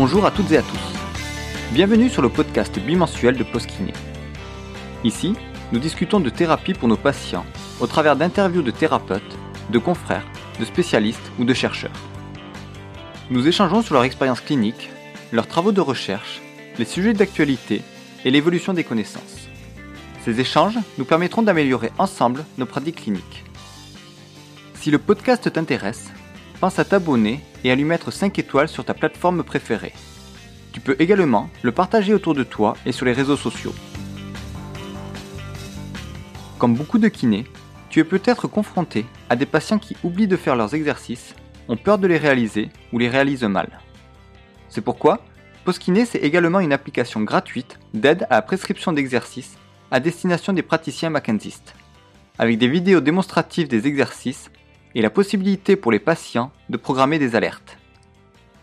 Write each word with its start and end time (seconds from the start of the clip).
Bonjour 0.00 0.24
à 0.26 0.30
toutes 0.30 0.52
et 0.52 0.58
à 0.58 0.62
tous. 0.62 0.92
Bienvenue 1.72 2.08
sur 2.08 2.22
le 2.22 2.28
podcast 2.28 2.78
bimensuel 2.78 3.36
de 3.36 3.42
Postkiné. 3.42 3.92
Ici, 5.02 5.34
nous 5.72 5.80
discutons 5.80 6.20
de 6.20 6.30
thérapie 6.30 6.72
pour 6.72 6.86
nos 6.86 6.96
patients 6.96 7.44
au 7.80 7.88
travers 7.88 8.14
d'interviews 8.14 8.62
de 8.62 8.70
thérapeutes, 8.70 9.36
de 9.70 9.78
confrères, 9.80 10.24
de 10.60 10.64
spécialistes 10.64 11.32
ou 11.40 11.44
de 11.44 11.52
chercheurs. 11.52 11.98
Nous 13.30 13.48
échangeons 13.48 13.82
sur 13.82 13.94
leur 13.94 14.04
expérience 14.04 14.40
clinique, 14.40 14.88
leurs 15.32 15.48
travaux 15.48 15.72
de 15.72 15.80
recherche, 15.80 16.42
les 16.78 16.84
sujets 16.84 17.12
d'actualité 17.12 17.82
et 18.24 18.30
l'évolution 18.30 18.74
des 18.74 18.84
connaissances. 18.84 19.48
Ces 20.24 20.38
échanges 20.38 20.78
nous 20.98 21.06
permettront 21.06 21.42
d'améliorer 21.42 21.90
ensemble 21.98 22.44
nos 22.56 22.66
pratiques 22.66 23.02
cliniques. 23.02 23.44
Si 24.74 24.92
le 24.92 24.98
podcast 24.98 25.52
t'intéresse, 25.52 26.12
pense 26.60 26.78
à 26.78 26.84
t'abonner 26.84 27.40
et 27.64 27.70
à 27.70 27.74
lui 27.74 27.84
mettre 27.84 28.10
5 28.10 28.38
étoiles 28.38 28.68
sur 28.68 28.84
ta 28.84 28.94
plateforme 28.94 29.42
préférée. 29.42 29.92
Tu 30.72 30.80
peux 30.80 30.96
également 30.98 31.48
le 31.62 31.72
partager 31.72 32.14
autour 32.14 32.34
de 32.34 32.44
toi 32.44 32.76
et 32.84 32.92
sur 32.92 33.06
les 33.06 33.12
réseaux 33.12 33.36
sociaux. 33.36 33.74
Comme 36.58 36.74
beaucoup 36.74 36.98
de 36.98 37.08
kinés, 37.08 37.46
tu 37.88 38.00
es 38.00 38.04
peut-être 38.04 38.48
confronté 38.48 39.06
à 39.30 39.36
des 39.36 39.46
patients 39.46 39.78
qui 39.78 39.96
oublient 40.02 40.28
de 40.28 40.36
faire 40.36 40.56
leurs 40.56 40.74
exercices, 40.74 41.34
ont 41.68 41.76
peur 41.76 41.98
de 41.98 42.06
les 42.06 42.18
réaliser 42.18 42.70
ou 42.92 42.98
les 42.98 43.08
réalisent 43.08 43.44
mal. 43.44 43.80
C'est 44.68 44.80
pourquoi 44.80 45.20
Postkiné 45.64 46.06
c'est 46.06 46.18
également 46.18 46.60
une 46.60 46.72
application 46.72 47.20
gratuite 47.20 47.78
d'aide 47.94 48.26
à 48.30 48.36
la 48.36 48.42
prescription 48.42 48.92
d'exercices 48.92 49.56
à 49.90 50.00
destination 50.00 50.52
des 50.52 50.62
praticiens 50.62 51.10
McKenzistes, 51.10 51.74
avec 52.38 52.58
des 52.58 52.68
vidéos 52.68 53.00
démonstratives 53.00 53.68
des 53.68 53.86
exercices 53.86 54.50
et 54.94 55.02
la 55.02 55.10
possibilité 55.10 55.76
pour 55.76 55.92
les 55.92 55.98
patients 55.98 56.50
de 56.68 56.76
programmer 56.76 57.18
des 57.18 57.36
alertes. 57.36 57.78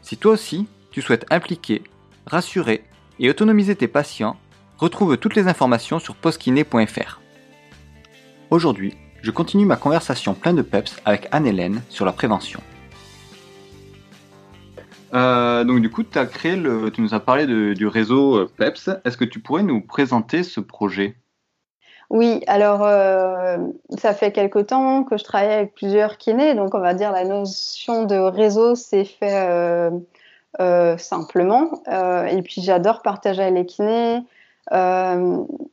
Si 0.01 0.17
toi 0.17 0.33
aussi, 0.33 0.67
tu 0.91 1.01
souhaites 1.01 1.25
impliquer, 1.29 1.83
rassurer 2.25 2.83
et 3.19 3.29
autonomiser 3.29 3.75
tes 3.75 3.87
patients, 3.87 4.37
retrouve 4.77 5.17
toutes 5.17 5.35
les 5.35 5.47
informations 5.47 5.99
sur 5.99 6.15
postkiné.fr. 6.15 7.21
Aujourd'hui, 8.49 8.95
je 9.21 9.31
continue 9.31 9.65
ma 9.65 9.77
conversation 9.77 10.33
pleine 10.33 10.55
de 10.55 10.61
peps 10.61 11.01
avec 11.05 11.27
Anne-Hélène 11.31 11.81
sur 11.89 12.05
la 12.05 12.11
prévention. 12.11 12.61
Euh, 15.13 15.63
donc 15.63 15.81
du 15.81 15.89
coup, 15.89 16.03
tu 16.03 17.01
nous 17.01 17.13
as 17.13 17.19
parlé 17.19 17.47
du 17.73 17.87
réseau 17.87 18.37
euh, 18.37 18.51
PEPS. 18.57 18.89
Est-ce 19.05 19.17
que 19.17 19.25
tu 19.25 19.39
pourrais 19.39 19.63
nous 19.63 19.81
présenter 19.81 20.43
ce 20.43 20.59
projet? 20.59 21.15
Oui, 22.09 22.41
alors 22.47 22.83
euh, 22.83 23.57
ça 23.97 24.13
fait 24.13 24.31
quelque 24.31 24.59
temps 24.59 25.03
que 25.03 25.17
je 25.17 25.23
travaille 25.23 25.53
avec 25.53 25.73
plusieurs 25.73 26.17
kinés, 26.17 26.53
donc 26.53 26.75
on 26.75 26.79
va 26.79 26.93
dire 26.93 27.11
la 27.11 27.23
notion 27.23 28.05
de 28.05 28.15
réseau 28.15 28.75
s'est 28.75 29.05
fait 29.05 29.49
euh, 29.49 29.89
euh, 30.59 30.97
simplement. 30.97 31.81
et 31.87 32.41
puis 32.43 32.61
j'adore 32.61 33.01
partager 33.01 33.41
avec 33.41 33.55
les 33.55 33.65
kinés. 33.65 34.23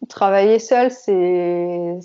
travailler 0.08 0.58
seul, 0.58 0.90
c'est 0.90 1.98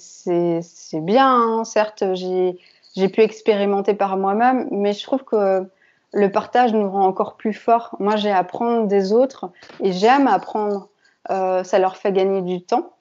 bien, 1.02 1.31
hein. 1.31 1.64
certes, 1.64 2.03
j'ai 2.14 3.09
pu 3.09 3.22
expérimenter 3.22 3.94
par 3.94 4.17
moi-même, 4.17 4.67
mais 4.72 4.91
je 4.91 5.03
trouve 5.03 5.23
que 5.23 5.66
le 6.14 6.31
partage 6.31 6.73
nous 6.73 6.89
rend 6.89 7.06
encore 7.06 7.38
plus 7.38 7.53
forts. 7.53 7.95
Moi, 8.00 8.17
j'ai 8.17 8.31
à 8.31 8.39
apprendre 8.39 8.88
des 8.88 9.14
autres 9.14 9.52
et 9.81 9.94
j'aime 9.94 10.28
apprendre. 10.28 10.89
ça 11.30 11.80
leur 11.80 11.95
fait 11.95 12.12
gagner 12.12 12.41
du 12.41 12.62
temps. 12.62 12.91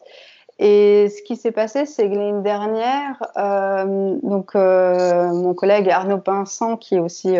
Et 0.58 1.08
ce 1.10 1.22
qui 1.22 1.36
s'est 1.36 1.52
passé, 1.52 1.84
c'est 1.84 2.08
que 2.08 2.14
l'année 2.14 2.42
dernière, 2.42 3.22
euh, 3.36 4.16
donc 4.22 4.54
euh, 4.54 5.32
mon 5.32 5.52
collègue 5.52 5.90
Arnaud 5.90 6.18
Pinsant, 6.18 6.76
qui 6.78 6.94
est 6.94 6.98
aussi 6.98 7.36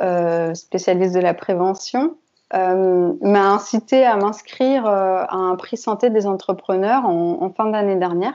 euh, 0.00 0.54
spécialiste 0.54 1.14
de 1.14 1.20
la 1.20 1.34
prévention, 1.34 2.16
m'a 2.52 3.50
incité 3.52 4.04
à 4.04 4.16
m'inscrire 4.16 4.86
à 4.86 5.34
un 5.34 5.56
prix 5.56 5.76
santé 5.76 6.10
des 6.10 6.26
entrepreneurs 6.28 7.04
en, 7.04 7.50
fin 7.50 7.66
d'année 7.66 7.96
dernière 7.96 8.34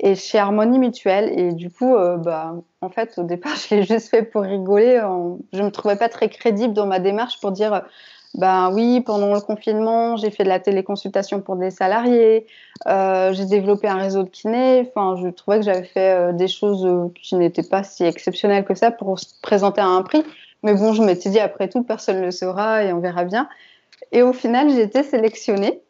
et 0.00 0.16
chez 0.16 0.38
Harmonie 0.38 0.80
Mutuelle. 0.80 1.30
Et 1.38 1.52
du 1.52 1.70
coup, 1.70 1.94
bah, 2.18 2.56
en 2.80 2.88
fait, 2.88 3.16
au 3.18 3.22
départ, 3.22 3.54
je 3.70 3.76
l'ai 3.76 3.82
juste 3.84 4.08
fait 4.08 4.24
pour 4.24 4.42
rigoler. 4.42 5.00
Je 5.52 5.62
me 5.62 5.70
trouvais 5.70 5.96
pas 5.96 6.08
très 6.08 6.28
crédible 6.28 6.74
dans 6.74 6.86
ma 6.86 6.98
démarche 6.98 7.40
pour 7.40 7.52
dire 7.52 7.84
ben 8.34 8.70
oui, 8.72 9.00
pendant 9.00 9.34
le 9.34 9.40
confinement, 9.40 10.16
j'ai 10.16 10.30
fait 10.30 10.44
de 10.44 10.48
la 10.48 10.60
téléconsultation 10.60 11.40
pour 11.40 11.56
des 11.56 11.70
salariés, 11.70 12.46
euh, 12.86 13.32
j'ai 13.32 13.46
développé 13.46 13.88
un 13.88 13.96
réseau 13.96 14.22
de 14.22 14.28
kinés. 14.28 14.86
Enfin, 14.88 15.16
je 15.22 15.28
trouvais 15.28 15.58
que 15.58 15.64
j'avais 15.64 15.84
fait 15.84 16.12
euh, 16.12 16.32
des 16.32 16.48
choses 16.48 16.84
euh, 16.84 17.08
qui 17.20 17.36
n'étaient 17.36 17.62
pas 17.62 17.82
si 17.82 18.04
exceptionnelles 18.04 18.64
que 18.64 18.74
ça 18.74 18.90
pour 18.90 19.18
se 19.18 19.26
présenter 19.40 19.80
à 19.80 19.86
un 19.86 20.02
prix. 20.02 20.22
Mais 20.62 20.74
bon, 20.74 20.92
je 20.92 21.02
m'étais 21.02 21.30
dit 21.30 21.38
après 21.38 21.68
tout, 21.68 21.82
personne 21.82 22.20
ne 22.20 22.26
le 22.26 22.30
saura 22.30 22.84
et 22.84 22.92
on 22.92 23.00
verra 23.00 23.24
bien. 23.24 23.48
Et 24.12 24.22
au 24.22 24.32
final, 24.32 24.70
j'ai 24.70 24.82
été 24.82 25.02
sélectionnée. 25.02 25.80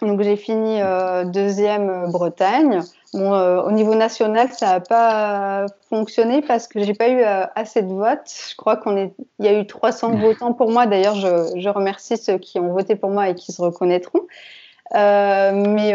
Donc 0.00 0.22
j'ai 0.22 0.36
fini 0.36 0.80
euh, 0.80 1.24
deuxième 1.24 1.90
euh, 1.90 2.06
Bretagne. 2.06 2.80
Bon, 3.12 3.34
euh, 3.34 3.60
au 3.62 3.70
niveau 3.72 3.94
national, 3.94 4.48
ça 4.52 4.66
n'a 4.66 4.80
pas 4.80 5.66
fonctionné 5.90 6.40
parce 6.40 6.66
que 6.66 6.82
j'ai 6.82 6.94
pas 6.94 7.10
eu 7.10 7.22
assez 7.54 7.82
de 7.82 7.92
votes. 7.92 8.32
Je 8.50 8.56
crois 8.56 8.76
qu'on 8.76 8.96
est, 8.96 9.12
il 9.38 9.44
y 9.44 9.48
a 9.48 9.58
eu 9.58 9.66
300 9.66 10.16
votants 10.16 10.54
pour 10.54 10.70
moi. 10.70 10.86
D'ailleurs, 10.86 11.16
je, 11.16 11.52
je, 11.56 11.68
remercie 11.68 12.16
ceux 12.16 12.38
qui 12.38 12.58
ont 12.58 12.72
voté 12.72 12.96
pour 12.96 13.10
moi 13.10 13.28
et 13.28 13.34
qui 13.34 13.52
se 13.52 13.60
reconnaîtront. 13.60 14.22
mais 14.94 15.92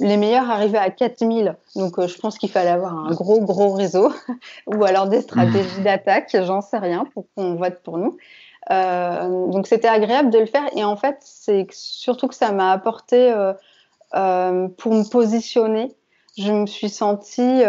les 0.00 0.16
meilleurs 0.18 0.50
arrivaient 0.50 0.76
à 0.76 0.90
4000. 0.90 1.56
Donc 1.76 2.06
je 2.06 2.18
pense 2.18 2.36
qu'il 2.36 2.50
fallait 2.50 2.70
avoir 2.70 2.92
un 2.94 3.10
gros 3.12 3.40
gros 3.40 3.72
réseau 3.72 4.12
ou 4.66 4.84
alors 4.84 5.08
des 5.08 5.22
stratégies 5.22 5.80
d'attaque, 5.80 6.36
j'en 6.42 6.60
sais 6.60 6.78
rien, 6.78 7.06
pour 7.14 7.24
qu'on 7.34 7.54
vote 7.54 7.80
pour 7.82 7.96
nous. 7.96 8.18
Euh, 8.70 9.46
donc 9.48 9.66
c'était 9.66 9.88
agréable 9.88 10.30
de 10.30 10.38
le 10.38 10.46
faire 10.46 10.64
et 10.74 10.84
en 10.84 10.96
fait 10.96 11.18
c'est 11.20 11.66
surtout 11.70 12.28
que 12.28 12.34
ça 12.34 12.50
m'a 12.52 12.72
apporté 12.72 13.30
euh, 13.30 13.52
euh, 14.14 14.68
pour 14.68 14.94
me 14.94 15.08
positionner. 15.08 15.94
Je 16.38 16.50
me 16.50 16.66
suis 16.66 16.88
sentie 16.88 17.62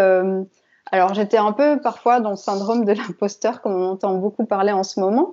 alors 0.92 1.14
j'étais 1.14 1.38
un 1.38 1.52
peu 1.52 1.80
parfois 1.82 2.20
dans 2.20 2.30
le 2.30 2.36
syndrome 2.36 2.86
de 2.86 2.94
l'imposteur, 2.94 3.62
comme 3.62 3.74
on 3.74 3.90
entend 3.90 4.16
beaucoup 4.16 4.46
parler 4.46 4.72
en 4.72 4.84
ce 4.84 5.00
moment. 5.00 5.32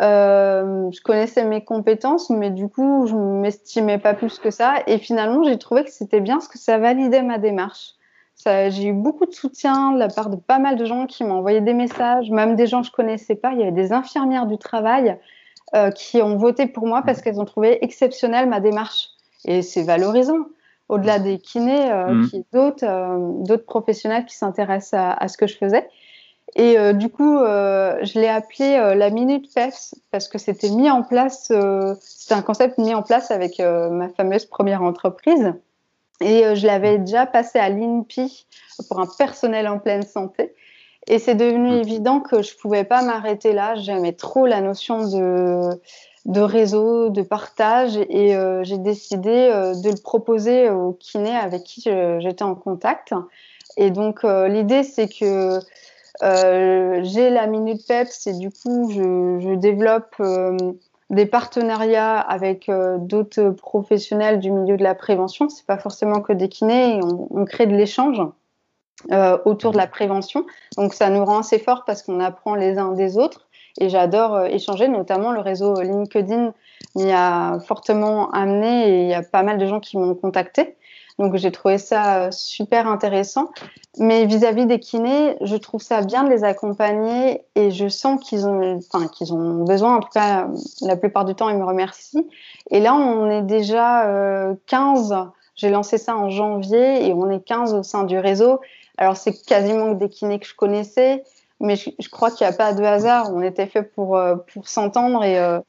Euh, 0.00 0.90
je 0.90 1.00
connaissais 1.02 1.44
mes 1.44 1.64
compétences, 1.64 2.30
mais 2.30 2.50
du 2.50 2.68
coup 2.68 3.06
je 3.06 3.14
m'estimais 3.14 3.98
pas 3.98 4.14
plus 4.14 4.38
que 4.38 4.50
ça. 4.50 4.76
Et 4.86 4.98
finalement 4.98 5.42
j'ai 5.42 5.58
trouvé 5.58 5.84
que 5.84 5.90
c'était 5.90 6.20
bien 6.20 6.36
parce 6.36 6.48
que 6.48 6.58
ça 6.58 6.78
validait 6.78 7.22
ma 7.22 7.38
démarche. 7.38 7.94
J'ai 8.44 8.86
eu 8.86 8.92
beaucoup 8.92 9.26
de 9.26 9.32
soutien 9.32 9.92
de 9.92 9.98
la 9.98 10.08
part 10.08 10.30
de 10.30 10.36
pas 10.36 10.58
mal 10.58 10.76
de 10.76 10.84
gens 10.84 11.06
qui 11.06 11.24
m'ont 11.24 11.36
envoyé 11.36 11.60
des 11.60 11.74
messages, 11.74 12.30
même 12.30 12.56
des 12.56 12.66
gens 12.66 12.80
que 12.80 12.88
je 12.88 12.92
connaissais 12.92 13.34
pas. 13.34 13.52
Il 13.52 13.58
y 13.58 13.62
avait 13.62 13.72
des 13.72 13.92
infirmières 13.92 14.46
du 14.46 14.58
travail 14.58 15.18
euh, 15.74 15.90
qui 15.90 16.20
ont 16.20 16.36
voté 16.36 16.66
pour 16.66 16.86
moi 16.86 17.02
parce 17.02 17.22
qu'elles 17.22 17.40
ont 17.40 17.44
trouvé 17.44 17.82
exceptionnelle 17.84 18.48
ma 18.48 18.60
démarche. 18.60 19.08
Et 19.44 19.62
c'est 19.62 19.82
valorisant. 19.82 20.46
Au-delà 20.88 21.18
des 21.18 21.38
kinés, 21.38 21.90
euh, 21.90 22.12
mmh. 22.12 22.28
d'autres, 22.52 22.84
euh, 22.84 23.16
d'autres 23.46 23.64
professionnels 23.64 24.26
qui 24.26 24.36
s'intéressent 24.36 25.00
à, 25.00 25.12
à, 25.12 25.28
ce 25.28 25.38
que 25.38 25.46
je 25.46 25.56
faisais. 25.56 25.88
Et 26.54 26.78
euh, 26.78 26.92
du 26.92 27.08
coup, 27.08 27.38
je 27.38 28.20
l'ai 28.20 28.28
appelé 28.28 28.76
la 28.94 29.08
minute 29.08 29.50
PEFS 29.54 29.94
parce 30.10 30.28
que 30.28 30.36
c'était 30.36 30.68
mis 30.68 30.90
en 30.90 31.02
place. 31.02 31.50
c'était 32.00 32.34
un 32.34 32.42
concept 32.42 32.76
mis 32.76 32.94
en 32.94 33.02
place 33.02 33.30
avec 33.30 33.58
ma 33.58 34.10
fameuse 34.10 34.44
première 34.44 34.82
entreprise. 34.82 35.54
Et 36.22 36.44
euh, 36.44 36.54
je 36.54 36.66
l'avais 36.66 36.98
déjà 36.98 37.26
passé 37.26 37.58
à 37.58 37.68
l'INPI 37.68 38.46
pour 38.88 39.00
un 39.00 39.06
personnel 39.18 39.68
en 39.68 39.78
pleine 39.78 40.02
santé. 40.02 40.54
Et 41.08 41.18
c'est 41.18 41.34
devenu 41.34 41.70
mmh. 41.70 41.80
évident 41.80 42.20
que 42.20 42.42
je 42.42 42.56
pouvais 42.56 42.84
pas 42.84 43.02
m'arrêter 43.02 43.52
là. 43.52 43.74
J'aimais 43.74 44.12
trop 44.12 44.46
la 44.46 44.60
notion 44.60 45.08
de, 45.08 45.70
de 46.26 46.40
réseau, 46.40 47.10
de 47.10 47.22
partage. 47.22 47.96
Et 48.08 48.36
euh, 48.36 48.62
j'ai 48.62 48.78
décidé 48.78 49.30
euh, 49.52 49.74
de 49.74 49.90
le 49.90 50.00
proposer 50.00 50.70
aux 50.70 50.92
kinés 50.92 51.36
avec 51.36 51.64
qui 51.64 51.82
j'étais 51.82 52.44
en 52.44 52.54
contact. 52.54 53.12
Et 53.76 53.90
donc, 53.90 54.22
l'idée, 54.22 54.82
c'est 54.82 55.08
que 55.08 55.58
j'ai 56.20 57.30
la 57.30 57.46
Minute 57.46 57.86
PEPS 57.88 58.26
et 58.26 58.34
du 58.34 58.50
coup, 58.50 58.90
je, 58.90 59.40
je 59.40 59.54
développe 59.54 60.14
des 61.12 61.26
partenariats 61.26 62.18
avec 62.18 62.68
euh, 62.68 62.96
d'autres 62.98 63.50
professionnels 63.50 64.40
du 64.40 64.50
milieu 64.50 64.76
de 64.76 64.82
la 64.82 64.94
prévention. 64.94 65.48
C'est 65.50 65.66
pas 65.66 65.78
forcément 65.78 66.22
que 66.22 66.32
des 66.32 66.48
kinés. 66.48 67.00
On, 67.30 67.44
crée 67.44 67.66
de 67.66 67.76
l'échange 67.76 68.20
euh, 69.12 69.36
autour 69.44 69.72
de 69.72 69.76
la 69.76 69.86
prévention. 69.86 70.46
Donc 70.78 70.94
ça 70.94 71.10
nous 71.10 71.24
rend 71.24 71.40
assez 71.40 71.58
fort 71.58 71.84
parce 71.84 72.02
qu'on 72.02 72.18
apprend 72.18 72.54
les 72.54 72.78
uns 72.78 72.92
des 72.92 73.18
autres. 73.18 73.46
Et 73.78 73.90
j'adore 73.90 74.34
euh, 74.34 74.44
échanger, 74.46 74.88
notamment 74.88 75.32
le 75.32 75.40
réseau 75.40 75.74
LinkedIn 75.80 76.54
m'y 76.96 77.12
a 77.12 77.58
fortement 77.60 78.30
amené 78.30 78.88
et 78.88 79.02
il 79.02 79.08
y 79.08 79.14
a 79.14 79.22
pas 79.22 79.42
mal 79.42 79.58
de 79.58 79.66
gens 79.66 79.80
qui 79.80 79.98
m'ont 79.98 80.14
contacté. 80.14 80.76
Donc 81.18 81.36
j'ai 81.36 81.52
trouvé 81.52 81.78
ça 81.78 82.24
euh, 82.24 82.30
super 82.30 82.86
intéressant. 82.86 83.50
Mais 83.98 84.24
vis-à-vis 84.24 84.66
des 84.66 84.78
kinés, 84.78 85.36
je 85.42 85.56
trouve 85.56 85.82
ça 85.82 86.02
bien 86.02 86.24
de 86.24 86.30
les 86.30 86.44
accompagner 86.44 87.42
et 87.54 87.70
je 87.70 87.88
sens 87.88 88.20
qu'ils 88.22 88.46
ont, 88.46 88.78
enfin, 88.78 89.06
qu'ils 89.08 89.34
ont 89.34 89.64
besoin. 89.64 89.96
En 89.96 90.00
tout 90.00 90.08
cas, 90.08 90.48
la 90.80 90.96
plupart 90.96 91.24
du 91.24 91.34
temps, 91.34 91.50
ils 91.50 91.58
me 91.58 91.64
remercient. 91.64 92.26
Et 92.70 92.80
là, 92.80 92.94
on 92.94 93.30
est 93.30 93.42
déjà 93.42 94.06
euh, 94.06 94.54
15. 94.66 95.14
J'ai 95.54 95.68
lancé 95.68 95.98
ça 95.98 96.16
en 96.16 96.30
janvier 96.30 97.06
et 97.06 97.12
on 97.12 97.28
est 97.30 97.44
15 97.44 97.74
au 97.74 97.82
sein 97.82 98.04
du 98.04 98.18
réseau. 98.18 98.60
Alors 98.98 99.16
c'est 99.16 99.32
quasiment 99.32 99.92
des 99.92 100.08
kinés 100.08 100.38
que 100.38 100.46
je 100.46 100.54
connaissais, 100.54 101.24
mais 101.60 101.76
je, 101.76 102.08
crois 102.10 102.30
qu'il 102.30 102.46
n'y 102.46 102.52
a 102.52 102.56
pas 102.56 102.72
de 102.72 102.82
hasard. 102.82 103.30
On 103.34 103.42
était 103.42 103.66
fait 103.66 103.82
pour, 103.82 104.16
euh, 104.16 104.36
pour 104.52 104.68
s'entendre 104.68 105.22
et 105.24 105.38
euh, 105.38 105.60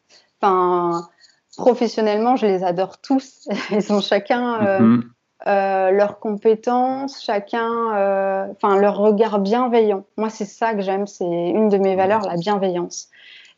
professionnellement, 1.57 2.36
je 2.36 2.45
les 2.45 2.63
adore 2.63 3.00
tous. 3.00 3.48
Ils 3.72 3.92
ont 3.92 4.01
chacun 4.01 5.01
mhm. 5.45 5.95
leurs 5.95 6.19
compétences, 6.19 7.24
chacun, 7.24 8.50
enfin, 8.51 8.78
leur 8.80 8.98
regard 8.98 9.40
bienveillant. 9.40 10.04
Moi, 10.18 10.30
c'est 10.30 10.45
ça 10.45 10.74
que 10.74 10.81
j'aime. 10.81 11.07
C'est 11.07 11.25
une 11.25 11.69
de 11.69 11.78
mes 11.78 11.95
valeurs, 11.95 12.22
la 12.22 12.36
bienveillance 12.36 13.10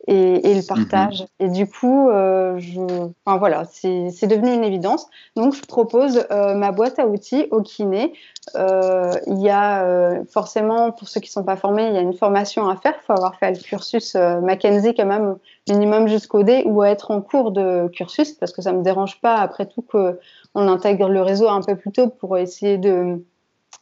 et, 0.08 0.52
et 0.52 0.56
le 0.56 0.66
partage. 0.66 1.22
Mhm. 1.22 1.28
Et 1.40 1.50
du 1.50 1.68
coup, 1.68 2.10
euh, 2.10 2.58
je, 2.60 2.80
enfin, 3.26 3.38
voilà, 3.38 3.64
c'est 3.66 4.28
devenu 4.28 4.54
une 4.54 4.64
évidence. 4.64 5.08
Donc, 5.36 5.54
je 5.54 5.62
propose 5.62 6.26
euh, 6.32 6.54
ma 6.56 6.72
boîte 6.72 7.00
à 7.00 7.08
outils 7.08 7.48
au 7.52 7.62
kiné. 7.62 8.14
Euh, 8.56 9.12
il 9.28 9.42
y 9.42 9.50
a 9.50 9.84
euh, 9.84 10.24
forcément, 10.30 10.92
pour 10.92 11.08
ceux 11.08 11.20
qui 11.20 11.30
ne 11.30 11.34
sont 11.34 11.44
pas 11.44 11.56
formés, 11.56 11.88
il 11.88 11.94
y 11.94 11.98
a 11.98 12.02
une 12.02 12.14
formation 12.14 12.70
à 12.70 12.76
faire. 12.76 12.94
Il 13.02 13.06
faut 13.06 13.14
avoir 13.14 13.36
fait 13.36 13.52
le 13.52 13.58
cursus 13.58 14.16
euh, 14.16 14.40
Mackenzie 14.42 14.94
quand 14.94 15.06
même, 15.06 15.38
minimum 15.68 16.08
jusqu'au 16.08 16.44
D, 16.44 16.64
ou 16.66 16.84
être 16.84 17.12
en 17.12 17.22
cours 17.22 17.52
de 17.52 17.88
cursus, 17.88 18.34
parce 18.34 18.52
que 18.52 18.62
ça 18.62 18.72
ne 18.72 18.80
me 18.80 18.84
dérange 18.84 19.20
pas, 19.22 19.36
après 19.36 19.66
tout, 19.66 19.82
qu'on 19.82 20.18
intègre 20.56 21.10
le 21.10 21.22
réseau 21.22 21.48
un 21.48 21.62
peu 21.62 21.76
plus 21.76 21.92
tôt 21.92 22.08
pour 22.08 22.38
essayer 22.38 22.78
de 22.78 23.24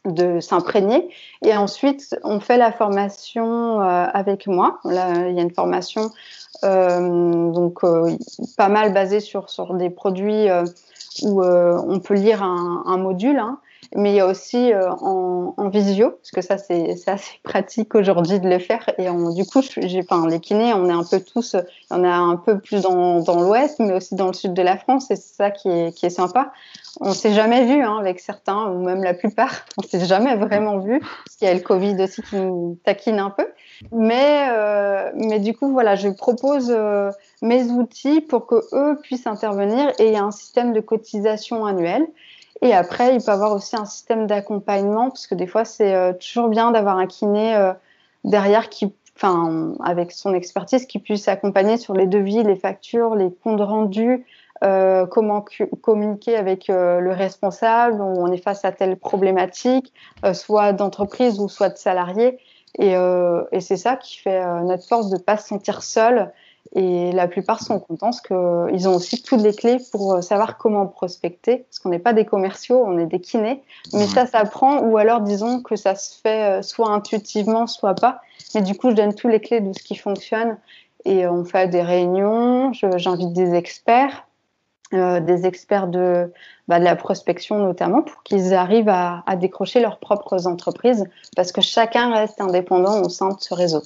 de 0.04 0.40
s'imprégner. 0.40 1.08
Et 1.44 1.56
ensuite, 1.56 2.16
on 2.24 2.40
fait 2.40 2.58
la 2.58 2.72
formation 2.72 3.80
euh, 3.80 4.06
avec 4.12 4.46
moi. 4.46 4.78
Là, 4.84 5.28
il 5.28 5.34
y 5.34 5.38
a 5.38 5.42
une 5.42 5.54
formation 5.54 6.10
euh, 6.62 7.50
donc 7.52 7.84
euh, 7.84 8.16
pas 8.56 8.68
mal 8.68 8.92
basée 8.92 9.20
sur, 9.20 9.50
sur 9.50 9.74
des 9.74 9.90
produits 9.90 10.46
où 11.22 11.42
on 11.42 12.00
peut 12.00 12.14
lire 12.14 12.42
un, 12.42 12.84
un 12.86 12.96
module. 12.96 13.38
Hein 13.38 13.58
mais 13.94 14.12
il 14.12 14.16
y 14.16 14.20
a 14.20 14.26
aussi 14.26 14.72
euh, 14.72 14.90
en, 14.90 15.54
en, 15.56 15.68
visio, 15.68 16.10
parce 16.10 16.30
que 16.30 16.40
ça, 16.40 16.58
c'est 16.58 16.94
assez 17.06 17.38
pratique 17.42 17.94
aujourd'hui 17.94 18.40
de 18.40 18.48
le 18.48 18.58
faire. 18.58 18.88
Et 18.98 19.08
on, 19.08 19.32
du 19.32 19.44
coup, 19.44 19.60
j'ai, 19.62 20.00
enfin, 20.00 20.26
les 20.28 20.40
kinés, 20.40 20.72
on 20.74 20.88
est 20.88 20.92
un 20.92 21.04
peu 21.04 21.20
tous, 21.20 21.56
en 21.90 22.04
a 22.04 22.08
un 22.08 22.36
peu 22.36 22.58
plus 22.58 22.82
dans, 22.82 23.20
dans 23.20 23.40
l'ouest, 23.40 23.78
mais 23.78 23.92
aussi 23.92 24.14
dans 24.14 24.28
le 24.28 24.32
sud 24.32 24.54
de 24.54 24.62
la 24.62 24.76
France, 24.76 25.10
et 25.10 25.16
c'est 25.16 25.34
ça 25.34 25.50
qui 25.50 25.68
est, 25.68 25.96
qui 25.96 26.06
est 26.06 26.10
sympa. 26.10 26.52
On 27.00 27.12
s'est 27.12 27.32
jamais 27.32 27.64
vu 27.64 27.82
hein, 27.82 27.96
avec 27.98 28.20
certains, 28.20 28.70
ou 28.70 28.84
même 28.84 29.02
la 29.02 29.14
plupart, 29.14 29.64
on 29.78 29.82
s'est 29.82 30.04
jamais 30.04 30.36
vraiment 30.36 30.78
vu, 30.78 31.00
parce 31.00 31.36
qu'il 31.36 31.48
y 31.48 31.50
a 31.50 31.54
le 31.54 31.60
Covid 31.60 32.02
aussi 32.02 32.22
qui 32.22 32.36
nous 32.36 32.78
taquine 32.84 33.18
un 33.18 33.30
peu. 33.30 33.46
Mais, 33.92 34.46
euh, 34.50 35.10
mais 35.14 35.40
du 35.40 35.54
coup, 35.54 35.72
voilà, 35.72 35.96
je 35.96 36.08
propose 36.08 36.70
euh, 36.70 37.10
mes 37.42 37.64
outils 37.64 38.20
pour 38.20 38.46
que 38.46 38.56
eux 38.72 38.98
puissent 39.02 39.26
intervenir 39.26 39.92
et 39.98 40.06
il 40.06 40.12
y 40.12 40.16
a 40.16 40.22
un 40.22 40.30
système 40.30 40.72
de 40.72 40.80
cotisation 40.80 41.66
annuelle. 41.66 42.06
Et 42.62 42.72
après, 42.72 43.14
il 43.14 43.22
peut 43.22 43.32
avoir 43.32 43.52
aussi 43.52 43.76
un 43.76 43.84
système 43.84 44.26
d'accompagnement, 44.26 45.08
parce 45.08 45.26
que 45.26 45.34
des 45.34 45.46
fois, 45.46 45.64
c'est 45.64 45.94
euh, 45.94 46.12
toujours 46.12 46.48
bien 46.48 46.70
d'avoir 46.70 46.98
un 46.98 47.06
kiné 47.06 47.54
euh, 47.56 47.72
derrière 48.22 48.68
qui, 48.70 48.94
enfin, 49.16 49.74
avec 49.84 50.12
son 50.12 50.34
expertise, 50.34 50.86
qui 50.86 50.98
puisse 50.98 51.28
accompagner 51.28 51.76
sur 51.76 51.94
les 51.94 52.06
devis, 52.06 52.42
les 52.42 52.56
factures, 52.56 53.14
les 53.16 53.32
comptes 53.32 53.60
rendus, 53.60 54.24
euh, 54.62 55.04
comment 55.06 55.44
communiquer 55.82 56.36
avec 56.36 56.68
le 56.68 57.12
responsable, 57.12 58.00
on 58.00 58.30
est 58.32 58.38
face 58.38 58.64
à 58.64 58.72
telle 58.72 58.96
problématique, 58.96 59.92
soit 60.32 60.72
d'entreprise 60.72 61.40
ou 61.40 61.48
soit 61.48 61.68
de 61.68 61.76
salarié. 61.76 62.38
Et, 62.78 62.92
et 62.92 63.60
c'est 63.60 63.76
ça 63.76 63.96
qui 63.96 64.18
fait 64.18 64.42
notre 64.62 64.86
force 64.86 65.10
de 65.10 65.16
ne 65.16 65.20
pas 65.20 65.36
se 65.36 65.48
sentir 65.48 65.82
seul 65.82 66.32
et 66.72 67.12
la 67.12 67.28
plupart 67.28 67.62
sont 67.62 67.78
contents 67.78 68.10
parce 68.10 68.20
qu'ils 68.20 68.88
ont 68.88 68.94
aussi 68.94 69.22
toutes 69.22 69.42
les 69.42 69.54
clés 69.54 69.78
pour 69.92 70.14
euh, 70.14 70.20
savoir 70.22 70.58
comment 70.58 70.86
prospecter. 70.86 71.58
Parce 71.58 71.78
qu'on 71.78 71.90
n'est 71.90 71.98
pas 71.98 72.12
des 72.12 72.24
commerciaux, 72.24 72.82
on 72.84 72.98
est 72.98 73.06
des 73.06 73.20
kinés. 73.20 73.62
Mais 73.92 74.06
ça 74.06 74.24
ça 74.24 74.38
s'apprend 74.38 74.80
ou 74.80 74.96
alors 74.96 75.20
disons 75.20 75.62
que 75.62 75.76
ça 75.76 75.94
se 75.94 76.20
fait 76.20 76.58
euh, 76.58 76.62
soit 76.62 76.90
intuitivement, 76.90 77.66
soit 77.66 77.94
pas. 77.94 78.20
Mais 78.54 78.62
du 78.62 78.76
coup, 78.76 78.90
je 78.90 78.96
donne 78.96 79.14
toutes 79.14 79.30
les 79.30 79.40
clés 79.40 79.60
de 79.60 79.72
ce 79.72 79.82
qui 79.82 79.94
fonctionne. 79.94 80.56
Et 81.04 81.26
on 81.26 81.44
fait 81.44 81.68
des 81.68 81.82
réunions, 81.82 82.72
j'invite 82.72 83.34
des 83.34 83.54
experts, 83.54 84.26
euh, 84.94 85.20
des 85.20 85.44
experts 85.44 85.88
de, 85.88 86.32
bah, 86.66 86.78
de 86.78 86.84
la 86.84 86.96
prospection 86.96 87.58
notamment, 87.58 88.00
pour 88.02 88.22
qu'ils 88.22 88.54
arrivent 88.54 88.88
à, 88.88 89.22
à 89.26 89.36
décrocher 89.36 89.80
leurs 89.80 89.98
propres 89.98 90.46
entreprises. 90.46 91.04
Parce 91.36 91.52
que 91.52 91.60
chacun 91.60 92.12
reste 92.14 92.40
indépendant 92.40 93.02
au 93.02 93.10
sein 93.10 93.28
de 93.28 93.40
ce 93.40 93.52
réseau. 93.52 93.82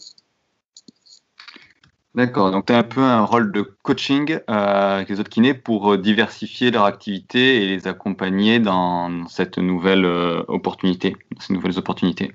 D'accord, 2.14 2.50
donc 2.50 2.66
tu 2.66 2.72
as 2.72 2.78
un 2.78 2.82
peu 2.82 3.02
un 3.02 3.25
rôle 3.25 3.52
de 3.52 3.62
coaching 3.62 4.32
euh, 4.32 4.96
avec 4.96 5.08
les 5.10 5.20
autres 5.20 5.28
kinés 5.28 5.55
pour 5.55 5.93
euh, 5.93 5.99
diversifier 5.99 6.70
leur 6.70 6.84
activité 6.84 7.62
et 7.62 7.66
les 7.66 7.87
accompagner 7.87 8.58
dans 8.60 9.26
cette 9.28 9.58
nouvelle 9.58 10.05
euh, 10.05 10.43
opportunité, 10.49 11.16
ces 11.38 11.52
nouvelles 11.52 11.78
opportunités. 11.78 12.32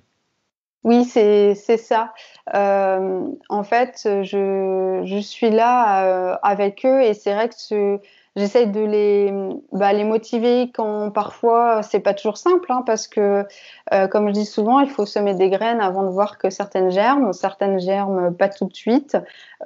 Oui, 0.83 1.05
c'est 1.05 1.55
ça. 1.55 2.13
en 2.53 3.63
fait, 3.63 4.01
je, 4.03 5.01
je 5.05 5.17
suis 5.17 5.49
là 5.49 6.37
avec 6.43 6.85
eux 6.85 7.01
et 7.01 7.13
c'est 7.13 7.33
vrai 7.33 7.47
que 7.47 7.55
ce, 7.57 7.99
j'essaye 8.35 8.67
de 8.67 8.81
les, 8.81 9.31
bah, 9.71 9.93
les 9.93 10.03
motiver 10.03 10.71
quand 10.73 11.11
parfois 11.11 11.83
c'est 11.83 11.99
pas 11.99 12.13
toujours 12.13 12.37
simple, 12.37 12.71
hein, 12.71 12.83
parce 12.85 13.07
que, 13.07 13.45
euh, 13.93 14.07
comme 14.07 14.27
je 14.29 14.33
dis 14.33 14.45
souvent, 14.45 14.79
il 14.79 14.89
faut 14.89 15.05
semer 15.05 15.35
des 15.35 15.49
graines 15.49 15.81
avant 15.81 16.03
de 16.03 16.09
voir 16.09 16.37
que 16.37 16.49
certaines 16.49 16.89
germent, 16.89 17.31
certaines 17.33 17.79
germent 17.79 18.33
pas 18.33 18.49
tout 18.49 18.65
de 18.65 18.75
suite. 18.75 19.17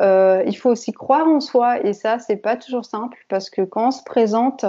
Euh, 0.01 0.43
il 0.45 0.55
faut 0.55 0.69
aussi 0.69 0.91
croire 0.91 1.27
en 1.27 1.39
soi, 1.39 1.79
et 1.79 1.93
ça, 1.93 2.19
c'est 2.19 2.35
pas 2.35 2.55
toujours 2.55 2.85
simple, 2.85 3.17
parce 3.29 3.49
que 3.49 3.61
quand 3.61 3.87
on 3.87 3.91
se 3.91 4.03
présente 4.03 4.65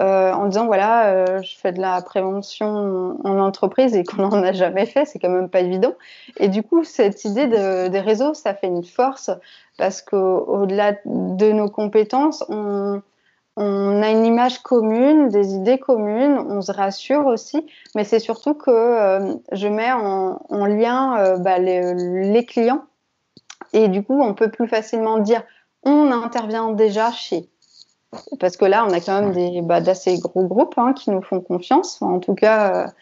euh, 0.00 0.32
en 0.32 0.46
disant 0.46 0.66
voilà, 0.66 1.06
euh, 1.06 1.42
je 1.42 1.56
fais 1.56 1.72
de 1.72 1.80
la 1.80 2.02
prévention 2.02 3.16
en 3.24 3.38
entreprise 3.38 3.94
et 3.96 4.04
qu'on 4.04 4.22
n'en 4.22 4.42
a 4.42 4.52
jamais 4.52 4.86
fait, 4.86 5.04
c'est 5.04 5.18
quand 5.18 5.30
même 5.30 5.48
pas 5.48 5.60
évident. 5.60 5.94
Et 6.38 6.48
du 6.48 6.62
coup, 6.62 6.84
cette 6.84 7.24
idée 7.24 7.46
de, 7.46 7.88
des 7.88 8.00
réseaux, 8.00 8.34
ça 8.34 8.54
fait 8.54 8.66
une 8.66 8.84
force, 8.84 9.30
parce 9.78 10.02
qu'au-delà 10.02 10.94
de 11.04 11.52
nos 11.52 11.70
compétences, 11.70 12.44
on 12.48 13.02
on 13.56 14.02
a 14.02 14.10
une 14.10 14.26
image 14.26 14.62
commune, 14.62 15.28
des 15.28 15.54
idées 15.54 15.78
communes, 15.78 16.38
on 16.38 16.60
se 16.60 16.72
rassure 16.72 17.26
aussi, 17.26 17.66
mais 17.94 18.04
c'est 18.04 18.18
surtout 18.18 18.52
que 18.52 18.70
euh, 18.70 19.34
je 19.52 19.66
mets 19.66 19.92
en, 19.92 20.66
lien 20.66 21.18
euh, 21.18 21.38
bah, 21.38 21.58
les, 21.58 22.44
clients 22.44 22.84
et 23.72 23.88
du 23.88 24.02
coup 24.02 24.20
on 24.20 24.34
peut 24.34 24.50
plus 24.50 24.68
facilement 24.68 25.18
dire 25.18 25.42
on 25.84 26.12
intervient 26.12 26.72
déjà 26.72 27.10
chez. 27.12 27.48
Parce 28.38 28.56
que 28.56 28.66
là 28.66 28.84
on 28.86 28.92
a 28.92 29.00
quand 29.00 29.22
même 29.22 29.32
des 29.32 29.62
bah, 29.62 29.80
d'assez 29.80 30.18
gros 30.18 30.46
groupes 30.46 30.74
hein, 30.76 30.92
qui 30.92 31.10
nous 31.10 31.22
font 31.22 31.40
confiance. 31.40 32.02
en 32.02 32.18
tout 32.18 32.34
cas, 32.34 32.92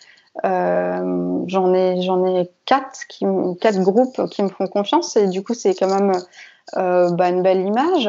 euh, 0.45 1.41
j'en 1.49 1.75
ai 1.75 2.01
j'en 2.01 2.25
ai 2.25 2.49
quatre 2.65 3.07
qui 3.09 3.27
quatre 3.61 3.81
groupes 3.81 4.29
qui 4.31 4.43
me 4.45 4.49
font 4.49 4.69
confiance 4.69 5.17
et 5.17 5.27
du 5.27 5.43
coup 5.43 5.55
c'est 5.55 5.75
quand 5.75 5.89
même 5.89 6.13
bah, 6.73 7.29
une 7.29 7.43
belle 7.43 7.61
image. 7.61 8.09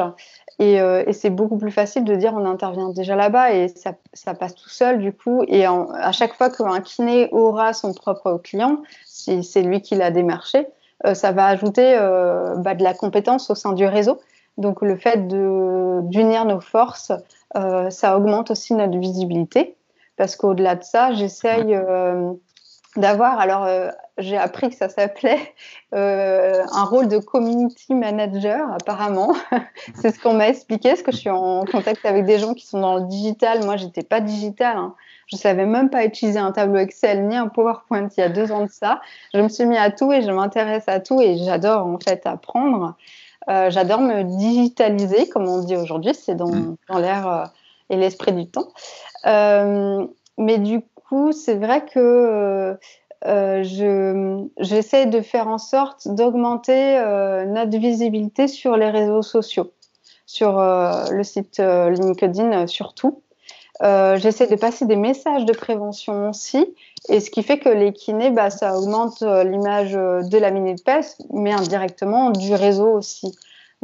Euh, 0.62 1.04
et, 1.06 1.14
c'est 1.14 1.30
beaucoup 1.30 1.58
plus 1.58 1.72
facile 1.72 2.06
de 2.06 2.16
dire 2.16 2.34
on 2.34 2.46
intervient 2.46 2.90
déjà 2.90 3.16
là-bas 3.16 3.54
et 3.54 3.68
ça, 3.68 3.94
ça, 4.14 4.34
passe 4.34 4.56
tout 4.56 4.70
seul 4.70 5.00
du 5.00 5.12
coup. 5.12 5.44
Et 5.48 5.66
à 5.66 6.12
chaque 6.12 6.34
fois 6.34 6.50
qu'un 6.50 6.80
kiné 6.80 7.30
aura 7.32 7.74
son 7.74 7.94
propre 7.94 8.40
client, 8.44 8.82
si 9.06 9.44
c'est 9.44 9.62
lui 9.62 9.82
qui 9.82 9.96
l'a 9.96 10.12
démarché, 10.12 10.68
euh, 11.06 11.14
ça 11.14 11.32
va 11.34 11.48
ajouter 11.48 11.98
euh, 12.00 12.56
bah, 12.56 12.74
de 12.74 12.84
la 12.84 12.94
compétence 12.94 13.50
au 13.50 13.56
sein 13.56 13.74
du 13.74 13.86
réseau. 13.86 14.20
Donc 14.58 14.82
le 14.82 14.96
fait 14.96 15.28
d'unir 15.28 16.46
nos 16.46 16.62
forces, 16.62 17.12
ça 17.90 18.18
augmente 18.18 18.52
aussi 18.52 18.74
notre 18.74 18.98
visibilité. 18.98 19.76
Parce 20.18 20.38
qu'au-delà 20.38 20.76
de 20.76 20.84
ça, 20.84 21.14
j'essaye 21.14 21.78
d'avoir, 22.98 23.40
alors 23.40 23.66
euh, 23.66 23.90
j'ai 24.18 24.38
appris 24.38 24.70
que 24.70 24.76
ça 24.76 24.88
s'appelait 24.88 25.54
euh, 25.94 26.64
un 26.72 26.84
rôle 26.84 27.08
de 27.08 27.18
community 27.18 27.94
manager 27.94 28.72
apparemment. 28.72 29.36
c'est 29.96 30.16
ce 30.16 30.20
qu'on 30.20 30.34
m'a 30.34 30.48
expliqué, 30.48 30.90
parce 30.90 31.02
que 31.02 31.12
je 31.12 31.18
suis 31.18 31.30
en 31.30 31.66
contact 31.66 32.06
avec 32.06 32.26
des 32.26 32.40
gens 32.40 32.54
qui 32.54 32.66
sont 32.66 32.80
dans 32.80 32.96
le 32.96 33.04
digital. 33.08 33.66
Moi, 33.66 33.76
j'étais 33.76 34.04
pas 34.04 34.22
digital. 34.22 34.78
Hein. 34.78 34.96
Je 35.28 35.36
savais 35.36 35.66
même 35.66 35.90
pas 35.90 36.06
utiliser 36.06 36.40
un 36.40 36.52
tableau 36.52 36.78
Excel 36.78 37.28
ni 37.28 37.36
un 37.36 37.48
PowerPoint 37.48 38.08
il 38.16 38.20
y 38.20 38.24
a 38.24 38.30
deux 38.30 38.52
ans 38.52 38.64
de 38.64 38.70
ça. 38.70 39.02
Je 39.34 39.42
me 39.42 39.50
suis 39.50 39.66
mis 39.66 39.78
à 39.78 39.92
tout 39.92 40.14
et 40.14 40.22
je 40.22 40.32
m'intéresse 40.32 40.88
à 40.88 41.00
tout 41.00 41.20
et 41.20 41.38
j'adore 41.38 41.86
en 41.86 42.00
fait 42.00 42.26
apprendre. 42.26 42.96
Euh, 43.50 43.70
j'adore 43.70 44.02
me 44.02 44.24
digitaliser, 44.24 45.28
comme 45.28 45.48
on 45.48 45.62
dit 45.62 45.76
aujourd'hui. 45.76 46.14
C'est 46.14 46.36
dans, 46.36 46.48
mm. 46.48 46.78
dans 46.90 47.00
l'air 47.00 47.52
et 47.90 47.98
l'esprit 47.98 48.32
du 48.32 48.48
temps. 48.48 48.70
mais 49.26 50.58
du 50.60 50.82
c'est 51.32 51.56
vrai 51.56 51.86
que 51.86 52.00
euh, 52.00 52.74
euh, 53.26 53.64
je, 53.64 54.46
j'essaie 54.60 55.06
de 55.06 55.22
faire 55.22 55.48
en 55.48 55.58
sorte 55.58 56.08
d'augmenter 56.08 56.98
euh, 56.98 57.46
notre 57.46 57.78
visibilité 57.78 58.48
sur 58.48 58.76
les 58.78 58.90
réseaux 58.90 59.22
sociaux, 59.22 59.72
sur 60.26 60.58
le 60.58 61.24
site 61.24 61.60
LinkedIn 61.60 62.68
surtout. 62.68 63.22
j'essaie 63.82 64.48
de 64.48 64.56
passer 64.56 64.86
des 64.86 64.96
messages 64.96 65.46
de 65.46 65.54
prévention 65.54 66.30
aussi, 66.30 66.74
et 67.10 67.20
ce 67.20 67.30
qui 67.30 67.44
fait 67.44 67.60
que 67.60 67.70
les 67.70 67.94
kinés, 67.94 68.32
bah, 68.32 68.50
ça 68.50 68.78
augmente 68.78 69.22
l'image 69.22 69.94
de 69.94 70.38
la 70.38 70.52
minute 70.52 70.84
peste, 70.84 71.22
mais 71.32 71.54
indirectement 71.54 72.32
du 72.32 72.54
réseau 72.54 72.92
aussi. 72.92 73.36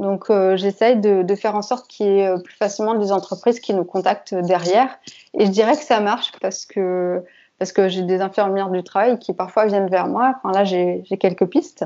Donc, 0.01 0.31
euh, 0.31 0.57
j'essaye 0.57 0.99
de, 0.99 1.35
faire 1.35 1.55
en 1.55 1.61
sorte 1.61 1.87
qu'il 1.87 2.07
y 2.07 2.09
ait 2.09 2.27
euh, 2.27 2.39
plus 2.39 2.55
facilement 2.55 2.95
des 2.95 3.11
entreprises 3.11 3.59
qui 3.59 3.75
nous 3.75 3.85
contactent 3.85 4.33
derrière. 4.33 4.89
Et 5.37 5.45
je 5.45 5.51
dirais 5.51 5.77
que 5.77 5.83
ça 5.83 5.99
marche 5.99 6.31
parce 6.41 6.65
que, 6.65 7.23
parce 7.59 7.71
que 7.71 7.87
j'ai 7.87 8.01
des 8.01 8.19
infirmières 8.19 8.71
du 8.71 8.81
travail 8.81 9.19
qui 9.19 9.31
parfois 9.31 9.67
viennent 9.67 9.89
vers 9.91 10.07
moi. 10.07 10.33
Enfin, 10.37 10.53
là, 10.53 10.63
j'ai 10.63 11.03
quelques 11.19 11.45
pistes. 11.45 11.85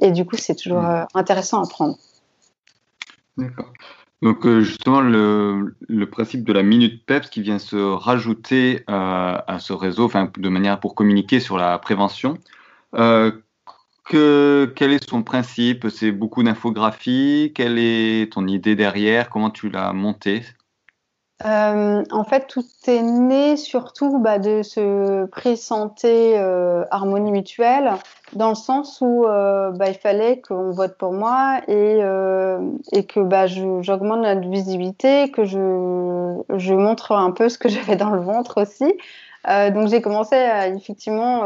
Et 0.00 0.12
du 0.12 0.24
coup, 0.24 0.36
c'est 0.36 0.54
toujours 0.54 0.82
mmh. 0.82 0.94
euh, 0.94 1.04
intéressant 1.14 1.60
à 1.60 1.66
prendre. 1.68 1.96
D'accord. 3.36 3.72
Donc 4.22 4.48
justement, 4.60 5.02
le, 5.02 5.76
le, 5.88 6.08
principe 6.08 6.44
de 6.44 6.52
la 6.52 6.62
minute 6.62 7.04
PEPS 7.04 7.28
qui 7.28 7.42
vient 7.42 7.58
se 7.58 7.76
rajouter 7.76 8.82
à 8.86 9.58
ce 9.58 9.74
réseau, 9.74 10.10
de 10.38 10.48
manière 10.48 10.80
pour 10.80 10.94
communiquer 10.94 11.38
sur 11.38 11.58
la 11.58 11.78
prévention. 11.78 12.38
Euh, 12.94 13.30
que, 14.06 14.72
quel 14.76 14.92
est 14.92 15.08
son 15.08 15.22
principe? 15.22 15.88
C'est 15.88 16.12
beaucoup 16.12 16.42
d'infographie 16.42 17.52
Quelle 17.54 17.78
est 17.78 18.32
ton 18.32 18.46
idée 18.46 18.76
derrière? 18.76 19.28
Comment 19.30 19.50
tu 19.50 19.68
l'as 19.68 19.92
monté? 19.92 20.42
Euh, 21.44 22.02
en 22.10 22.24
fait, 22.24 22.46
tout 22.46 22.64
est 22.86 23.02
né 23.02 23.58
surtout 23.58 24.18
bah, 24.20 24.38
de 24.38 24.62
ce 24.62 25.26
prix 25.26 25.58
santé 25.58 26.38
euh, 26.38 26.84
harmonie 26.90 27.30
mutuelle, 27.30 27.90
dans 28.32 28.48
le 28.48 28.54
sens 28.54 29.02
où 29.02 29.26
euh, 29.26 29.70
bah, 29.72 29.90
il 29.90 29.96
fallait 29.96 30.40
qu'on 30.40 30.70
vote 30.70 30.96
pour 30.96 31.12
moi 31.12 31.60
et, 31.68 32.00
et 32.92 33.04
que 33.04 33.20
bah, 33.20 33.46
j'augmente 33.46 34.22
notre 34.22 34.48
visibilité, 34.48 35.30
que 35.30 35.44
je, 35.44 36.38
je, 36.56 36.74
montre 36.74 37.12
un 37.12 37.32
peu 37.32 37.50
ce 37.50 37.58
que 37.58 37.68
j'avais 37.68 37.96
dans 37.96 38.10
le 38.10 38.22
ventre 38.22 38.62
aussi. 38.62 38.94
donc 39.46 39.88
j'ai 39.88 40.00
commencé 40.00 40.36
à 40.36 40.68
effectivement 40.68 41.42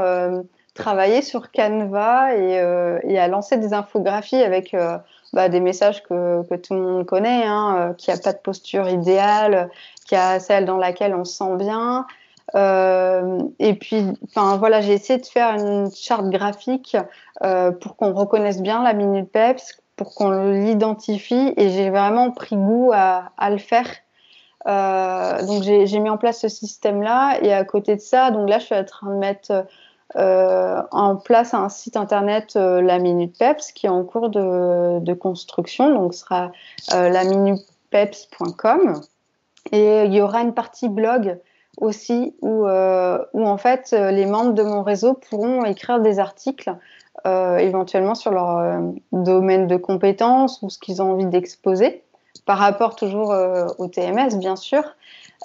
travailler 0.80 1.22
sur 1.22 1.50
Canva 1.52 2.34
et, 2.34 2.58
euh, 2.58 2.98
et, 3.04 3.18
à 3.18 3.28
lancer 3.28 3.56
des 3.58 3.72
infographies 3.74 4.42
avec 4.42 4.74
euh, 4.74 4.96
bah, 5.32 5.48
des 5.48 5.60
messages 5.60 6.02
que, 6.02 6.42
tout 6.56 6.74
le 6.74 6.80
monde 6.80 7.06
connaît, 7.06 7.44
hein, 7.44 7.76
euh, 7.76 7.94
qui 7.94 8.10
a 8.10 8.16
pas 8.16 8.32
de 8.32 8.38
posture 8.38 8.88
idéale, 8.88 9.70
qui 10.06 10.16
a 10.16 10.40
celle 10.40 10.64
dans 10.64 10.78
laquelle 10.78 11.14
on 11.14 11.24
se 11.24 11.36
sent 11.36 11.56
bien. 11.56 12.06
et 12.54 13.74
puis, 13.74 14.06
enfin 14.24 14.56
voilà, 14.56 14.80
j'ai 14.80 14.94
essayé 14.94 15.18
de 15.20 15.26
faire 15.26 15.54
une 15.54 15.90
charte 15.92 16.28
graphique 16.30 16.96
pour 17.80 17.96
qu'on 17.96 18.12
reconnaisse 18.12 18.60
bien 18.60 18.82
la 18.82 18.92
minute 18.92 19.30
PEPS, 19.30 19.82
pour 19.96 20.14
qu'on 20.14 20.30
l'identifie, 20.30 21.52
et 21.56 21.68
j'ai 21.70 21.90
vraiment 21.90 22.30
pris 22.30 22.56
goût 22.56 22.90
à, 22.92 23.30
à 23.36 23.50
le 23.50 23.58
faire. 23.58 23.86
donc 25.46 25.62
j'ai 25.62 25.98
mis 26.00 26.10
en 26.10 26.16
place 26.16 26.40
ce 26.40 26.48
système-là, 26.48 27.38
et 27.42 27.52
à 27.52 27.64
côté 27.64 27.94
de 27.94 28.00
ça, 28.00 28.32
donc 28.32 28.48
là 28.48 28.58
je 28.58 28.64
suis 28.64 28.74
en 28.74 28.84
train 28.84 29.10
de 29.10 29.18
mettre 29.18 29.64
euh, 30.16 30.82
en 30.90 31.16
place 31.16 31.54
un 31.54 31.68
site 31.68 31.96
internet, 31.96 32.54
euh, 32.56 32.80
la 32.80 32.98
Minute 32.98 33.38
Peps, 33.38 33.72
qui 33.72 33.86
est 33.86 33.90
en 33.90 34.04
cours 34.04 34.28
de, 34.28 35.12
construction. 35.14 35.94
Donc, 35.94 36.14
sera 36.14 36.50
euh, 36.94 37.08
laminupeps.com. 37.08 39.00
Et 39.72 40.04
il 40.04 40.14
y 40.14 40.20
aura 40.20 40.40
une 40.40 40.54
partie 40.54 40.88
blog 40.88 41.38
aussi 41.76 42.34
où, 42.42 42.66
où 42.66 43.46
en 43.46 43.56
fait 43.58 43.92
les 43.92 44.26
membres 44.26 44.52
de 44.52 44.62
mon 44.62 44.82
réseau 44.82 45.14
pourront 45.14 45.64
écrire 45.64 46.00
des 46.00 46.18
articles 46.18 46.74
éventuellement 47.24 48.14
sur 48.14 48.32
leur 48.32 48.80
domaine 49.12 49.66
de 49.66 49.76
compétences 49.76 50.62
ou 50.62 50.70
ce 50.70 50.78
qu'ils 50.78 51.02
ont 51.02 51.12
envie 51.12 51.26
d'exposer 51.26 52.02
par 52.46 52.58
rapport 52.58 52.96
toujours 52.96 53.34
au 53.78 53.86
TMS 53.86 54.36
bien 54.38 54.56
sûr 54.56 54.82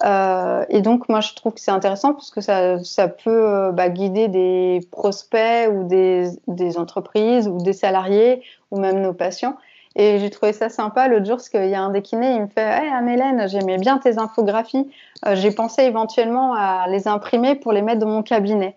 euh, 0.03 0.65
et 0.69 0.81
donc, 0.81 1.07
moi, 1.07 1.21
je 1.21 1.33
trouve 1.33 1.53
que 1.53 1.61
c'est 1.61 1.71
intéressant 1.71 2.13
parce 2.13 2.31
que 2.31 2.41
ça, 2.41 2.83
ça 2.83 3.07
peut 3.07 3.29
euh, 3.29 3.71
bah, 3.71 3.89
guider 3.89 4.27
des 4.27 4.81
prospects 4.91 5.69
ou 5.71 5.83
des, 5.87 6.29
des, 6.47 6.77
entreprises 6.77 7.47
ou 7.47 7.61
des 7.61 7.73
salariés 7.73 8.41
ou 8.71 8.79
même 8.79 9.01
nos 9.01 9.13
patients. 9.13 9.55
Et 9.95 10.19
j'ai 10.19 10.29
trouvé 10.29 10.51
ça 10.51 10.67
sympa 10.67 11.07
l'autre 11.07 11.25
jour 11.25 11.37
parce 11.37 11.47
qu'il 11.47 11.69
y 11.69 11.75
a 11.75 11.81
un 11.81 11.89
des 11.89 12.01
kinés, 12.01 12.35
il 12.35 12.41
me 12.41 12.47
fait 12.47 12.67
Hey 12.67 12.89
Anne-Hélène, 12.89 13.47
j'aimais 13.47 13.77
bien 13.77 13.97
tes 13.97 14.17
infographies. 14.17 14.91
Euh, 15.25 15.35
j'ai 15.35 15.51
pensé 15.51 15.83
éventuellement 15.83 16.53
à 16.53 16.87
les 16.89 17.07
imprimer 17.07 17.55
pour 17.55 17.71
les 17.71 17.81
mettre 17.81 17.99
dans 17.99 18.09
mon 18.09 18.21
cabinet 18.21 18.75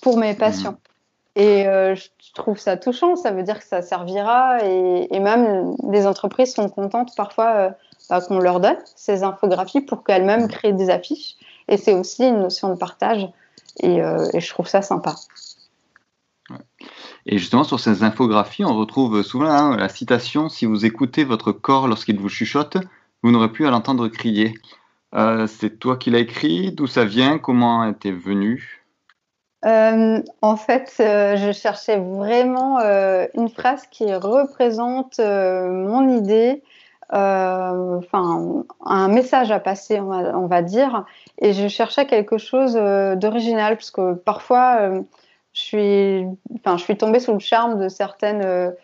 pour 0.00 0.16
mes 0.16 0.32
patients. 0.32 0.72
Mmh. 0.72 0.76
Et 1.36 1.64
je 1.64 2.32
trouve 2.34 2.58
ça 2.58 2.76
touchant, 2.76 3.16
ça 3.16 3.30
veut 3.30 3.42
dire 3.42 3.58
que 3.58 3.64
ça 3.64 3.82
servira 3.82 4.64
et, 4.64 5.20
même 5.20 5.76
les 5.88 6.06
entreprises 6.06 6.54
sont 6.54 6.68
contentes 6.68 7.14
parfois 7.16 7.74
qu'on 8.26 8.40
leur 8.40 8.60
donne 8.60 8.78
ces 8.96 9.22
infographies 9.22 9.80
pour 9.80 10.02
qu'elles-mêmes 10.02 10.48
créent 10.48 10.72
des 10.72 10.90
affiches. 10.90 11.36
Et 11.68 11.76
c'est 11.76 11.94
aussi 11.94 12.24
une 12.24 12.40
notion 12.40 12.68
de 12.68 12.78
partage. 12.78 13.28
Et, 13.78 14.02
euh, 14.02 14.28
je 14.36 14.48
trouve 14.48 14.66
ça 14.66 14.82
sympa. 14.82 15.14
Et 17.26 17.38
justement, 17.38 17.62
sur 17.62 17.78
ces 17.78 18.02
infographies, 18.02 18.64
on 18.64 18.76
retrouve 18.76 19.22
souvent 19.22 19.50
hein, 19.50 19.76
la 19.76 19.88
citation 19.88 20.48
Si 20.48 20.66
vous 20.66 20.84
écoutez 20.84 21.24
votre 21.24 21.52
corps 21.52 21.86
lorsqu'il 21.86 22.18
vous 22.18 22.28
chuchote, 22.28 22.76
vous 23.22 23.30
n'aurez 23.30 23.52
plus 23.52 23.66
à 23.66 23.70
l'entendre 23.70 24.08
crier. 24.08 24.54
Euh, 25.14 25.46
c'est 25.46 25.78
toi 25.78 25.96
qui 25.96 26.10
l'as 26.10 26.18
écrit 26.18 26.72
D'où 26.72 26.88
ça 26.88 27.04
vient 27.04 27.38
Comment 27.38 27.84
était 27.84 28.12
venu? 28.12 28.79
Euh, 29.64 30.22
En 30.42 30.56
fait, 30.56 30.94
je 30.98 31.52
cherchais 31.52 31.98
vraiment 31.98 32.78
une 33.34 33.48
phrase 33.48 33.86
qui 33.90 34.12
représente 34.14 35.18
mon 35.18 36.08
idée 36.08 36.62
euh, 37.12 37.98
enfin 37.98 38.64
un 38.84 39.08
message 39.08 39.50
à 39.50 39.58
passer, 39.58 39.98
on 39.98 40.46
va, 40.46 40.62
dire. 40.62 41.04
Et 41.38 41.52
je 41.52 41.66
cherchais 41.66 42.06
quelque 42.06 42.38
chose 42.38 42.76
euh, 42.76 43.16
d'original 43.16 43.76
parce 43.76 43.90
que 43.90 44.14
parfois 44.14 44.76
euh, 44.80 45.02
je 45.52 46.24
je 46.64 46.76
suis 46.76 46.96
tombée 46.96 47.18
sous 47.18 47.32
le 47.32 47.40
charme 47.40 47.80
de 47.80 47.88
certaines 47.88 48.74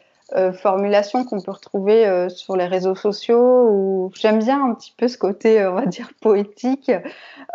formulations 0.54 1.24
qu'on 1.24 1.40
peut 1.40 1.52
retrouver 1.52 2.28
sur 2.28 2.56
les 2.56 2.66
réseaux 2.66 2.94
sociaux. 2.94 3.68
Où 3.70 4.10
j'aime 4.14 4.40
bien 4.40 4.64
un 4.64 4.74
petit 4.74 4.92
peu 4.96 5.08
ce 5.08 5.16
côté, 5.16 5.64
on 5.66 5.74
va 5.74 5.86
dire, 5.86 6.10
poétique. 6.20 6.90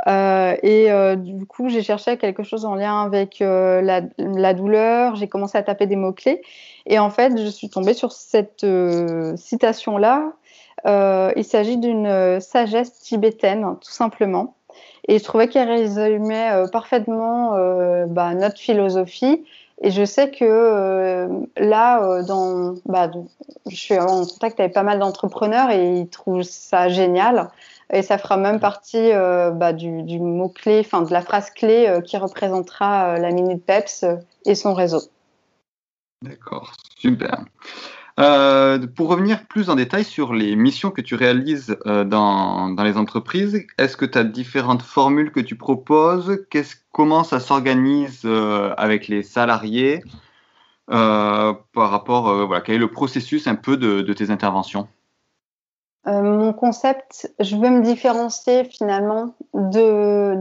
et 0.08 1.16
du 1.18 1.46
coup, 1.46 1.70
j'ai 1.70 1.84
cherché 1.84 2.18
quelque 2.18 2.44
chose 2.44 2.66
en 2.66 2.76
lien 2.76 3.02
avec 3.02 3.40
la, 3.40 4.54
douleur. 4.54 5.16
J'ai 5.16 5.28
commencé 5.28 5.58
à 5.58 5.64
taper 5.64 5.86
des 5.86 5.96
mots 5.96 6.14
clés. 6.14 6.42
Et 6.86 6.98
en 6.98 7.10
fait, 7.10 7.38
je 7.38 7.48
suis 7.48 7.70
tombée 7.70 7.94
sur 7.94 8.12
cette 8.12 8.66
citation-là 9.36 10.34
euh, 10.86 11.32
il 11.36 11.44
s'agit 11.44 11.78
d'une 11.78 12.08
euh, 12.08 12.40
sagesse 12.40 12.94
tibétaine, 13.00 13.76
tout 13.82 13.92
simplement. 13.92 14.56
Et 15.08 15.20
je 15.20 15.24
trouvais 15.24 15.48
qu'elle 15.48 15.70
résumait 15.70 16.52
euh, 16.52 16.68
parfaitement 16.68 17.56
bah, 18.08 18.34
notre 18.34 18.58
philosophie. 18.58 19.44
Et 19.82 19.90
je 19.92 20.06
sais 20.06 20.30
que 20.30 21.28
là, 21.58 22.22
dans, 22.24 22.76
bah, 22.86 23.10
je 23.68 23.76
suis 23.76 23.98
en 23.98 24.26
contact 24.26 24.60
avec 24.60 24.74
pas 24.74 24.84
mal 24.84 25.00
d'entrepreneurs 25.00 25.72
et 25.72 25.98
ils 26.00 26.08
trouvent 26.08 26.44
ça 26.44 26.88
génial. 26.88 27.50
Et 27.92 28.04
ça 28.04 28.18
fera 28.18 28.38
même 28.38 28.60
partie 28.60 29.12
bah, 29.12 29.74
du, 29.74 30.20
mot-clé, 30.20 30.82
enfin 30.82 31.02
de 31.02 31.12
la 31.12 31.22
phrase 31.22 31.50
clé 31.50 32.00
qui 32.06 32.16
représentera 32.18 33.18
la 33.18 33.32
Minute 33.32 33.66
Peps 33.66 34.06
et 34.46 34.56
son 34.56 34.74
réseau. 34.74 35.02
D'accord, 36.22 36.74
super. 36.98 37.44
Euh, 38.22 38.86
pour 38.96 39.10
revenir 39.10 39.48
plus 39.48 39.70
en 39.70 39.76
détail 39.76 40.04
sur 40.04 40.34
les 40.34 40.56
missions 40.56 40.92
que 40.92 41.02
tu 41.02 41.16
réalises 41.16 41.76
euh, 41.88 42.04
dans, 42.04 42.70
dans, 42.70 42.84
les 42.84 42.98
entreprises, 42.98 43.66
est-ce 43.80 43.98
que 43.98 44.06
tu 44.06 44.18
as 44.18 44.24
différentes 44.24 44.84
formules 44.84 45.32
que 45.32 45.40
tu 45.40 45.56
proposes? 45.56 46.46
Comment 46.92 47.24
ça 47.24 47.40
s'organise 47.40 48.22
euh, 48.26 48.74
avec 48.78 49.08
les 49.08 49.24
salariés 49.24 50.04
par 50.88 51.90
rapport, 51.90 52.48
voilà, 52.48 52.60
quel 52.60 52.76
est 52.76 52.80
le 52.80 52.92
processus 52.92 53.48
un 53.48 53.56
peu 53.56 53.78
de, 53.78 54.02
de 54.02 54.14
tes 54.14 54.30
interventions? 54.30 54.90
Mon 56.06 56.52
concept, 56.52 57.32
je 57.40 57.56
veux 57.56 57.70
me 57.70 57.82
différencier 57.82 58.66
finalement 58.66 59.36
de, 59.54 60.36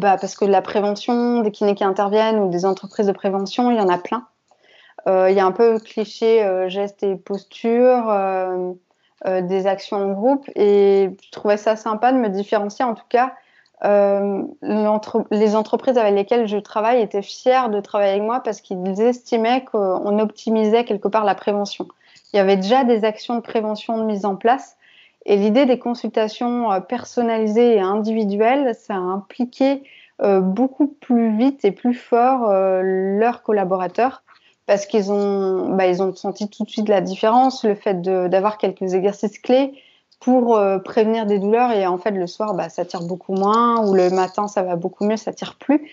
bah, 0.00 0.16
parce 0.20 0.34
que 0.34 0.44
la 0.44 0.60
prévention, 0.60 1.42
des 1.42 1.52
kinés 1.52 1.76
qui 1.76 1.84
interviennent 1.84 2.40
ou 2.40 2.50
des 2.50 2.64
entreprises 2.64 3.06
de 3.06 3.12
prévention, 3.12 3.70
il 3.70 3.76
y 3.76 3.80
en 3.80 3.88
a 3.88 3.98
plein. 3.98 4.26
Euh, 5.08 5.30
il 5.30 5.36
y 5.36 5.40
a 5.40 5.46
un 5.46 5.52
peu 5.52 5.78
cliché 5.78 6.44
euh, 6.44 6.68
gestes 6.68 7.02
et 7.02 7.16
postures, 7.16 8.08
euh, 8.08 8.72
des 9.24 9.66
actions 9.66 9.98
en 9.98 10.12
groupe. 10.12 10.48
Et 10.56 11.10
je 11.22 11.30
trouvais 11.30 11.56
ça 11.56 11.76
sympa 11.76 12.12
de 12.12 12.18
me 12.18 12.28
différencier. 12.28 12.84
En 12.84 12.94
tout 12.94 13.06
cas, 13.08 13.34
les 13.84 15.56
entreprises 15.56 15.98
avec 15.98 16.14
lesquelles 16.14 16.46
je 16.46 16.56
travaille 16.56 17.02
étaient 17.02 17.22
fiers 17.22 17.68
de 17.68 17.80
travailler 17.80 18.12
avec 18.12 18.22
moi 18.22 18.40
parce 18.40 18.60
qu'ils 18.60 19.00
estimaient 19.00 19.64
qu'on 19.64 20.20
optimisait 20.20 20.84
quelque 20.84 21.08
part 21.08 21.24
la 21.24 21.34
prévention. 21.34 21.88
Il 22.32 22.36
y 22.36 22.40
avait 22.40 22.56
déjà 22.56 22.84
des 22.84 23.04
actions 23.04 23.34
de 23.34 23.40
prévention 23.40 24.04
mises 24.04 24.24
en 24.24 24.36
place. 24.36 24.76
Et 25.26 25.36
l'idée 25.36 25.66
des 25.66 25.80
consultations 25.80 26.80
personnalisées 26.88 27.76
et 27.76 27.80
individuelles, 27.80 28.74
ça 28.76 28.94
a 28.94 28.98
impliqué 28.98 29.82
beaucoup 30.20 30.86
plus 30.86 31.36
vite 31.36 31.64
et 31.64 31.72
plus 31.72 31.94
fort 31.94 32.52
leurs 32.52 33.42
collaborateurs 33.42 34.22
parce 34.66 34.86
qu'ils 34.86 35.10
ont, 35.10 35.74
bah, 35.74 35.86
ils 35.86 36.02
ont 36.02 36.14
senti 36.14 36.48
tout 36.48 36.64
de 36.64 36.70
suite 36.70 36.88
la 36.88 37.00
différence, 37.00 37.64
le 37.64 37.74
fait 37.74 38.00
d'avoir 38.02 38.58
quelques 38.58 38.94
exercices 38.94 39.38
clés 39.38 39.72
pour 40.20 40.56
euh, 40.56 40.78
prévenir 40.78 41.26
des 41.26 41.38
douleurs. 41.38 41.72
Et 41.72 41.86
en 41.86 41.98
fait 41.98 42.12
le 42.12 42.26
soir 42.26 42.54
bah, 42.54 42.68
ça 42.68 42.84
tire 42.84 43.02
beaucoup 43.02 43.34
moins 43.34 43.86
ou 43.86 43.94
le 43.94 44.10
matin 44.10 44.48
ça 44.48 44.62
va 44.62 44.76
beaucoup 44.76 45.04
mieux, 45.04 45.16
ça 45.16 45.32
tire 45.32 45.56
plus. 45.56 45.90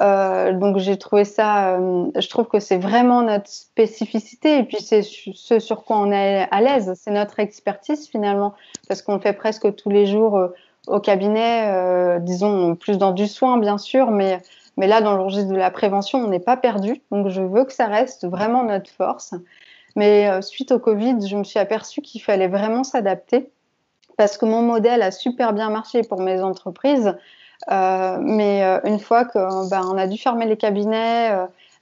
Euh, 0.00 0.54
donc 0.54 0.78
j'ai 0.78 0.96
trouvé 0.96 1.26
ça, 1.26 1.76
euh, 1.76 2.06
je 2.18 2.26
trouve 2.28 2.46
que 2.46 2.60
c'est 2.60 2.78
vraiment 2.78 3.22
notre 3.22 3.48
spécificité. 3.48 4.58
Et 4.58 4.62
puis 4.62 4.78
c'est 4.80 5.02
ce 5.02 5.58
sur 5.58 5.84
quoi 5.84 5.98
on 5.98 6.12
est 6.12 6.46
à 6.50 6.60
l'aise, 6.60 6.92
c'est 6.94 7.10
notre 7.10 7.40
expertise 7.40 8.08
finalement 8.08 8.54
parce 8.88 9.02
qu'on 9.02 9.14
le 9.14 9.20
fait 9.20 9.34
presque 9.34 9.74
tous 9.74 9.90
les 9.90 10.06
jours 10.06 10.40
au 10.86 10.98
cabinet, 10.98 12.18
disons 12.20 12.74
plus 12.74 12.98
dans 12.98 13.12
du 13.12 13.26
soin 13.26 13.58
bien 13.58 13.78
sûr, 13.78 14.10
mais 14.10 14.40
mais 14.76 14.86
là, 14.86 15.00
dans 15.00 15.16
le 15.16 15.22
registre 15.22 15.50
de 15.50 15.56
la 15.56 15.70
prévention, 15.70 16.18
on 16.18 16.28
n'est 16.28 16.40
pas 16.40 16.56
perdu. 16.56 17.00
Donc, 17.10 17.28
je 17.28 17.42
veux 17.42 17.64
que 17.64 17.72
ça 17.72 17.86
reste 17.86 18.26
vraiment 18.26 18.64
notre 18.64 18.90
force. 18.90 19.34
Mais 19.96 20.28
euh, 20.30 20.40
suite 20.40 20.72
au 20.72 20.78
Covid, 20.78 21.26
je 21.26 21.36
me 21.36 21.44
suis 21.44 21.58
aperçue 21.58 22.00
qu'il 22.00 22.22
fallait 22.22 22.48
vraiment 22.48 22.84
s'adapter. 22.84 23.50
parce 24.16 24.38
que 24.38 24.46
mon 24.46 24.62
modèle 24.62 25.02
a 25.02 25.10
super 25.10 25.52
bien 25.52 25.70
marché 25.70 26.02
pour 26.02 26.20
mes 26.20 26.42
entreprises. 26.42 27.14
Euh, 27.70 28.18
mais 28.20 28.64
euh, 28.64 28.80
une 28.84 28.98
fois 28.98 29.24
qu'on 29.24 29.68
ben, 29.68 29.82
on 29.84 29.96
a 29.96 30.06
dû 30.06 30.18
fermer 30.18 30.46
les 30.46 30.56
cabinets, 30.56 31.30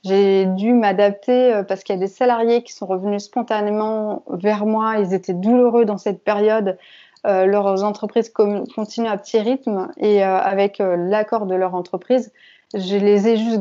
j'ai 0.04 0.46
dû 0.46 0.72
m'adapter 0.72 1.62
parce 1.68 1.84
qu'il 1.84 1.94
y 1.94 1.98
a 1.98 2.00
des 2.00 2.08
salariés 2.08 2.62
qui 2.62 2.72
sont 2.72 2.86
revenus 2.86 3.24
spontanément 3.24 4.24
vers 4.28 4.66
moi. 4.66 4.96
Ils 4.98 5.14
étaient 5.14 5.34
douloureux 5.34 5.84
dans 5.84 5.98
cette 5.98 6.24
période. 6.24 6.78
Leurs 7.24 7.84
entreprises 7.84 8.30
continuent 8.30 9.08
à 9.08 9.16
petit 9.16 9.38
rythme 9.38 9.90
et 9.98 10.22
avec 10.22 10.78
l'accord 10.78 11.46
de 11.46 11.54
leur 11.54 11.74
entreprise, 11.74 12.32
je 12.74 12.96
les 12.96 13.28
ai 13.28 13.36
juste 13.36 13.60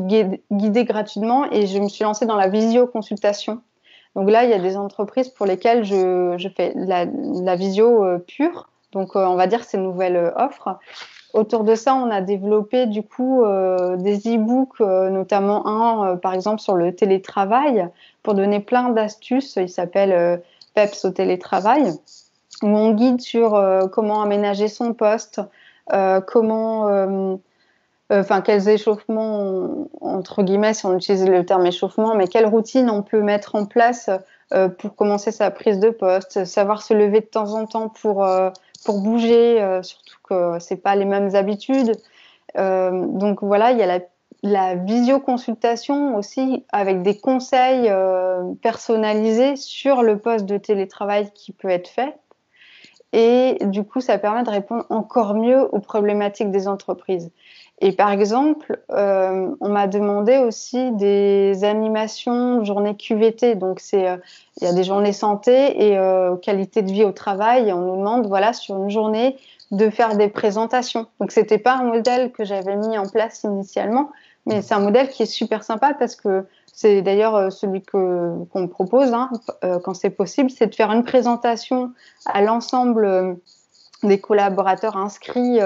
guidés 0.50 0.84
gratuitement 0.84 1.50
et 1.50 1.66
je 1.66 1.78
me 1.78 1.88
suis 1.88 2.04
lancée 2.04 2.26
dans 2.26 2.36
la 2.36 2.48
visioconsultation. 2.48 3.60
Donc 4.16 4.30
là, 4.30 4.44
il 4.44 4.50
y 4.50 4.54
a 4.54 4.58
des 4.58 4.76
entreprises 4.76 5.28
pour 5.28 5.46
lesquelles 5.46 5.84
je, 5.84 6.50
fais 6.56 6.72
la, 6.74 7.04
la 7.04 7.56
visio 7.56 8.04
pure. 8.26 8.68
Donc, 8.92 9.14
on 9.14 9.34
va 9.36 9.46
dire 9.46 9.64
ces 9.64 9.78
nouvelles 9.78 10.32
offres. 10.36 10.78
Autour 11.32 11.62
de 11.62 11.74
ça, 11.76 11.94
on 11.94 12.10
a 12.10 12.20
développé 12.20 12.86
du 12.86 13.02
coup 13.02 13.44
euh, 13.44 13.96
des 13.96 14.34
e-books, 14.34 14.80
euh, 14.80 15.10
notamment 15.10 15.66
un 15.66 16.12
euh, 16.12 16.16
par 16.16 16.34
exemple 16.34 16.60
sur 16.60 16.74
le 16.74 16.94
télétravail, 16.94 17.88
pour 18.22 18.34
donner 18.34 18.58
plein 18.58 18.90
d'astuces. 18.90 19.56
Il 19.56 19.68
s'appelle 19.68 20.42
PEPS 20.74 21.04
au 21.04 21.10
télétravail, 21.10 21.92
où 22.62 22.68
on 22.68 22.92
guide 22.92 23.20
sur 23.20 23.60
comment 23.92 24.22
aménager 24.22 24.68
son 24.68 24.92
poste, 24.92 25.40
comment, 26.26 27.38
enfin 28.10 28.40
quels 28.42 28.68
échauffements, 28.68 29.88
entre 30.00 30.42
guillemets, 30.42 30.74
si 30.74 30.86
on 30.86 30.96
utilise 30.96 31.26
le 31.26 31.44
terme 31.46 31.66
échauffement, 31.66 32.14
mais 32.14 32.28
quelles 32.28 32.46
routines 32.46 32.90
on 32.90 33.02
peut 33.02 33.22
mettre 33.22 33.54
en 33.54 33.66
place 33.66 34.10
pour 34.78 34.96
commencer 34.96 35.30
sa 35.30 35.50
prise 35.50 35.78
de 35.78 35.90
poste, 35.90 36.44
savoir 36.44 36.82
se 36.82 36.92
lever 36.92 37.20
de 37.20 37.26
temps 37.26 37.54
en 37.54 37.66
temps 37.66 37.88
pour 37.88 38.26
pour 38.84 39.00
bouger, 39.00 39.60
euh, 39.60 39.82
surtout 39.82 40.16
que 40.28 40.58
c'est 40.58 40.76
pas 40.76 40.96
les 40.96 41.04
mêmes 41.04 41.34
habitudes. 41.34 41.92
Euh, 42.58 43.06
donc 43.06 43.42
voilà, 43.42 43.72
il 43.72 43.78
y 43.78 43.82
a 43.82 44.00
la, 44.42 44.74
visioconsultation 44.74 46.16
aussi 46.16 46.64
avec 46.70 47.02
des 47.02 47.18
conseils 47.18 47.88
euh, 47.88 48.54
personnalisés 48.62 49.56
sur 49.56 50.02
le 50.02 50.18
poste 50.18 50.46
de 50.46 50.56
télétravail 50.56 51.30
qui 51.34 51.52
peut 51.52 51.68
être 51.68 51.88
fait. 51.88 52.16
Et 53.12 53.58
du 53.62 53.84
coup, 53.84 54.00
ça 54.00 54.18
permet 54.18 54.44
de 54.44 54.50
répondre 54.50 54.84
encore 54.88 55.34
mieux 55.34 55.62
aux 55.74 55.80
problématiques 55.80 56.50
des 56.50 56.68
entreprises. 56.68 57.30
Et 57.82 57.92
par 57.92 58.10
exemple, 58.10 58.78
euh, 58.92 59.48
on 59.60 59.68
m'a 59.70 59.86
demandé 59.86 60.36
aussi 60.36 60.92
des 60.92 61.64
animations 61.64 62.62
journée 62.64 62.94
QVT. 62.94 63.54
Donc, 63.54 63.80
c'est 63.80 64.06
euh, 64.06 64.16
il 64.60 64.64
y 64.64 64.70
a 64.70 64.74
des 64.74 64.84
journées 64.84 65.14
santé 65.14 65.86
et 65.86 65.96
euh, 65.96 66.36
qualité 66.36 66.82
de 66.82 66.92
vie 66.92 67.04
au 67.04 67.12
travail. 67.12 67.68
Et 67.68 67.72
on 67.72 67.80
nous 67.80 67.96
demande, 67.96 68.26
voilà, 68.26 68.52
sur 68.52 68.76
une 68.76 68.90
journée, 68.90 69.36
de 69.70 69.88
faire 69.88 70.16
des 70.16 70.28
présentations. 70.28 71.06
Donc, 71.20 71.30
c'était 71.30 71.58
pas 71.58 71.76
un 71.76 71.84
modèle 71.84 72.32
que 72.32 72.44
j'avais 72.44 72.76
mis 72.76 72.98
en 72.98 73.08
place 73.08 73.44
initialement, 73.44 74.10
mais 74.46 74.62
c'est 74.62 74.74
un 74.74 74.80
modèle 74.80 75.08
qui 75.08 75.22
est 75.22 75.26
super 75.26 75.62
sympa 75.62 75.94
parce 75.94 76.16
que 76.16 76.46
c'est 76.72 77.02
d'ailleurs 77.02 77.34
euh, 77.34 77.50
celui 77.50 77.82
que 77.82 78.44
qu'on 78.52 78.68
propose 78.68 79.12
hein, 79.12 79.30
euh, 79.64 79.78
quand 79.78 79.94
c'est 79.94 80.10
possible, 80.10 80.50
c'est 80.50 80.66
de 80.68 80.74
faire 80.74 80.90
une 80.92 81.04
présentation 81.04 81.92
à 82.26 82.42
l'ensemble 82.42 83.38
des 84.02 84.20
collaborateurs 84.20 84.96
inscrits 84.96 85.58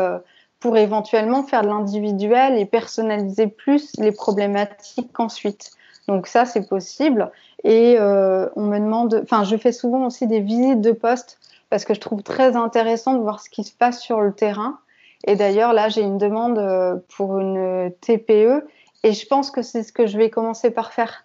pour 0.58 0.76
éventuellement 0.76 1.42
faire 1.42 1.62
de 1.62 1.68
l'individuel 1.68 2.58
et 2.58 2.64
personnaliser 2.64 3.46
plus 3.46 3.92
les 3.98 4.12
problématiques 4.12 5.20
ensuite. 5.20 5.70
Donc 6.08 6.26
ça, 6.26 6.44
c'est 6.44 6.68
possible. 6.68 7.30
Et 7.64 7.96
euh, 7.98 8.48
on 8.56 8.62
me 8.62 8.78
demande, 8.78 9.20
enfin, 9.22 9.44
je 9.44 9.56
fais 9.56 9.72
souvent 9.72 10.06
aussi 10.06 10.26
des 10.26 10.40
visites 10.40 10.80
de 10.80 10.92
poste 10.92 11.38
parce 11.70 11.84
que 11.84 11.94
je 11.94 12.00
trouve 12.00 12.22
très 12.22 12.56
intéressant 12.56 13.14
de 13.14 13.20
voir 13.20 13.40
ce 13.40 13.50
qui 13.50 13.64
se 13.64 13.72
passe 13.72 14.00
sur 14.00 14.20
le 14.20 14.32
terrain. 14.32 14.78
Et 15.26 15.36
d'ailleurs, 15.36 15.72
là, 15.72 15.88
j'ai 15.88 16.02
une 16.02 16.18
demande 16.18 16.58
euh, 16.58 16.96
pour 17.16 17.38
une 17.38 17.90
TPE 18.00 18.66
et 19.02 19.12
je 19.12 19.26
pense 19.26 19.50
que 19.50 19.62
c'est 19.62 19.82
ce 19.82 19.92
que 19.92 20.06
je 20.06 20.18
vais 20.18 20.30
commencer 20.30 20.70
par 20.70 20.92
faire 20.92 21.24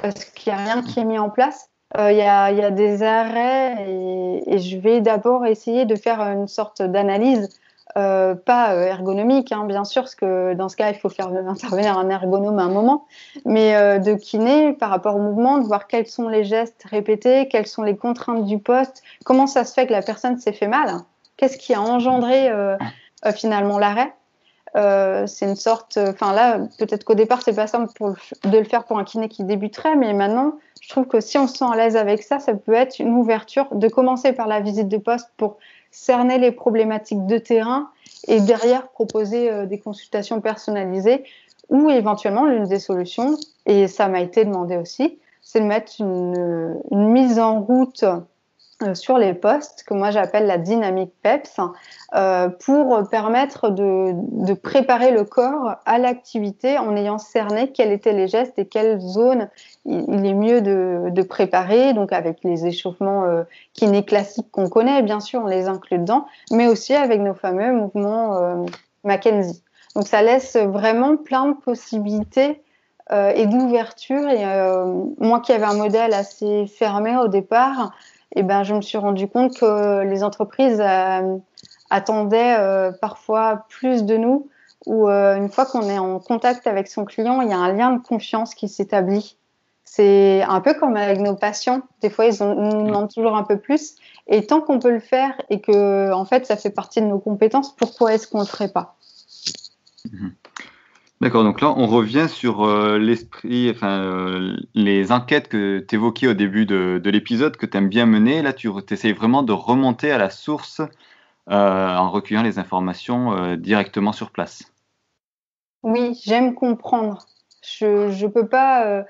parce 0.00 0.24
qu'il 0.24 0.52
n'y 0.52 0.58
a 0.58 0.62
rien 0.62 0.82
qui 0.82 1.00
est 1.00 1.04
mis 1.04 1.18
en 1.18 1.30
place. 1.30 1.68
Euh, 1.96 2.10
il 2.10 2.18
y, 2.18 2.22
a, 2.22 2.70
des 2.70 3.02
arrêts 3.04 3.86
et, 3.88 4.58
je 4.58 4.78
vais 4.78 5.00
d'abord 5.00 5.46
essayer 5.46 5.84
de 5.84 5.94
faire 5.94 6.20
une 6.20 6.48
sorte 6.48 6.82
d'analyse 6.82 7.48
euh, 7.96 8.34
pas 8.34 8.74
ergonomique, 8.74 9.52
hein, 9.52 9.64
bien 9.64 9.84
sûr, 9.84 10.02
parce 10.02 10.16
que 10.16 10.54
dans 10.54 10.68
ce 10.68 10.74
cas, 10.74 10.90
il 10.90 10.96
faut 10.96 11.08
faire 11.08 11.28
intervenir 11.48 11.96
un 11.96 12.08
ergonome 12.10 12.58
à 12.58 12.64
un 12.64 12.68
moment, 12.68 13.06
mais 13.44 14.00
de 14.00 14.14
kiné 14.14 14.72
par 14.72 14.90
rapport 14.90 15.14
au 15.14 15.20
mouvement, 15.20 15.58
de 15.58 15.66
voir 15.66 15.86
quels 15.86 16.08
sont 16.08 16.28
les 16.28 16.42
gestes 16.42 16.84
répétés, 16.90 17.46
quelles 17.46 17.68
sont 17.68 17.84
les 17.84 17.96
contraintes 17.96 18.44
du 18.44 18.58
poste, 18.58 19.04
comment 19.24 19.46
ça 19.46 19.64
se 19.64 19.72
fait 19.72 19.86
que 19.86 19.92
la 19.92 20.02
personne 20.02 20.38
s'est 20.38 20.52
fait 20.52 20.66
mal, 20.66 21.02
qu'est-ce 21.36 21.58
qui 21.58 21.74
a 21.74 21.80
engendré 21.80 22.50
finalement 23.32 23.78
l'arrêt. 23.78 24.12
c'est 24.74 25.46
une 25.46 25.56
sorte, 25.56 25.98
enfin 25.98 26.32
là, 26.32 26.58
peut-être 26.78 27.04
qu'au 27.04 27.14
départ, 27.14 27.42
c'est 27.42 27.54
pas 27.54 27.66
simple 27.66 27.90
de 28.44 28.58
le 28.58 28.64
faire 28.64 28.84
pour 28.84 28.98
un 28.98 29.04
kiné 29.04 29.28
qui 29.28 29.44
débuterait, 29.44 29.96
mais 29.96 30.12
maintenant, 30.12 30.54
je 30.80 30.88
trouve 30.90 31.06
que 31.06 31.20
si 31.20 31.38
on 31.38 31.46
se 31.46 31.56
sent 31.56 31.64
à 31.64 31.76
l'aise 31.76 31.96
avec 31.96 32.22
ça, 32.22 32.38
ça 32.38 32.52
peut 32.54 32.74
être 32.74 32.98
une 32.98 33.16
ouverture 33.16 33.66
de 33.72 33.88
commencer 33.88 34.32
par 34.32 34.46
la 34.46 34.60
visite 34.60 34.88
de 34.88 34.98
poste 34.98 35.30
pour 35.38 35.56
cerner 35.90 36.38
les 36.38 36.52
problématiques 36.52 37.24
de 37.24 37.38
terrain 37.38 37.88
et 38.26 38.40
derrière 38.40 38.88
proposer 38.88 39.50
euh, 39.50 39.64
des 39.64 39.78
consultations 39.78 40.40
personnalisées 40.40 41.24
ou 41.70 41.88
éventuellement 41.88 42.44
l'une 42.44 42.64
des 42.66 42.78
solutions, 42.78 43.36
et 43.64 43.88
ça 43.88 44.08
m'a 44.08 44.20
été 44.20 44.44
demandé 44.44 44.76
aussi, 44.76 45.18
c'est 45.40 45.60
de 45.60 45.64
mettre 45.64 45.92
une, 46.00 46.80
mise 46.90 47.38
en 47.38 47.60
route 47.62 48.02
euh, 48.02 48.18
sur 48.94 49.18
les 49.18 49.34
postes 49.34 49.84
que 49.86 49.94
moi 49.94 50.10
j'appelle 50.10 50.46
la 50.46 50.58
dynamique 50.58 51.12
PEPS 51.22 51.60
euh, 52.14 52.48
pour 52.48 53.08
permettre 53.08 53.70
de, 53.70 54.12
de, 54.14 54.52
préparer 54.52 55.12
le 55.12 55.24
corps 55.24 55.76
à 55.86 55.98
l'activité 55.98 56.76
en 56.78 56.96
ayant 56.96 57.18
cerné 57.18 57.70
quels 57.72 57.92
étaient 57.92 58.12
les 58.12 58.26
gestes 58.26 58.58
et 58.58 58.66
quelles 58.66 59.00
zones 59.00 59.48
il, 59.84 60.26
est 60.26 60.34
mieux 60.34 60.60
de, 60.60 61.10
de, 61.10 61.22
préparer 61.22 61.92
donc 61.94 62.12
avec 62.12 62.38
les 62.42 62.66
échauffements 62.66 63.24
euh, 63.24 63.44
kinés 63.74 64.04
classiques 64.04 64.50
qu'on 64.50 64.68
connaît 64.68 65.02
bien 65.02 65.20
sûr 65.20 65.42
on 65.44 65.46
les 65.46 65.68
inclut 65.68 65.98
dedans 65.98 66.26
mais 66.50 66.66
aussi 66.66 66.94
avec 66.94 67.20
nos 67.20 67.34
fameux 67.34 67.72
mouvements 67.72 68.36
euh, 68.36 68.64
Mackenzie. 69.04 69.62
Donc 69.94 70.08
ça 70.08 70.22
laisse 70.22 70.56
vraiment 70.56 71.16
plein 71.16 71.46
de 71.48 71.54
possibilités 71.54 72.60
euh, 73.12 73.30
et 73.34 73.46
d'ouverture 73.46 74.28
moi 75.18 75.40
qui 75.40 75.52
avais 75.52 75.64
un 75.64 75.76
modèle 75.76 76.12
assez 76.12 76.66
fermé 76.66 77.16
au 77.16 77.28
départ 77.28 77.92
et 78.34 78.42
ben, 78.42 78.62
je 78.62 78.74
me 78.74 78.80
suis 78.80 78.98
rendu 78.98 79.28
compte 79.28 79.56
que 79.56 80.02
les 80.02 80.22
entreprises 80.22 80.80
euh, 80.80 81.36
attendaient 81.90 82.56
euh, 82.58 82.92
parfois 82.92 83.66
plus 83.68 84.04
de 84.04 84.16
nous, 84.16 84.48
ou 84.86 85.08
euh, 85.08 85.36
une 85.36 85.48
fois 85.48 85.66
qu'on 85.66 85.88
est 85.88 85.98
en 85.98 86.18
contact 86.18 86.66
avec 86.66 86.88
son 86.88 87.04
client, 87.04 87.40
il 87.40 87.48
y 87.48 87.52
a 87.52 87.58
un 87.58 87.72
lien 87.72 87.92
de 87.92 88.02
confiance 88.02 88.54
qui 88.54 88.68
s'établit. 88.68 89.36
C'est 89.84 90.42
un 90.42 90.60
peu 90.60 90.74
comme 90.74 90.96
avec 90.96 91.20
nos 91.20 91.36
patients. 91.36 91.82
Des 92.00 92.10
fois, 92.10 92.26
ils 92.26 92.42
nous 92.42 92.86
demandent 92.86 93.12
toujours 93.12 93.36
un 93.36 93.44
peu 93.44 93.58
plus. 93.58 93.94
Et 94.26 94.46
tant 94.46 94.60
qu'on 94.60 94.78
peut 94.78 94.90
le 94.90 95.00
faire 95.00 95.40
et 95.50 95.60
que, 95.60 96.12
en 96.12 96.24
fait, 96.24 96.46
ça 96.46 96.56
fait 96.56 96.70
partie 96.70 97.00
de 97.00 97.06
nos 97.06 97.18
compétences, 97.18 97.74
pourquoi 97.76 98.14
est-ce 98.14 98.26
qu'on 98.26 98.40
le 98.40 98.46
ferait 98.46 98.72
pas? 98.72 98.96
Mhm. 100.10 100.34
D'accord, 101.20 101.44
donc 101.44 101.60
là, 101.60 101.72
on 101.76 101.86
revient 101.86 102.26
sur 102.28 102.64
euh, 102.64 102.98
l'esprit, 102.98 103.70
enfin, 103.70 104.02
euh, 104.02 104.56
les 104.74 105.12
enquêtes 105.12 105.48
que 105.48 105.78
tu 105.78 105.94
évoquais 105.94 106.26
au 106.26 106.34
début 106.34 106.66
de, 106.66 107.00
l'épisode, 107.04 107.56
que 107.56 107.66
tu 107.66 107.76
aimes 107.78 107.88
bien 107.88 108.04
mener. 108.04 108.42
Là, 108.42 108.52
tu 108.52 108.68
essayes 108.90 109.12
vraiment 109.12 109.42
de 109.42 109.52
remonter 109.52 110.10
à 110.10 110.18
la 110.18 110.28
source 110.28 110.80
euh, 111.50 111.96
en 111.96 112.10
recueillant 112.10 112.42
les 112.42 112.58
informations 112.58 113.56
directement 113.56 114.12
sur 114.12 114.32
place. 114.32 114.64
Oui, 115.82 116.20
j'aime 116.24 116.54
comprendre. 116.54 117.26
Je 117.62 118.22
ne 118.22 118.28
peux 118.28 118.48
pas, 118.48 119.04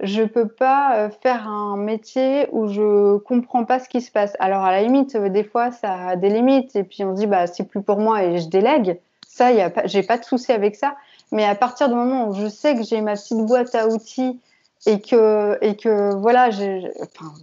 je 0.00 0.22
peux 0.22 0.48
pas 0.48 1.08
faire 1.22 1.48
un 1.48 1.76
métier 1.78 2.46
où 2.52 2.68
je 2.68 3.16
comprends 3.18 3.64
pas 3.64 3.78
ce 3.78 3.88
qui 3.88 4.02
se 4.02 4.12
passe. 4.12 4.36
Alors, 4.40 4.62
à 4.62 4.72
la 4.72 4.82
limite, 4.82 5.16
des 5.16 5.44
fois, 5.44 5.72
ça 5.72 6.08
a 6.08 6.16
des 6.16 6.28
limites, 6.28 6.76
et 6.76 6.84
puis 6.84 7.02
on 7.02 7.16
se 7.16 7.20
dit, 7.20 7.26
bah, 7.26 7.46
c'est 7.46 7.64
plus 7.64 7.82
pour 7.82 7.98
moi 7.98 8.22
et 8.22 8.38
je 8.38 8.48
délègue. 8.48 9.00
Ça, 9.26 9.50
j'ai 9.86 10.02
pas 10.02 10.18
de 10.18 10.24
souci 10.24 10.52
avec 10.52 10.76
ça. 10.76 10.96
Mais 11.32 11.44
à 11.44 11.54
partir 11.54 11.88
du 11.88 11.94
moment 11.94 12.28
où 12.28 12.34
je 12.34 12.46
sais 12.46 12.74
que 12.76 12.82
j'ai 12.82 13.00
ma 13.00 13.14
petite 13.14 13.38
boîte 13.38 13.74
à 13.74 13.88
outils 13.88 14.40
et 14.86 15.00
que, 15.00 15.58
et 15.60 15.76
que 15.76 16.14
voilà, 16.14 16.50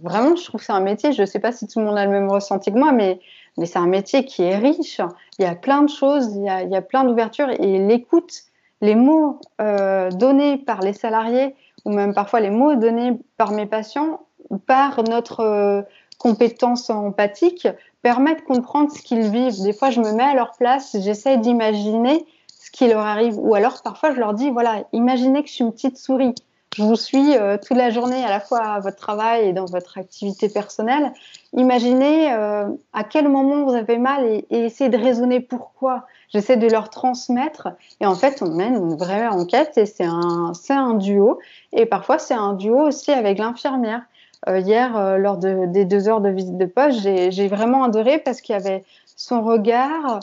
vraiment, 0.02 0.36
je 0.36 0.44
trouve 0.44 0.60
que 0.60 0.66
c'est 0.66 0.72
un 0.72 0.80
métier. 0.80 1.12
Je 1.12 1.22
ne 1.22 1.26
sais 1.26 1.38
pas 1.38 1.52
si 1.52 1.66
tout 1.66 1.80
le 1.80 1.84
monde 1.84 1.98
a 1.98 2.04
le 2.04 2.10
même 2.10 2.30
ressenti 2.30 2.72
que 2.72 2.78
moi, 2.78 2.92
mais, 2.92 3.20
mais 3.58 3.66
c'est 3.66 3.78
un 3.78 3.86
métier 3.86 4.24
qui 4.24 4.42
est 4.42 4.56
riche. 4.56 5.00
Il 5.38 5.42
y 5.42 5.48
a 5.48 5.54
plein 5.54 5.82
de 5.82 5.90
choses, 5.90 6.34
il 6.34 6.42
y 6.44 6.76
a, 6.76 6.82
plein 6.82 7.04
d'ouvertures 7.04 7.50
et 7.50 7.78
l'écoute, 7.78 8.32
les 8.80 8.94
mots 8.94 9.40
euh, 9.60 10.10
donnés 10.10 10.56
par 10.58 10.80
les 10.80 10.92
salariés 10.92 11.54
ou 11.84 11.92
même 11.92 12.14
parfois 12.14 12.40
les 12.40 12.50
mots 12.50 12.74
donnés 12.76 13.12
par 13.36 13.52
mes 13.52 13.66
patients, 13.66 14.20
par 14.66 15.02
notre 15.04 15.40
euh, 15.40 15.82
compétence 16.18 16.88
empathique, 16.88 17.68
permettent 18.00 18.40
de 18.40 18.44
comprendre 18.44 18.90
ce 18.90 19.02
qu'ils 19.02 19.28
vivent. 19.28 19.62
Des 19.62 19.74
fois, 19.74 19.90
je 19.90 20.00
me 20.00 20.12
mets 20.12 20.24
à 20.24 20.34
leur 20.34 20.52
place, 20.52 20.96
j'essaie 20.98 21.36
d'imaginer 21.36 22.24
qui 22.74 22.88
leur 22.88 23.06
arrive. 23.06 23.38
Ou 23.38 23.54
alors, 23.54 23.80
parfois, 23.82 24.12
je 24.12 24.18
leur 24.18 24.34
dis, 24.34 24.50
voilà, 24.50 24.82
imaginez 24.92 25.42
que 25.42 25.48
je 25.48 25.54
suis 25.54 25.64
une 25.64 25.72
petite 25.72 25.96
souris. 25.96 26.34
je 26.76 26.82
vous 26.82 26.96
suis 26.96 27.36
euh, 27.36 27.56
toute 27.56 27.76
la 27.76 27.90
journée 27.90 28.24
à 28.24 28.28
la 28.28 28.40
fois 28.40 28.58
à 28.58 28.80
votre 28.80 28.96
travail 28.96 29.48
et 29.48 29.52
dans 29.52 29.64
votre 29.64 29.96
activité 29.96 30.48
personnelle. 30.48 31.12
Imaginez 31.52 32.32
euh, 32.32 32.66
à 32.92 33.04
quel 33.04 33.28
moment 33.28 33.62
vous 33.62 33.74
avez 33.74 33.96
mal 33.96 34.26
et, 34.26 34.44
et 34.50 34.64
essayez 34.64 34.90
de 34.90 34.98
raisonner 34.98 35.38
pourquoi. 35.38 36.06
J'essaie 36.30 36.56
de 36.56 36.68
leur 36.68 36.90
transmettre 36.90 37.68
et 38.00 38.06
en 38.06 38.16
fait 38.16 38.42
on 38.42 38.50
mène 38.50 38.74
une 38.74 38.96
vraie 38.96 39.28
enquête 39.28 39.78
et 39.78 39.86
c'est 39.86 40.04
un, 40.04 40.52
un 40.70 40.94
duo 40.94 41.38
et 41.72 41.86
parfois 41.86 42.18
c'est 42.18 42.34
un 42.34 42.54
duo 42.54 42.88
aussi 42.88 43.12
avec 43.12 43.38
l'infirmière. 43.38 44.02
Euh, 44.48 44.58
hier, 44.58 45.16
lors 45.16 45.38
de, 45.38 45.66
des 45.66 45.84
deux 45.84 46.08
heures 46.08 46.20
de 46.20 46.30
visite 46.30 46.58
de 46.58 46.66
poste, 46.66 46.98
j'ai 46.98 47.46
vraiment 47.46 47.84
adoré 47.84 48.18
parce 48.18 48.40
qu'il 48.40 48.54
y 48.54 48.58
avait 48.58 48.82
son 49.14 49.42
regard, 49.42 50.18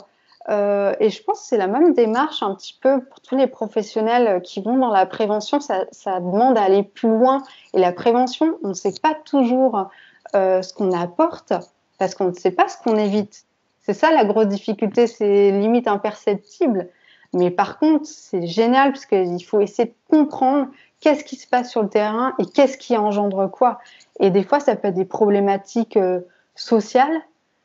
euh, 0.48 0.94
et 0.98 1.10
je 1.10 1.22
pense 1.22 1.40
que 1.40 1.46
c'est 1.46 1.56
la 1.56 1.68
même 1.68 1.94
démarche 1.94 2.42
un 2.42 2.54
petit 2.54 2.76
peu 2.80 3.04
pour 3.04 3.20
tous 3.20 3.36
les 3.36 3.46
professionnels 3.46 4.42
qui 4.42 4.60
vont 4.60 4.76
dans 4.76 4.90
la 4.90 5.06
prévention. 5.06 5.60
Ça, 5.60 5.84
demande 6.20 6.54
d'aller 6.54 6.82
plus 6.82 7.08
loin. 7.08 7.42
Et 7.74 7.80
la 7.80 7.92
prévention, 7.92 8.58
on 8.62 8.68
ne 8.68 8.74
sait 8.74 8.94
pas 9.00 9.14
toujours 9.24 9.88
euh, 10.34 10.62
ce 10.62 10.72
qu'on 10.72 10.92
apporte 10.92 11.52
parce 11.98 12.14
qu'on 12.14 12.28
ne 12.28 12.34
sait 12.34 12.50
pas 12.50 12.68
ce 12.68 12.76
qu'on 12.82 12.96
évite. 12.96 13.44
C'est 13.84 13.94
ça 13.94 14.12
la 14.12 14.24
grosse 14.24 14.48
difficulté, 14.48 15.06
c'est 15.06 15.50
limite 15.50 15.88
imperceptible. 15.88 16.88
Mais 17.32 17.50
par 17.50 17.78
contre, 17.78 18.06
c'est 18.06 18.46
génial 18.46 18.92
parce 18.92 19.06
qu'il 19.06 19.44
faut 19.44 19.60
essayer 19.60 19.88
de 19.88 19.94
comprendre 20.10 20.68
qu'est-ce 21.00 21.24
qui 21.24 21.36
se 21.36 21.46
passe 21.46 21.70
sur 21.70 21.82
le 21.82 21.88
terrain 21.88 22.34
et 22.38 22.46
qu'est-ce 22.46 22.76
qui 22.76 22.96
engendre 22.96 23.50
quoi. 23.50 23.78
Et 24.20 24.30
des 24.30 24.42
fois, 24.42 24.60
ça 24.60 24.76
peut 24.76 24.88
être 24.88 24.94
des 24.94 25.04
problématiques 25.04 25.96
euh, 25.96 26.20
sociales, 26.54 27.22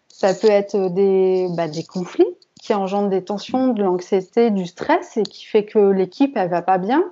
ça 0.07 0.33
peut 0.33 0.49
être 0.49 0.89
des, 0.89 1.47
bah, 1.51 1.67
des 1.67 1.83
conflits 1.83 2.37
qui 2.61 2.73
engendre 2.73 3.09
des 3.09 3.23
tensions, 3.23 3.69
de 3.69 3.83
l'anxiété, 3.83 4.49
du 4.51 4.65
stress 4.65 5.17
et 5.17 5.23
qui 5.23 5.45
fait 5.45 5.65
que 5.65 5.79
l'équipe 5.79 6.35
elle 6.35 6.49
va 6.49 6.61
pas 6.61 6.77
bien. 6.77 7.03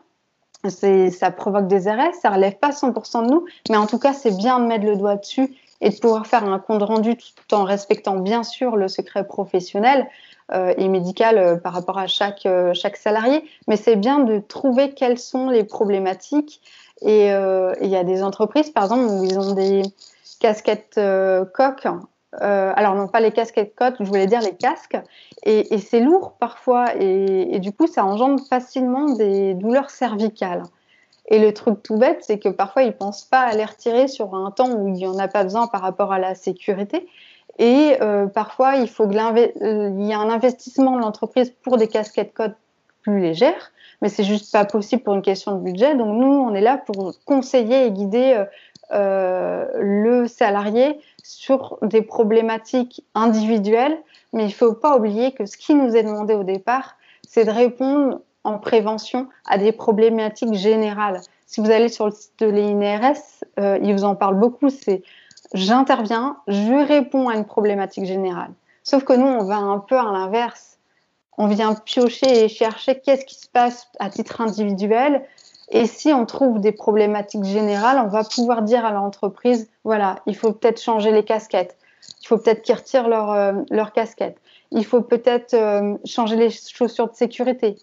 Ça 0.67 1.29
provoque 1.29 1.67
des 1.67 1.87
arrêts, 1.87 2.11
ça 2.13 2.31
relève 2.31 2.57
pas 2.57 2.71
100% 2.71 3.25
de 3.25 3.31
nous, 3.31 3.45
mais 3.69 3.77
en 3.77 3.85
tout 3.85 3.99
cas 3.99 4.13
c'est 4.13 4.35
bien 4.35 4.59
de 4.59 4.65
mettre 4.65 4.85
le 4.85 4.95
doigt 4.95 5.15
dessus 5.15 5.55
et 5.81 5.89
de 5.89 5.95
pouvoir 5.97 6.25
faire 6.25 6.43
un 6.43 6.59
compte 6.59 6.81
rendu 6.81 7.17
tout 7.17 7.53
en 7.53 7.63
respectant 7.63 8.17
bien 8.17 8.43
sûr 8.43 8.75
le 8.75 8.87
secret 8.87 9.27
professionnel 9.27 10.07
euh, 10.51 10.73
et 10.77 10.87
médical 10.87 11.37
euh, 11.37 11.55
par 11.57 11.73
rapport 11.73 11.97
à 11.97 12.07
chaque 12.07 12.45
euh, 12.45 12.73
chaque 12.73 12.97
salarié. 12.97 13.43
Mais 13.67 13.77
c'est 13.77 13.95
bien 13.95 14.19
de 14.19 14.39
trouver 14.39 14.93
quelles 14.93 15.19
sont 15.19 15.49
les 15.49 15.63
problématiques 15.63 16.61
et 17.01 17.27
il 17.27 17.89
y 17.89 17.95
a 17.97 18.03
des 18.05 18.23
entreprises 18.23 18.69
par 18.69 18.85
exemple 18.85 19.07
où 19.11 19.25
ils 19.25 19.37
ont 19.37 19.53
des 19.53 19.81
casquettes 20.39 20.97
coques 21.53 21.87
euh, 22.41 22.73
alors 22.75 22.95
non 22.95 23.07
pas 23.07 23.19
les 23.19 23.31
casquettes 23.31 23.75
côtes, 23.75 23.95
je 23.99 24.05
voulais 24.05 24.27
dire 24.27 24.41
les 24.41 24.55
casques, 24.55 24.97
et, 25.43 25.77
c'est 25.77 25.99
lourd 25.99 26.33
parfois, 26.39 26.95
et, 26.99 27.59
du 27.59 27.71
coup 27.71 27.87
ça 27.87 28.03
engendre 28.03 28.41
facilement 28.47 29.13
des 29.13 29.53
douleurs 29.53 29.89
cervicales. 29.89 30.63
Et 31.27 31.39
le 31.39 31.53
truc 31.53 31.81
tout 31.81 31.97
bête, 31.97 32.19
c'est 32.21 32.37
que 32.37 32.49
parfois 32.49 32.83
ils 32.83 32.93
pensent 32.93 33.23
pas 33.23 33.41
à 33.41 33.53
les 33.55 33.65
retirer 33.65 34.07
sur 34.07 34.35
un 34.35 34.51
temps 34.51 34.71
où 34.71 34.89
il 34.89 34.97
y 34.97 35.07
en 35.07 35.17
a 35.17 35.27
pas 35.27 35.43
besoin 35.43 35.67
par 35.67 35.81
rapport 35.81 36.13
à 36.13 36.19
la 36.19 36.35
sécurité. 36.35 37.07
Et 37.57 37.97
euh, 38.01 38.27
parfois 38.27 38.75
il 38.75 38.87
faut 38.87 39.05
euh, 39.05 39.91
il 39.97 40.05
y 40.05 40.13
a 40.13 40.19
un 40.19 40.29
investissement 40.29 40.95
de 40.97 41.01
l'entreprise 41.01 41.51
pour 41.63 41.77
des 41.77 41.87
casquettes 41.87 42.33
côtes 42.33 42.55
plus 43.01 43.21
légères, 43.21 43.71
mais 44.01 44.09
c'est 44.09 44.23
juste 44.23 44.51
pas 44.51 44.65
possible 44.65 45.01
pour 45.01 45.15
une 45.15 45.21
question 45.21 45.55
de 45.55 45.63
budget. 45.63 45.95
Donc 45.95 46.15
nous 46.15 46.27
on 46.27 46.53
est 46.53 46.61
là 46.61 46.77
pour 46.77 47.13
conseiller 47.25 47.85
et 47.85 47.91
guider 47.91 48.45
euh, 48.91 49.65
le 49.79 50.27
salarié 50.27 50.99
sur 51.23 51.77
des 51.81 52.01
problématiques 52.01 53.03
individuelles, 53.15 53.97
mais 54.33 54.43
il 54.43 54.49
ne 54.49 54.53
faut 54.53 54.73
pas 54.73 54.97
oublier 54.97 55.31
que 55.31 55.45
ce 55.45 55.57
qui 55.57 55.73
nous 55.73 55.95
est 55.95 56.03
demandé 56.03 56.33
au 56.33 56.43
départ, 56.43 56.97
c'est 57.27 57.45
de 57.45 57.51
répondre 57.51 58.21
en 58.43 58.59
prévention 58.59 59.27
à 59.49 59.57
des 59.57 59.71
problématiques 59.71 60.53
générales. 60.53 61.21
Si 61.47 61.61
vous 61.61 61.71
allez 61.71 61.89
sur 61.89 62.05
le 62.05 62.11
site 62.11 62.39
de 62.39 62.47
l'INRS, 62.47 63.43
euh, 63.59 63.79
il 63.81 63.93
vous 63.93 64.03
en 64.03 64.15
parle 64.15 64.35
beaucoup, 64.35 64.69
c'est 64.69 65.03
j'interviens, 65.53 66.37
je 66.47 66.85
réponds 66.87 67.29
à 67.29 67.35
une 67.35 67.45
problématique 67.45 68.05
générale. 68.05 68.51
Sauf 68.83 69.03
que 69.03 69.13
nous, 69.13 69.25
on 69.25 69.45
va 69.45 69.57
un 69.57 69.79
peu 69.79 69.97
à 69.97 70.03
l'inverse. 70.03 70.77
On 71.37 71.47
vient 71.47 71.73
piocher 71.73 72.45
et 72.45 72.49
chercher 72.49 72.99
qu'est-ce 72.99 73.25
qui 73.25 73.35
se 73.35 73.49
passe 73.49 73.87
à 73.99 74.09
titre 74.09 74.41
individuel 74.41 75.25
et 75.69 75.87
si 75.87 76.13
on 76.13 76.25
trouve 76.25 76.59
des 76.59 76.71
problématiques 76.71 77.43
générales, 77.43 78.01
on 78.03 78.09
va 78.09 78.23
pouvoir 78.23 78.61
dire 78.61 78.85
à 78.85 78.91
l'entreprise, 78.91 79.69
voilà, 79.83 80.17
il 80.27 80.35
faut 80.35 80.51
peut-être 80.51 80.81
changer 80.81 81.11
les 81.11 81.23
casquettes. 81.23 81.77
Il 82.21 82.27
faut 82.27 82.37
peut-être 82.37 82.61
qu'ils 82.61 82.75
retirent 82.75 83.07
leur, 83.07 83.31
euh, 83.31 83.53
leur. 83.71 83.91
Il 84.71 84.85
faut 84.85 85.01
peut-être 85.01 85.53
euh, 85.53 85.97
changer 86.05 86.35
les 86.35 86.49
chaussures 86.49 87.09
de 87.09 87.15
sécurité. 87.15 87.77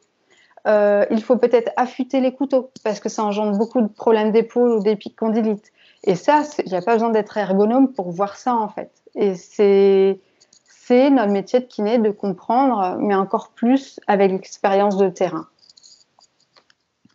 Euh, 0.68 1.04
il 1.10 1.22
faut 1.22 1.36
peut-être 1.36 1.72
affûter 1.76 2.20
les 2.20 2.32
couteaux 2.32 2.70
parce 2.84 3.00
que 3.00 3.08
ça 3.08 3.24
engendre 3.24 3.58
beaucoup 3.58 3.80
de 3.80 3.88
problèmes 3.88 4.30
d'épaule 4.30 4.70
ou 4.70 4.80
d'épicondylite. 4.80 5.72
Et 6.04 6.14
ça, 6.14 6.42
il 6.64 6.70
n'y 6.70 6.76
a 6.76 6.82
pas 6.82 6.94
besoin 6.94 7.10
d'être 7.10 7.36
ergonome 7.36 7.92
pour 7.92 8.10
voir 8.10 8.36
ça 8.36 8.54
en 8.54 8.68
fait. 8.68 8.90
Et 9.16 9.34
c'est 9.34 10.20
c'est 10.68 11.10
notre 11.10 11.32
métier 11.32 11.60
de 11.60 11.64
kiné 11.64 11.98
de 11.98 12.10
comprendre, 12.10 12.96
mais 12.98 13.14
encore 13.14 13.50
plus 13.50 14.00
avec 14.08 14.30
l'expérience 14.32 14.96
de 14.96 15.08
terrain. 15.08 15.46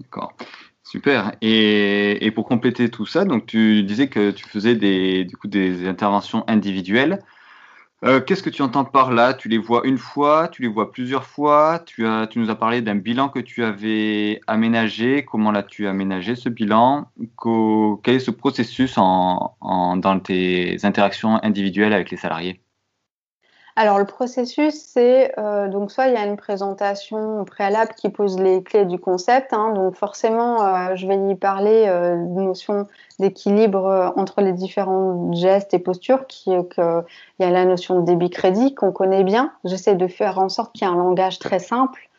D'accord. 0.07 0.33
Super. 0.83 1.33
Et, 1.41 2.31
pour 2.33 2.47
compléter 2.47 2.89
tout 2.89 3.05
ça, 3.05 3.25
donc 3.25 3.45
tu 3.45 3.83
disais 3.83 4.07
que 4.07 4.31
tu 4.31 4.47
faisais 4.47 4.75
des, 4.75 5.27
interventions 5.85 6.45
individuelles. 6.47 7.19
Euh, 8.05 8.21
Qu'est-ce 8.21 8.43
que 8.43 8.49
tu 8.49 8.61
entends 8.61 8.85
par 8.85 9.11
là? 9.11 9.33
Tu 9.33 9.49
les 9.49 9.57
vois 9.57 9.85
une 9.85 9.97
fois, 9.97 10.47
tu 10.47 10.61
les 10.61 10.67
vois 10.69 10.91
plusieurs 10.91 11.25
fois? 11.25 11.79
Tu, 11.85 12.03
nous 12.37 12.49
as 12.49 12.55
parlé 12.55 12.81
d'un 12.81 12.95
bilan 12.95 13.27
que 13.27 13.39
tu 13.39 13.63
avais 13.65 14.39
aménagé. 14.47 15.25
Comment 15.25 15.51
l'as-tu 15.51 15.87
aménagé 15.87 16.35
ce 16.35 16.47
bilan? 16.47 17.11
Qu 17.37 17.99
Quel 18.03 18.15
est 18.15 18.19
ce 18.19 18.31
processus 18.31 18.95
dans 18.95 20.21
tes 20.23 20.77
interactions 20.83 21.43
individuelles 21.43 21.93
avec 21.93 22.11
les 22.11 22.17
salariés? 22.17 22.61
Alors 23.79 23.99
le 23.99 24.05
processus, 24.05 24.73
c'est 24.73 25.37
euh, 25.37 25.67
donc 25.67 25.91
soit 25.91 26.07
il 26.07 26.15
y 26.15 26.17
a 26.17 26.25
une 26.25 26.35
présentation 26.35 27.45
préalable 27.45 27.91
qui 27.95 28.09
pose 28.09 28.39
les 28.39 28.63
clés 28.63 28.85
du 28.85 28.97
concept, 28.97 29.53
hein, 29.53 29.71
donc 29.75 29.95
forcément 29.95 30.65
euh, 30.65 30.95
je 30.95 31.05
vais 31.05 31.15
y 31.29 31.35
parler 31.35 31.85
euh, 31.85 32.15
de 32.15 32.41
notion 32.41 32.87
d'équilibre 33.19 34.13
entre 34.15 34.41
les 34.41 34.53
différents 34.53 35.31
gestes 35.31 35.75
et 35.75 35.79
postures, 35.79 36.25
il 36.47 36.65
y 37.39 37.43
a 37.43 37.51
la 37.51 37.65
notion 37.65 37.99
de 37.99 38.05
débit 38.05 38.31
crédit 38.31 38.73
qu'on 38.73 38.91
connaît 38.91 39.23
bien. 39.23 39.51
J'essaie 39.63 39.95
de 39.95 40.07
faire 40.07 40.39
en 40.39 40.49
sorte 40.49 40.73
qu'il 40.73 40.87
y 40.87 40.89
ait 40.89 40.93
un 40.93 40.97
langage 40.97 41.37
très 41.37 41.59
simple. 41.59 42.09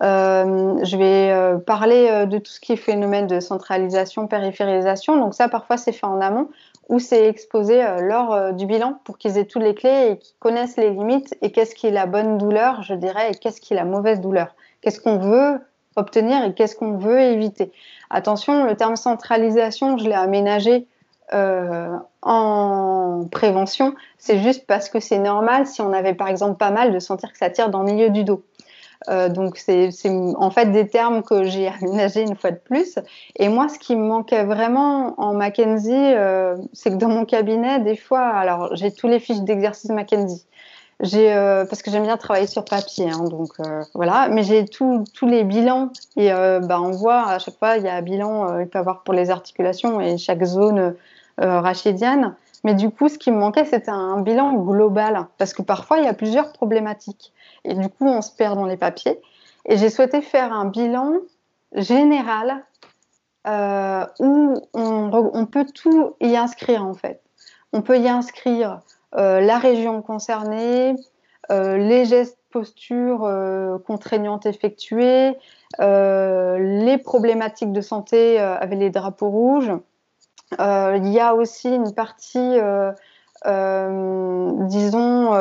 Je 0.00 0.96
vais 0.96 1.58
parler 1.64 2.26
de 2.26 2.38
tout 2.38 2.50
ce 2.50 2.60
qui 2.60 2.72
est 2.72 2.76
phénomène 2.76 3.26
de 3.26 3.38
centralisation, 3.38 4.26
périphérisation. 4.26 5.16
Donc 5.16 5.34
ça, 5.34 5.48
parfois, 5.48 5.76
c'est 5.76 5.92
fait 5.92 6.06
en 6.06 6.20
amont 6.20 6.48
ou 6.88 6.98
c'est 6.98 7.28
exposé 7.28 7.82
euh, 7.82 8.00
lors 8.00 8.32
euh, 8.32 8.52
du 8.52 8.66
bilan 8.66 9.00
pour 9.04 9.18
qu'ils 9.18 9.38
aient 9.38 9.44
toutes 9.44 9.62
les 9.62 9.74
clés 9.74 10.10
et 10.10 10.18
qu'ils 10.18 10.36
connaissent 10.38 10.76
les 10.76 10.90
limites 10.90 11.34
et 11.42 11.52
qu'est-ce 11.52 11.74
qui 11.74 11.86
est 11.86 11.92
la 11.92 12.06
bonne 12.06 12.38
douleur, 12.38 12.82
je 12.82 12.94
dirais, 12.94 13.30
et 13.30 13.34
qu'est-ce 13.34 13.60
qui 13.60 13.72
est 13.72 13.76
la 13.76 13.84
mauvaise 13.84 14.20
douleur. 14.20 14.54
Qu'est-ce 14.80 15.00
qu'on 15.00 15.18
veut 15.18 15.60
obtenir 15.96 16.44
et 16.44 16.54
qu'est-ce 16.54 16.76
qu'on 16.76 16.96
veut 16.96 17.20
éviter. 17.20 17.72
Attention, 18.10 18.64
le 18.64 18.76
terme 18.76 18.96
centralisation, 18.96 19.98
je 19.98 20.04
l'ai 20.04 20.14
aménagé 20.14 20.86
euh, 21.34 21.96
en 22.22 23.26
prévention. 23.30 23.94
C'est 24.18 24.38
juste 24.38 24.66
parce 24.66 24.88
que 24.88 25.00
c'est 25.00 25.18
normal 25.18 25.66
si 25.66 25.80
on 25.80 25.92
avait 25.92 26.14
par 26.14 26.28
exemple 26.28 26.56
pas 26.56 26.70
mal 26.70 26.92
de 26.92 26.98
sentir 26.98 27.32
que 27.32 27.38
ça 27.38 27.50
tire 27.50 27.70
dans 27.70 27.82
le 27.82 27.92
milieu 27.92 28.10
du 28.10 28.24
dos. 28.24 28.42
Euh, 29.08 29.28
donc 29.28 29.56
c'est 29.58 29.90
en 30.36 30.50
fait 30.50 30.66
des 30.66 30.88
termes 30.88 31.22
que 31.22 31.44
j'ai 31.44 31.68
aménagés 31.82 32.22
une 32.22 32.36
fois 32.36 32.50
de 32.50 32.58
plus. 32.58 32.98
Et 33.36 33.48
moi, 33.48 33.68
ce 33.68 33.78
qui 33.78 33.96
me 33.96 34.04
manquait 34.04 34.44
vraiment 34.44 35.14
en 35.20 35.34
Mackenzie, 35.34 35.92
euh, 35.92 36.56
c'est 36.72 36.90
que 36.90 36.96
dans 36.96 37.08
mon 37.08 37.24
cabinet, 37.24 37.80
des 37.80 37.96
fois, 37.96 38.26
alors 38.26 38.74
j'ai 38.76 38.92
tous 38.92 39.08
les 39.08 39.18
fiches 39.18 39.40
d'exercice 39.40 39.90
Mackenzie. 39.90 40.46
J'ai 41.00 41.32
euh, 41.32 41.64
parce 41.64 41.82
que 41.82 41.90
j'aime 41.90 42.04
bien 42.04 42.16
travailler 42.16 42.46
sur 42.46 42.64
papier, 42.64 43.10
hein, 43.10 43.24
donc 43.24 43.50
euh, 43.60 43.82
voilà. 43.94 44.28
Mais 44.28 44.44
j'ai 44.44 44.64
tous 44.66 45.04
les 45.22 45.42
bilans 45.42 45.90
et 46.16 46.30
bah, 46.30 46.80
on 46.80 46.92
voit 46.92 47.26
à 47.28 47.38
chaque 47.38 47.58
fois 47.58 47.76
il 47.76 47.84
y 47.84 47.88
a 47.88 47.94
un 47.94 48.02
bilan, 48.02 48.60
il 48.60 48.68
peut 48.68 48.78
y 48.78 48.80
avoir 48.80 49.02
pour 49.02 49.14
les 49.14 49.30
articulations 49.30 50.00
et 50.00 50.16
chaque 50.18 50.44
zone 50.44 50.94
rachidienne. 51.38 52.36
Mais 52.64 52.74
du 52.74 52.90
coup, 52.90 53.08
ce 53.08 53.18
qui 53.18 53.30
me 53.30 53.38
manquait, 53.38 53.64
c'était 53.64 53.90
un 53.90 54.20
bilan 54.20 54.54
global 54.54 55.26
parce 55.38 55.52
que 55.52 55.62
parfois 55.62 55.98
il 55.98 56.04
y 56.04 56.08
a 56.08 56.14
plusieurs 56.14 56.52
problématiques. 56.52 57.32
Et 57.64 57.74
du 57.74 57.88
coup, 57.88 58.06
on 58.06 58.22
se 58.22 58.30
perd 58.30 58.56
dans 58.56 58.66
les 58.66 58.76
papiers. 58.76 59.20
Et 59.66 59.76
j'ai 59.76 59.90
souhaité 59.90 60.20
faire 60.20 60.52
un 60.52 60.66
bilan 60.66 61.12
général 61.74 62.64
euh, 63.46 64.06
où 64.20 64.54
on, 64.72 65.46
peut 65.46 65.66
tout 65.66 66.14
y 66.20 66.36
inscrire 66.36 66.84
en 66.84 66.94
fait. 66.94 67.20
On 67.72 67.82
peut 67.82 67.98
y 67.98 68.08
inscrire 68.08 68.80
euh, 69.16 69.40
la 69.40 69.58
région 69.58 70.00
concernée, 70.02 70.94
euh, 71.50 71.76
les 71.76 72.04
gestes 72.04 72.38
postures 72.50 73.26
contraignantes 73.86 74.44
effectuées, 74.44 75.38
les 75.78 76.98
problématiques 77.02 77.72
de 77.72 77.80
santé 77.80 78.38
avec 78.38 78.78
les 78.78 78.90
drapeaux 78.90 79.30
rouges. 79.30 79.72
Il 80.58 81.08
y 81.08 81.20
a 81.20 81.34
aussi 81.34 81.74
une 81.74 81.92
partie, 81.94 82.58
disons, 84.68 85.32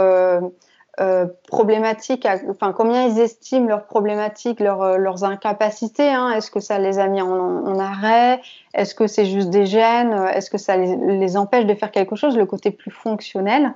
euh, 0.99 1.25
problématiques, 1.47 2.27
enfin 2.49 2.73
combien 2.73 3.07
ils 3.07 3.17
estiment 3.17 3.65
leurs 3.65 3.85
problématiques, 3.85 4.59
leurs, 4.59 5.23
incapacités. 5.23 6.09
Hein. 6.09 6.31
Est-ce 6.31 6.51
que 6.51 6.59
ça 6.59 6.79
les 6.79 6.99
a 6.99 7.07
mis 7.07 7.21
en, 7.21 7.79
arrêt? 7.79 8.41
Est-ce 8.73 8.93
que 8.93 9.07
c'est 9.07 9.25
juste 9.25 9.49
des 9.49 9.65
gènes? 9.65 10.13
Est-ce 10.33 10.49
que 10.49 10.57
ça 10.57 10.75
les, 10.75 11.37
empêche 11.37 11.65
de 11.65 11.73
faire 11.75 11.91
quelque 11.91 12.17
chose 12.17 12.37
Le 12.37 12.45
côté 12.45 12.71
plus 12.71 12.91
fonctionnel? 12.91 13.73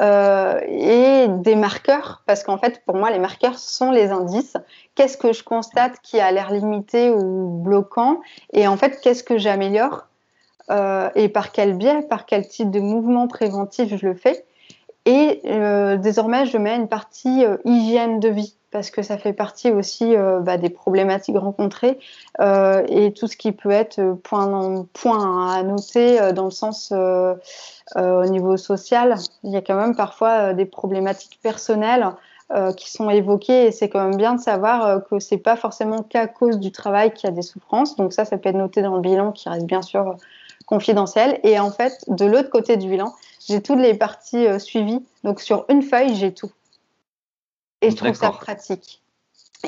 Euh, 0.00 0.60
et 0.66 1.28
des 1.28 1.54
marqueurs, 1.54 2.22
parce 2.26 2.42
qu'en 2.42 2.58
fait, 2.58 2.84
pour 2.84 2.96
moi, 2.96 3.10
les 3.10 3.18
marqueurs 3.18 3.58
sont 3.58 3.90
les 3.90 4.10
indices. 4.10 4.56
Qu'est-ce 4.96 5.16
que 5.16 5.32
je 5.32 5.44
constate 5.44 6.00
qui 6.02 6.20
a 6.20 6.30
l'air 6.32 6.50
limité 6.50 7.10
ou 7.10 7.62
bloquant? 7.62 8.20
Et 8.52 8.66
en 8.66 8.76
fait, 8.76 9.00
qu'est-ce 9.00 9.22
que 9.22 9.38
j'améliore? 9.38 10.07
Euh, 10.70 11.10
Et 11.14 11.28
par 11.28 11.52
quel 11.52 11.76
biais, 11.76 12.02
par 12.02 12.26
quel 12.26 12.46
type 12.46 12.70
de 12.70 12.80
mouvement 12.80 13.28
préventif 13.28 13.96
je 13.96 14.06
le 14.06 14.14
fais 14.14 14.44
Et 15.06 15.40
euh, 15.46 15.96
désormais, 15.96 16.46
je 16.46 16.58
mets 16.58 16.76
une 16.76 16.88
partie 16.88 17.44
hygiène 17.64 18.20
de 18.20 18.28
vie 18.28 18.58
parce 18.70 18.90
que 18.90 19.02
ça 19.02 19.16
fait 19.16 19.32
partie 19.32 19.70
aussi 19.70 20.14
euh, 20.14 20.40
bah, 20.40 20.58
des 20.58 20.68
problématiques 20.68 21.38
rencontrées 21.38 21.98
euh, 22.40 22.84
et 22.88 23.12
tout 23.12 23.26
ce 23.26 23.36
qui 23.36 23.52
peut 23.52 23.70
être 23.70 24.14
point, 24.22 25.54
à 25.54 25.62
noter 25.62 26.20
euh, 26.20 26.32
dans 26.32 26.44
le 26.44 26.50
sens 26.50 26.92
au 26.92 28.24
niveau 28.26 28.56
social. 28.56 29.14
Il 29.44 29.50
y 29.50 29.56
a 29.56 29.62
quand 29.62 29.76
même 29.76 29.96
parfois 29.96 30.52
des 30.52 30.66
problématiques 30.66 31.38
personnelles 31.42 32.08
qui 32.76 32.90
sont 32.90 33.10
évoquées 33.10 33.66
et 33.66 33.72
c'est 33.72 33.90
quand 33.90 34.02
même 34.02 34.16
bien 34.16 34.34
de 34.34 34.40
savoir 34.40 35.04
que 35.04 35.18
c'est 35.18 35.38
pas 35.38 35.56
forcément 35.56 36.02
qu'à 36.02 36.26
cause 36.26 36.58
du 36.58 36.72
travail 36.72 37.12
qu'il 37.12 37.28
y 37.28 37.32
a 37.32 37.34
des 37.34 37.42
souffrances. 37.42 37.96
Donc 37.96 38.14
ça, 38.14 38.24
ça 38.24 38.38
peut 38.38 38.48
être 38.48 38.56
noté 38.56 38.80
dans 38.80 38.94
le 38.94 39.02
bilan 39.02 39.32
qui 39.32 39.48
reste 39.50 39.66
bien 39.66 39.82
sûr 39.82 40.16
confidentiel. 40.68 41.40
Et 41.42 41.58
en 41.58 41.70
fait, 41.70 42.04
de 42.08 42.24
l'autre 42.24 42.50
côté 42.50 42.76
du 42.76 42.88
bilan, 42.88 43.14
j'ai 43.48 43.62
toutes 43.62 43.80
les 43.80 43.94
parties 43.94 44.46
suivies. 44.60 45.04
Donc 45.24 45.40
sur 45.40 45.64
une 45.68 45.82
feuille, 45.82 46.14
j'ai 46.14 46.32
tout. 46.32 46.52
Et 47.80 47.90
je 47.90 47.96
trouve 47.96 48.14
ça 48.14 48.30
pratique. 48.30 49.02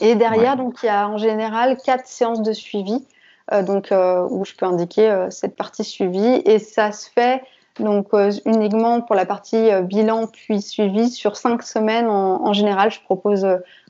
Et 0.01 0.15
derrière, 0.15 0.57
donc, 0.57 0.79
il 0.83 0.87
y 0.87 0.89
a 0.89 1.09
en 1.09 1.19
général 1.19 1.77
quatre 1.85 2.07
séances 2.07 2.43
de 2.43 2.53
suivi, 2.53 3.05
euh, 3.53 3.63
donc, 3.63 3.91
euh, 3.91 4.27
où 4.31 4.45
je 4.45 4.55
peux 4.55 4.67
indiquer 4.67 5.11
euh, 5.11 5.31
cette 5.31 5.57
partie 5.57 5.85
suivi. 5.85 6.43
Et 6.45 6.59
ça 6.59 6.93
se 6.93 7.11
fait 7.11 7.43
donc 7.79 8.09
uniquement 8.45 9.01
pour 9.01 9.17
la 9.17 9.25
partie 9.25 9.71
bilan 9.85 10.27
puis 10.27 10.61
suivi 10.61 11.09
sur 11.09 11.37
cinq 11.37 11.63
semaines. 11.63 12.09
En, 12.09 12.53
général, 12.53 12.91
je 12.91 13.01
propose 13.01 13.47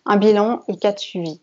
un 0.07 0.17
bilan 0.17 0.63
et 0.69 0.77
quatre 0.77 1.01
suivis. 1.01 1.41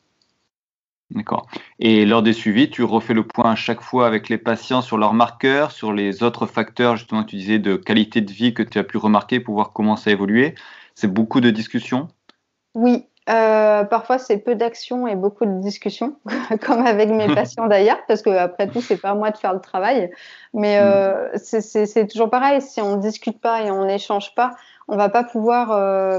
D'accord. 1.11 1.47
Et 1.79 2.05
lors 2.05 2.21
des 2.21 2.33
suivis, 2.33 2.69
tu 2.69 2.83
refais 2.83 3.13
le 3.13 3.25
point 3.25 3.51
à 3.51 3.55
chaque 3.55 3.81
fois 3.81 4.07
avec 4.07 4.27
les 4.27 4.37
patients 4.37 4.81
sur 4.81 4.97
leurs 4.97 5.13
marqueurs, 5.13 5.71
sur 5.71 5.93
les 5.93 6.21
autres 6.21 6.45
facteurs, 6.45 6.97
justement, 6.97 7.23
tu 7.23 7.37
disais 7.37 7.59
de 7.59 7.77
qualité 7.77 8.19
de 8.19 8.31
vie 8.31 8.53
que 8.53 8.63
tu 8.63 8.77
as 8.77 8.83
pu 8.83 8.97
remarquer 8.97 9.39
pour 9.39 9.53
voir 9.53 9.71
comment 9.71 9.95
ça 9.95 10.09
a 10.09 10.13
évolué. 10.13 10.55
C'est 10.95 11.11
beaucoup 11.11 11.39
de 11.39 11.49
discussions? 11.49 12.09
Oui, 12.75 13.05
euh, 13.29 13.83
parfois 13.83 14.19
c'est 14.19 14.37
peu 14.37 14.55
d'action 14.55 15.05
et 15.05 15.15
beaucoup 15.15 15.45
de 15.45 15.59
discussions, 15.59 16.17
comme 16.61 16.85
avec 16.85 17.09
mes 17.09 17.27
patients 17.35 17.67
d'ailleurs, 17.67 17.99
parce 18.07 18.21
que 18.21 18.29
après 18.29 18.67
tout 18.67 18.81
c'est 18.81 18.97
pas 18.97 19.09
à 19.09 19.15
moi 19.15 19.31
de 19.31 19.37
faire 19.37 19.53
le 19.53 19.59
travail, 19.59 20.11
mais 20.53 20.79
euh, 20.79 21.29
mm. 21.33 21.59
c'est 21.61 22.07
toujours 22.07 22.29
pareil. 22.29 22.61
Si 22.61 22.79
on 22.81 22.95
ne 22.95 23.01
discute 23.01 23.41
pas 23.41 23.63
et 23.63 23.71
on 23.71 23.85
n'échange 23.85 24.33
pas, 24.33 24.51
on 24.87 24.95
va 24.95 25.09
pas 25.09 25.23
pouvoir 25.23 25.71
euh, 25.71 26.17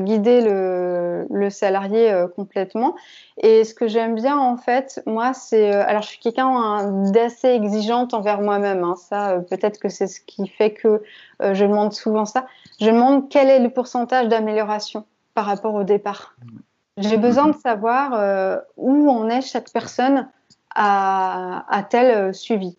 guider 0.00 0.40
le, 0.40 1.50
salarié 1.50 2.14
complètement. 2.36 2.94
Et 3.38 3.64
ce 3.64 3.74
que 3.74 3.86
j'aime 3.86 4.14
bien 4.14 4.38
en 4.38 4.56
fait, 4.56 5.02
moi 5.06 5.34
c'est, 5.34 5.72
alors 5.72 6.02
je 6.02 6.08
suis 6.08 6.18
quelqu'un 6.18 7.10
d'assez 7.10 7.48
exigeante 7.48 8.14
envers 8.14 8.40
moi-même. 8.40 8.82
Hein. 8.84 8.94
ça, 8.96 9.40
peut-être 9.50 9.78
que 9.78 9.88
c'est 9.88 10.06
ce 10.06 10.20
qui 10.20 10.48
fait 10.48 10.70
que 10.70 11.02
je 11.40 11.64
demande 11.64 11.92
souvent 11.92 12.24
ça. 12.24 12.46
Je 12.80 12.86
demande 12.86 13.28
quel 13.28 13.50
est 13.50 13.60
le 13.60 13.70
pourcentage 13.70 14.28
d'amélioration 14.28 15.04
par 15.34 15.46
rapport 15.46 15.74
au 15.74 15.84
départ. 15.84 16.34
J'ai 16.96 17.16
besoin 17.16 17.48
de 17.48 17.56
savoir 17.56 18.12
euh, 18.14 18.58
où 18.76 19.10
en 19.10 19.28
est 19.28 19.42
chaque 19.42 19.70
personne 19.70 20.28
à, 20.74 21.86
tel 21.90 22.16
euh, 22.16 22.32
suivi. 22.32 22.76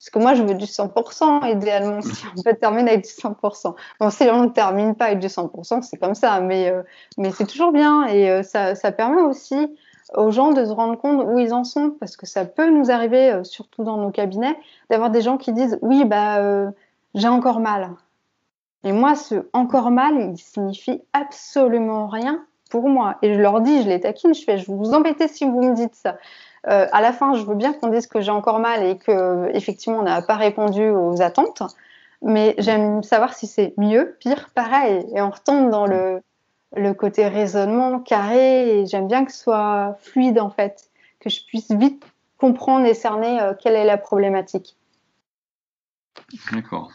Parce 0.00 0.10
que 0.10 0.18
moi, 0.18 0.34
je 0.34 0.42
veux 0.42 0.54
du 0.54 0.64
100%, 0.64 1.46
idéalement, 1.54 2.00
si 2.00 2.24
on 2.36 2.42
peut 2.42 2.54
terminer 2.54 2.92
avec 2.92 3.04
du 3.04 3.10
100%. 3.10 3.74
Bon, 4.00 4.10
si 4.10 4.22
on 4.24 4.44
ne 4.44 4.48
termine 4.48 4.94
pas 4.94 5.04
avec 5.04 5.18
du 5.18 5.28
100%, 5.28 5.82
c'est 5.82 5.98
comme 5.98 6.14
ça, 6.14 6.40
mais, 6.40 6.70
euh, 6.70 6.82
mais 7.18 7.30
c'est 7.30 7.46
toujours 7.46 7.70
bien. 7.70 8.06
Et 8.06 8.42
ça, 8.42 8.74
ça, 8.74 8.92
permet 8.92 9.20
aussi 9.20 9.76
aux 10.14 10.30
gens 10.30 10.52
de 10.52 10.64
se 10.64 10.70
rendre 10.70 10.96
compte 10.96 11.26
où 11.28 11.38
ils 11.38 11.52
en 11.52 11.64
sont, 11.64 11.90
parce 12.00 12.16
que 12.16 12.24
ça 12.24 12.46
peut 12.46 12.70
nous 12.70 12.90
arriver, 12.90 13.40
surtout 13.44 13.84
dans 13.84 13.98
nos 13.98 14.10
cabinets, 14.10 14.56
d'avoir 14.88 15.10
des 15.10 15.20
gens 15.20 15.36
qui 15.36 15.52
disent 15.52 15.78
«oui, 15.82 16.06
bah, 16.06 16.72
j'ai 17.14 17.28
encore 17.28 17.60
mal». 17.60 17.90
Et 18.84 18.92
moi, 18.92 19.14
ce 19.14 19.46
encore 19.52 19.90
mal, 19.90 20.14
il 20.18 20.38
signifie 20.38 21.02
absolument 21.12 22.08
rien 22.08 22.42
pour 22.70 22.88
moi. 22.88 23.16
Et 23.20 23.34
je 23.34 23.40
leur 23.40 23.60
dis, 23.60 23.82
je 23.82 23.88
les 23.88 24.00
taquine, 24.00 24.32
je 24.32 24.42
fais, 24.42 24.56
je 24.56 24.70
vous 24.70 24.94
embêter 24.94 25.28
si 25.28 25.44
vous 25.44 25.62
me 25.62 25.74
dites 25.74 25.94
ça. 25.94 26.16
Euh, 26.68 26.86
à 26.92 27.00
la 27.00 27.12
fin, 27.12 27.34
je 27.34 27.44
veux 27.44 27.54
bien 27.54 27.72
qu'on 27.72 27.88
dise 27.88 28.06
que 28.06 28.20
j'ai 28.20 28.30
encore 28.30 28.58
mal 28.58 28.84
et 28.84 28.98
que 28.98 29.50
effectivement 29.54 29.98
on 29.98 30.02
n'a 30.02 30.20
pas 30.20 30.36
répondu 30.36 30.88
aux 30.90 31.22
attentes, 31.22 31.62
mais 32.22 32.54
j'aime 32.58 33.02
savoir 33.02 33.32
si 33.34 33.46
c'est 33.46 33.72
mieux, 33.78 34.16
pire, 34.20 34.50
pareil. 34.54 35.06
Et 35.14 35.22
on 35.22 35.30
retombe 35.30 35.70
dans 35.70 35.86
le, 35.86 36.22
côté 36.94 37.26
raisonnement 37.26 37.98
carré. 37.98 38.80
Et 38.80 38.86
j'aime 38.86 39.08
bien 39.08 39.24
que 39.24 39.32
ce 39.32 39.38
soit 39.38 39.96
fluide 40.00 40.38
en 40.38 40.50
fait, 40.50 40.90
que 41.18 41.30
je 41.30 41.40
puisse 41.46 41.70
vite 41.70 42.04
comprendre 42.36 42.86
et 42.86 42.94
cerner 42.94 43.40
euh, 43.40 43.54
quelle 43.58 43.74
est 43.74 43.84
la 43.84 43.96
problématique. 43.96 44.76
D'accord. 46.52 46.92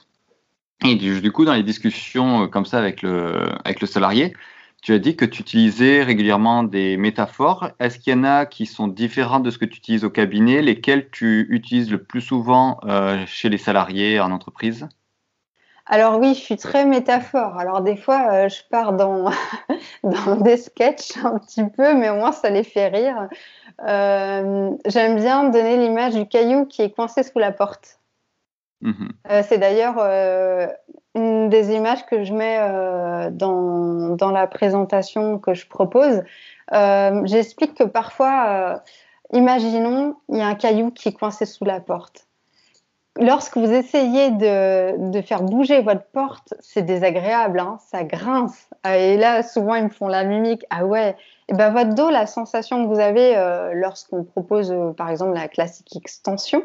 Et 0.84 0.96
du, 0.96 1.32
coup, 1.32 1.46
dans 1.46 1.54
les 1.54 1.64
discussions 1.64 2.44
euh, 2.44 2.48
comme 2.48 2.66
ça 2.66 2.78
avec 2.78 3.02
le 3.02 3.88
salarié, 3.88 4.34
tu 4.86 4.94
as 4.94 5.00
dit 5.00 5.16
que 5.16 5.26
tu 5.26 5.42
utilisais 5.42 6.04
régulièrement 6.04 6.62
des 6.62 6.96
métaphores. 6.96 7.72
Est-ce 7.80 7.98
qu'il 7.98 8.14
y 8.14 8.16
en 8.16 8.24
a 8.24 8.46
qui 8.46 8.68
sont 8.68 8.88
différentes 8.88 9.42
de 9.42 9.50
ce 9.50 9.58
que 9.58 9.66
tu 9.66 9.80
utilises 9.80 10.06
au 10.06 10.12
cabinet? 10.12 10.62
Lesquelles 10.62 11.10
tu 11.10 11.48
utilises 11.50 11.90
le 11.90 12.04
plus 12.04 12.22
souvent 12.22 12.80
euh, 12.86 13.24
chez 13.26 13.50
les 13.50 13.58
salariés 13.58 14.20
en 14.20 14.30
entreprise? 14.30 14.88
Alors 15.88 16.20
oui, 16.20 16.36
je 16.36 16.40
suis 16.40 16.58
très 16.58 16.86
métaphore. 16.86 17.58
Alors 17.58 17.82
des 17.82 17.98
fois, 17.98 18.28
euh, 18.32 18.48
je 18.48 18.62
pars 18.70 18.94
dans, 18.94 19.32
dans 20.04 20.36
des 20.36 20.58
sketchs 20.58 21.18
un 21.24 21.40
petit 21.40 21.64
peu, 21.64 21.96
mais 21.96 22.12
au 22.12 22.18
moins 22.18 22.32
ça 22.32 22.52
les 22.52 22.64
fait 22.64 22.90
rire. 22.90 23.28
J'aime 23.80 25.16
bien 25.16 25.46
donner 25.46 25.78
l'image 25.78 26.14
du 26.14 26.28
caillou 26.28 26.68
qui 26.68 26.84
est 26.84 26.92
coincé 26.92 27.24
sous 27.24 27.40
la 27.40 27.52
porte. 27.52 27.98
Mhm. 28.82 29.10
Euh, 29.32 29.42
c'est 29.48 29.58
d'ailleurs 29.58 29.96
euh, 29.98 30.68
une 31.16 31.50
des 31.50 31.74
images 31.74 32.06
que 32.06 32.24
je 32.24 32.34
mets 32.34 32.60
euh, 32.60 33.30
dans, 33.32 34.16
dans, 34.16 34.32
la 34.32 34.48
présentation 34.48 35.40
que 35.40 35.54
je 35.54 35.68
propose. 35.68 36.24
J'explique 36.72 37.76
que 37.76 37.84
parfois, 37.84 38.84
imaginons, 39.32 40.16
il 40.30 40.38
y 40.38 40.42
a 40.42 40.48
un 40.48 40.56
caillou 40.56 40.92
qui 40.92 41.10
est 41.10 41.14
coincé 41.14 41.46
sous 41.46 41.66
la 41.66 41.80
porte. 41.80 42.28
Lorsque 43.18 43.56
vous 43.56 43.72
essayez 43.72 44.32
de, 44.32 45.10
de 45.10 45.22
faire 45.22 45.42
bouger 45.42 45.82
votre 45.82 46.04
porte, 46.04 46.54
c'est 46.60 46.82
désagréable, 46.82 47.62
hein, 47.62 47.78
ça 47.90 48.04
grince. 48.04 48.68
Et 48.86 49.16
là, 49.16 49.42
souvent, 49.42 49.76
ils 49.76 49.86
me 49.86 49.90
font 49.90 50.10
la 50.10 50.26
mimique. 50.26 50.66
Ah 50.70 50.86
ouais, 50.86 51.16
et 51.48 51.54
ben 51.54 51.70
votre 51.72 51.96
dos, 51.96 52.10
la 52.10 52.26
sensation 52.26 52.84
que 52.84 52.94
vous 52.94 53.00
avez 53.00 53.72
lorsqu'on 53.74 54.26
propose, 54.26 54.76
par 54.98 55.10
exemple, 55.10 55.34
la 55.34 55.48
classique 55.48 55.96
extension, 55.96 56.62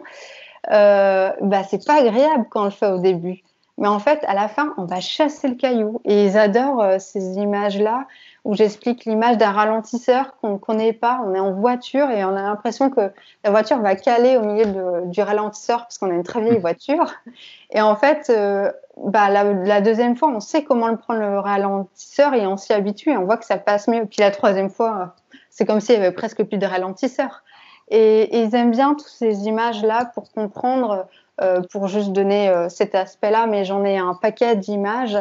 euh, 0.70 1.30
bah, 1.40 1.62
c'est 1.68 1.84
pas 1.84 2.00
agréable 2.00 2.46
quand 2.50 2.62
on 2.62 2.64
le 2.64 2.70
fait 2.70 2.90
au 2.90 2.98
début. 2.98 3.42
Mais 3.78 3.88
en 3.88 3.98
fait, 3.98 4.22
à 4.26 4.34
la 4.34 4.48
fin, 4.48 4.74
on 4.76 4.84
va 4.84 5.00
chasser 5.00 5.48
le 5.48 5.54
caillou. 5.54 6.02
Et 6.04 6.26
ils 6.26 6.36
adorent 6.36 6.82
euh, 6.82 6.98
ces 6.98 7.38
images-là 7.38 8.06
où 8.44 8.54
j'explique 8.54 9.06
l'image 9.06 9.38
d'un 9.38 9.50
ralentisseur 9.50 10.36
qu'on 10.40 10.52
ne 10.52 10.58
connaît 10.58 10.92
pas. 10.92 11.22
On 11.24 11.34
est 11.34 11.40
en 11.40 11.52
voiture 11.52 12.10
et 12.10 12.24
on 12.24 12.36
a 12.36 12.42
l'impression 12.42 12.90
que 12.90 13.10
la 13.42 13.50
voiture 13.50 13.78
va 13.80 13.96
caler 13.96 14.36
au 14.36 14.42
milieu 14.42 15.06
du 15.06 15.22
ralentisseur 15.22 15.80
parce 15.80 15.96
qu'on 15.96 16.10
a 16.10 16.14
une 16.14 16.22
très 16.22 16.42
vieille 16.42 16.58
voiture. 16.58 17.10
Et 17.70 17.80
en 17.80 17.96
fait, 17.96 18.28
euh, 18.30 18.70
bah, 18.96 19.30
la, 19.30 19.44
la, 19.44 19.80
deuxième 19.80 20.16
fois, 20.16 20.28
on 20.28 20.40
sait 20.40 20.64
comment 20.64 20.88
le 20.88 20.96
prendre 20.96 21.20
le 21.20 21.38
ralentisseur 21.38 22.34
et 22.34 22.46
on 22.46 22.56
s'y 22.56 22.72
habitue 22.72 23.10
et 23.10 23.16
on 23.16 23.24
voit 23.24 23.36
que 23.36 23.44
ça 23.44 23.56
passe 23.56 23.88
mieux. 23.88 24.04
Puis 24.06 24.20
la 24.20 24.30
troisième 24.30 24.70
fois, 24.70 25.14
c'est 25.48 25.64
comme 25.64 25.80
s'il 25.80 25.94
y 25.94 25.98
avait 25.98 26.12
presque 26.12 26.42
plus 26.44 26.58
de 26.58 26.66
ralentisseur. 26.66 27.42
Et, 27.90 28.38
ils 28.38 28.54
aiment 28.54 28.70
bien 28.70 28.94
toutes 28.94 29.08
ces 29.08 29.46
images-là 29.46 30.10
pour 30.14 30.30
comprendre, 30.32 31.06
euh, 31.40 31.60
pour 31.70 31.88
juste 31.88 32.12
donner 32.12 32.48
euh, 32.48 32.68
cet 32.68 32.94
aspect-là, 32.94 33.46
mais 33.46 33.64
j'en 33.64 33.84
ai 33.84 33.98
un 33.98 34.14
paquet 34.14 34.56
d'images. 34.56 35.18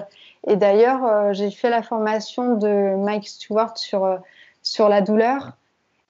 Et 0.48 0.56
d'ailleurs, 0.56 1.04
euh, 1.06 1.34
j'ai 1.34 1.52
fait 1.52 1.70
la 1.70 1.82
formation 1.82 2.56
de 2.56 2.96
Mike 2.96 3.28
Stewart 3.28 3.78
sur, 3.78 4.20
sur 4.62 4.88
la 4.88 5.02
douleur. 5.02 5.54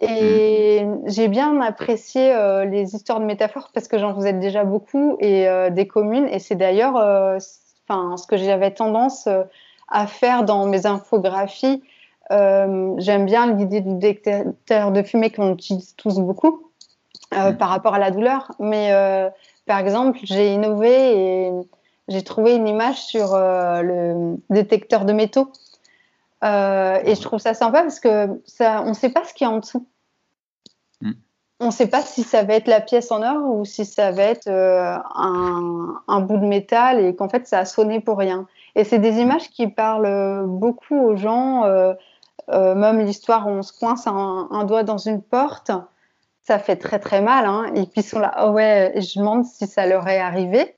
Et 0.02 0.86
mm. 0.86 1.02
j'ai 1.08 1.28
bien 1.28 1.62
apprécié 1.62 2.34
les 2.66 2.96
histoires 2.96 3.20
de 3.20 3.26
métaphores 3.26 3.70
parce 3.74 3.88
que 3.88 3.98
j'en 3.98 4.16
faisais 4.16 4.34
déjà 4.34 4.64
beaucoup 4.64 5.18
et 5.20 5.48
des 5.72 5.88
communes. 5.88 6.28
Et 6.30 6.40
c'est 6.40 6.56
d'ailleurs 6.56 6.96
enfin, 6.96 8.16
ce 8.16 8.26
que 8.26 8.38
j'avais 8.38 8.72
tendance 8.72 9.28
à 9.90 10.08
faire 10.08 10.44
dans 10.44 10.66
mes 10.68 10.86
infographies 10.86 11.84
euh, 12.32 12.94
j'aime 12.98 13.26
bien 13.26 13.54
l'idée 13.54 13.82
du 13.82 13.96
détecteur 13.96 14.92
de 14.92 15.02
fumée 15.02 15.32
qu'on 15.32 15.54
utilise 15.54 15.96
tous 15.96 16.20
beaucoup 16.20 16.72
euh, 17.34 17.52
mm. 17.52 17.58
par 17.58 17.70
rapport 17.70 17.96
à 17.96 18.00
la 18.00 18.12
douleur. 18.12 18.52
Mais 18.60 18.92
euh, 18.92 19.30
par 19.66 19.80
exemple, 19.80 20.20
j'ai 20.24 20.54
innové 20.54 21.48
et 21.48 21.52
j'ai 22.08 22.24
trouvé 22.24 22.56
une 22.56 22.68
image 22.68 23.04
sur 23.04 23.36
le 23.36 24.36
détecteur 24.50 25.06
de 25.06 25.14
métaux. 25.14 25.52
et 26.44 27.16
je 27.16 27.22
trouve 27.22 27.40
ça 27.40 27.54
sympa 27.54 27.82
parce 27.82 28.00
que 28.00 28.42
ça, 28.46 28.84
on 28.84 28.90
ne 28.90 28.94
sait 28.94 29.10
pas 29.10 29.24
ce 29.26 29.34
qu'il 29.34 29.46
y 29.46 29.50
a 29.50 29.54
en 29.54 29.60
dessous. 29.60 29.88
Mm. 31.02 31.12
On 31.62 31.66
ne 31.68 31.72
sait 31.72 31.88
pas 31.88 32.02
si 32.02 32.24
ça 32.24 32.44
va 32.44 32.54
être 32.54 32.68
la 32.68 32.80
pièce 32.80 33.12
en 33.12 33.22
or 33.22 33.58
ou 33.58 33.66
si 33.66 33.86
ça 33.86 34.12
va 34.12 34.24
être 34.24 34.48
un, 34.48 36.02
un, 36.08 36.20
bout 36.22 36.38
de 36.38 36.46
métal 36.46 37.04
et 37.04 37.16
qu'en 37.16 37.28
fait 37.28 37.48
ça 37.48 37.60
a 37.60 37.66
sonné 37.66 38.00
pour 38.00 38.18
rien. 38.18 38.48
Et 38.76 38.84
c'est 38.84 39.00
des 39.00 39.20
images 39.20 39.50
qui 39.50 39.68
parlent 39.68 40.46
beaucoup 40.46 40.96
aux 40.96 41.16
gens. 41.16 41.66
Euh, 41.66 41.94
même 42.52 43.00
l'histoire 43.00 43.48
où 43.48 43.52
on 43.52 43.62
se 43.62 43.74
coince 43.74 44.08
un, 44.08 44.64
doigt 44.66 44.84
dans 44.84 44.98
une 44.98 45.22
porte, 45.22 45.72
ça 46.42 46.60
fait 46.60 46.78
très 46.78 47.00
très 47.00 47.22
mal. 47.22 47.46
Hein. 47.46 47.66
Et 47.76 47.84
puis 47.84 48.02
ils 48.02 48.04
sont 48.04 48.20
là, 48.20 48.34
oh 48.44 48.52
ouais, 48.52 48.94
je 48.96 49.20
demande 49.20 49.46
si 49.46 49.68
ça 49.68 49.86
leur 49.86 50.08
est 50.08 50.20
arrivé. 50.20 50.76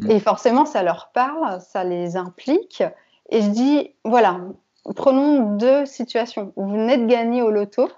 Mm. 0.00 0.10
Et 0.10 0.20
forcément, 0.20 0.64
ça 0.64 0.82
leur 0.82 1.10
parle, 1.12 1.60
ça 1.60 1.84
les 1.84 2.16
implique. 2.16 2.82
Et 3.30 3.42
je 3.42 3.48
dis, 3.48 3.94
voilà, 4.04 4.40
prenons 4.96 5.56
deux 5.56 5.86
situations. 5.86 6.52
Vous 6.56 6.68
venez 6.68 6.96
de 6.96 7.06
gagner 7.06 7.42
au 7.42 7.50
loto 7.50 7.90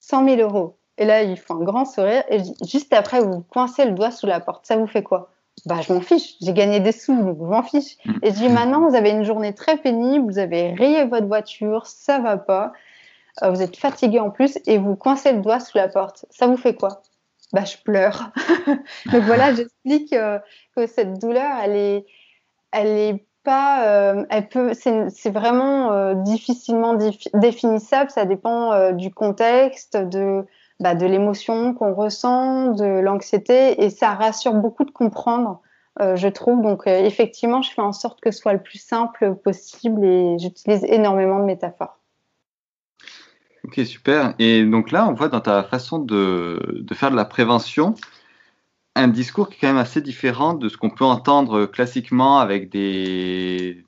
100 0.00 0.28
000 0.28 0.40
euros. 0.42 0.76
Et 0.98 1.04
là, 1.04 1.22
ils 1.22 1.38
font 1.38 1.56
un 1.56 1.64
grand 1.64 1.84
sourire. 1.84 2.22
Et 2.28 2.38
juste 2.66 2.92
après, 2.92 3.20
vous 3.20 3.40
coincez 3.40 3.84
le 3.84 3.92
doigt 3.92 4.10
sous 4.10 4.26
la 4.26 4.40
porte. 4.40 4.66
Ça 4.66 4.76
vous 4.76 4.86
fait 4.86 5.02
quoi? 5.02 5.30
Bah, 5.66 5.80
je 5.80 5.92
m'en 5.92 6.00
fiche, 6.00 6.34
j'ai 6.42 6.52
gagné 6.52 6.80
des 6.80 6.92
sous, 6.92 7.16
donc 7.22 7.38
je 7.38 7.44
m'en 7.44 7.62
fiche. 7.62 7.96
Mm. 8.04 8.12
Et 8.22 8.30
je 8.30 8.34
dis 8.34 8.48
maintenant, 8.48 8.86
vous 8.86 8.94
avez 8.94 9.10
une 9.10 9.24
journée 9.24 9.54
très 9.54 9.76
pénible, 9.78 10.24
vous 10.30 10.38
avez 10.38 10.74
rayé 10.74 11.04
votre 11.04 11.26
voiture, 11.26 11.86
ça 11.86 12.18
va 12.18 12.36
pas, 12.36 12.72
euh, 13.42 13.50
vous 13.50 13.62
êtes 13.62 13.76
fatigué 13.76 14.20
en 14.20 14.30
plus 14.30 14.58
et 14.66 14.78
vous 14.78 14.94
coincez 14.94 15.32
le 15.32 15.40
doigt 15.40 15.60
sous 15.60 15.76
la 15.76 15.88
porte. 15.88 16.26
Ça 16.30 16.46
vous 16.46 16.56
fait 16.56 16.74
quoi? 16.74 17.02
Bah, 17.52 17.64
je 17.64 17.76
pleure. 17.78 18.30
donc 19.12 19.22
voilà, 19.22 19.54
j'explique 19.54 20.12
euh, 20.12 20.38
que 20.76 20.86
cette 20.86 21.18
douleur, 21.18 21.50
elle 21.62 21.76
est, 21.76 22.06
elle 22.72 22.88
est 22.88 23.24
pas, 23.42 23.86
euh, 23.86 24.24
elle 24.30 24.48
peut, 24.48 24.72
c'est 24.74 25.30
vraiment 25.30 26.14
difficilement 26.14 26.96
définissable. 27.34 28.10
Ça 28.10 28.24
dépend 28.24 28.92
du 28.92 29.12
contexte, 29.12 29.96
de 29.96 30.46
bah, 30.84 30.94
de 30.94 31.06
l'émotion 31.06 31.72
qu'on 31.72 31.94
ressent, 31.94 32.72
de 32.72 32.84
l'anxiété, 32.84 33.82
et 33.82 33.88
ça 33.88 34.12
rassure 34.12 34.52
beaucoup 34.52 34.84
de 34.84 34.90
comprendre, 34.90 35.62
euh, 36.02 36.14
je 36.14 36.28
trouve. 36.28 36.60
Donc 36.60 36.86
euh, 36.86 37.06
effectivement, 37.06 37.62
je 37.62 37.70
fais 37.70 37.80
en 37.80 37.94
sorte 37.94 38.20
que 38.20 38.30
ce 38.30 38.38
soit 38.38 38.52
le 38.52 38.62
plus 38.62 38.78
simple 38.78 39.34
possible 39.36 40.04
et 40.04 40.38
j'utilise 40.38 40.84
énormément 40.84 41.38
de 41.40 41.46
métaphores. 41.46 41.98
Ok, 43.64 43.80
super. 43.86 44.34
Et 44.38 44.62
donc 44.62 44.92
là, 44.92 45.08
on 45.08 45.14
voit 45.14 45.30
dans 45.30 45.40
ta 45.40 45.62
façon 45.62 45.98
de, 45.98 46.82
de 46.82 46.94
faire 46.94 47.10
de 47.10 47.16
la 47.16 47.24
prévention 47.24 47.94
un 48.94 49.08
discours 49.08 49.48
qui 49.48 49.54
est 49.54 49.60
quand 49.60 49.68
même 49.68 49.78
assez 49.78 50.02
différent 50.02 50.52
de 50.52 50.68
ce 50.68 50.76
qu'on 50.76 50.90
peut 50.90 51.06
entendre 51.06 51.64
classiquement 51.64 52.40
avec 52.40 52.70
des, 52.70 53.86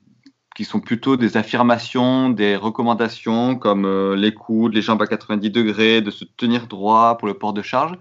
qui 0.56 0.64
sont 0.64 0.80
plutôt 0.80 1.18
des 1.18 1.36
affirmations, 1.36 2.30
des 2.30 2.56
recommandations 2.56 3.56
comme 3.56 3.84
euh, 3.84 4.16
les 4.16 4.32
coudes, 4.32 4.72
les 4.72 4.80
jambes 4.80 5.02
à 5.02 5.06
90 5.06 5.50
degrés, 5.50 6.00
de 6.00 6.10
se 6.10 6.24
tenir 6.24 6.66
droit 6.66 7.18
pour 7.18 7.28
le 7.28 7.34
port 7.34 7.52
de 7.52 7.60
charge. 7.60 7.92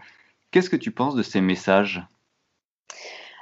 Qu'est-ce 0.51 0.69
que 0.69 0.77
tu 0.77 0.91
penses 0.91 1.15
de 1.15 1.21
ces 1.21 1.41
messages? 1.41 2.01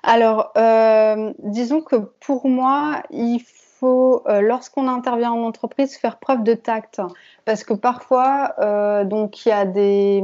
Alors, 0.02 0.52
euh, 0.58 1.32
disons 1.44 1.82
que 1.82 1.96
pour 1.96 2.50
moi, 2.50 3.04
il 3.12 3.40
faut, 3.40 4.24
euh, 4.28 4.42
lorsqu'on 4.42 4.88
intervient 4.88 5.32
en 5.32 5.44
entreprise, 5.44 5.96
faire 5.96 6.18
preuve 6.18 6.44
de 6.44 6.56
tact. 6.56 7.00
Parce 7.46 7.64
que 7.64 7.76
parfois, 7.76 8.56
donc 9.04 9.46
il 9.46 9.50
y 9.50 9.52
a 9.52 9.66
des, 9.66 10.24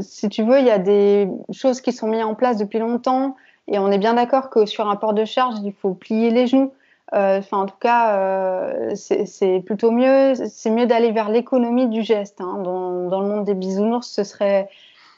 si 0.00 0.28
tu 0.28 0.44
veux, 0.44 0.60
il 0.60 0.66
y 0.66 0.70
a 0.70 0.78
des 0.78 1.28
choses 1.52 1.80
qui 1.80 1.92
sont 1.92 2.06
mises 2.06 2.24
en 2.24 2.34
place 2.34 2.56
depuis 2.56 2.78
longtemps. 2.78 3.36
Et 3.66 3.78
on 3.78 3.90
est 3.90 3.98
bien 3.98 4.14
d'accord 4.14 4.48
que 4.48 4.64
sur 4.64 4.88
un 4.88 4.96
port 4.96 5.12
de 5.12 5.24
charge, 5.24 5.56
il 5.62 5.72
faut 5.72 5.94
plier 5.94 6.30
les 6.30 6.46
genoux. 6.46 6.72
Euh, 7.14 7.38
enfin, 7.38 7.58
en 7.58 7.66
tout 7.66 7.76
cas, 7.80 8.18
euh, 8.18 8.94
c'est 8.94 9.62
plutôt 9.64 9.90
mieux. 9.90 10.34
C'est 10.34 10.70
mieux 10.70 10.86
d'aller 10.86 11.12
vers 11.12 11.30
l'économie 11.30 11.86
du 11.88 12.02
geste. 12.02 12.40
Hein. 12.40 12.60
Dans, 12.62 13.20
le 13.20 13.26
monde 13.26 13.44
des 13.44 13.54
bisounours, 13.54 14.08
ce 14.08 14.24
serait 14.24 14.68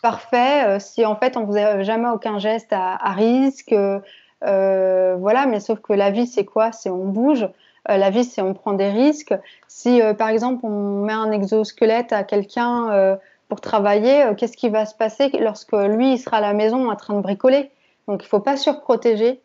parfait 0.03 0.64
euh, 0.66 0.79
si 0.79 1.05
en 1.05 1.14
fait 1.16 1.37
on 1.37 1.46
faisait 1.46 1.85
jamais 1.85 2.09
aucun 2.09 2.38
geste 2.38 2.72
à, 2.72 2.96
risque. 3.12 3.74
voilà, 4.42 5.46
mais 5.46 5.61
sauf 5.61 5.81
que 5.81 5.92
la 5.92 6.11
vie, 6.11 6.26
c'est 6.26 6.44
quoi? 6.44 6.72
C'est 6.72 6.90
on 6.90 7.07
bouge. 7.07 7.48
la 7.88 8.11
vie, 8.11 8.24
c'est 8.24 8.40
on 8.42 8.55
prend 8.55 8.72
des 8.72 8.90
risques. 8.90 9.35
Si 9.66 10.00
par 10.16 10.29
exemple 10.29 10.64
on 10.64 11.03
met 11.05 11.12
un 11.12 11.33
exosquelette 11.33 12.12
à 12.12 12.22
quelqu'un 12.22 13.18
pour 13.48 13.61
travailler, 13.61 14.24
qu'est-ce 14.37 14.57
qui 14.57 14.68
va 14.68 14.87
se 14.87 14.94
passer 14.94 15.29
lorsque 15.40 15.72
lui 15.72 16.12
il 16.12 16.18
sera 16.18 16.37
à 16.38 16.40
la 16.40 16.55
maison 16.55 16.88
en 16.90 16.96
train 16.96 17.14
de 17.14 17.20
bricoler? 17.20 17.70
Donc 18.07 18.24
il 18.24 18.29
faut 18.29 18.40
pas 18.40 18.57
surprotéger. 18.57 19.40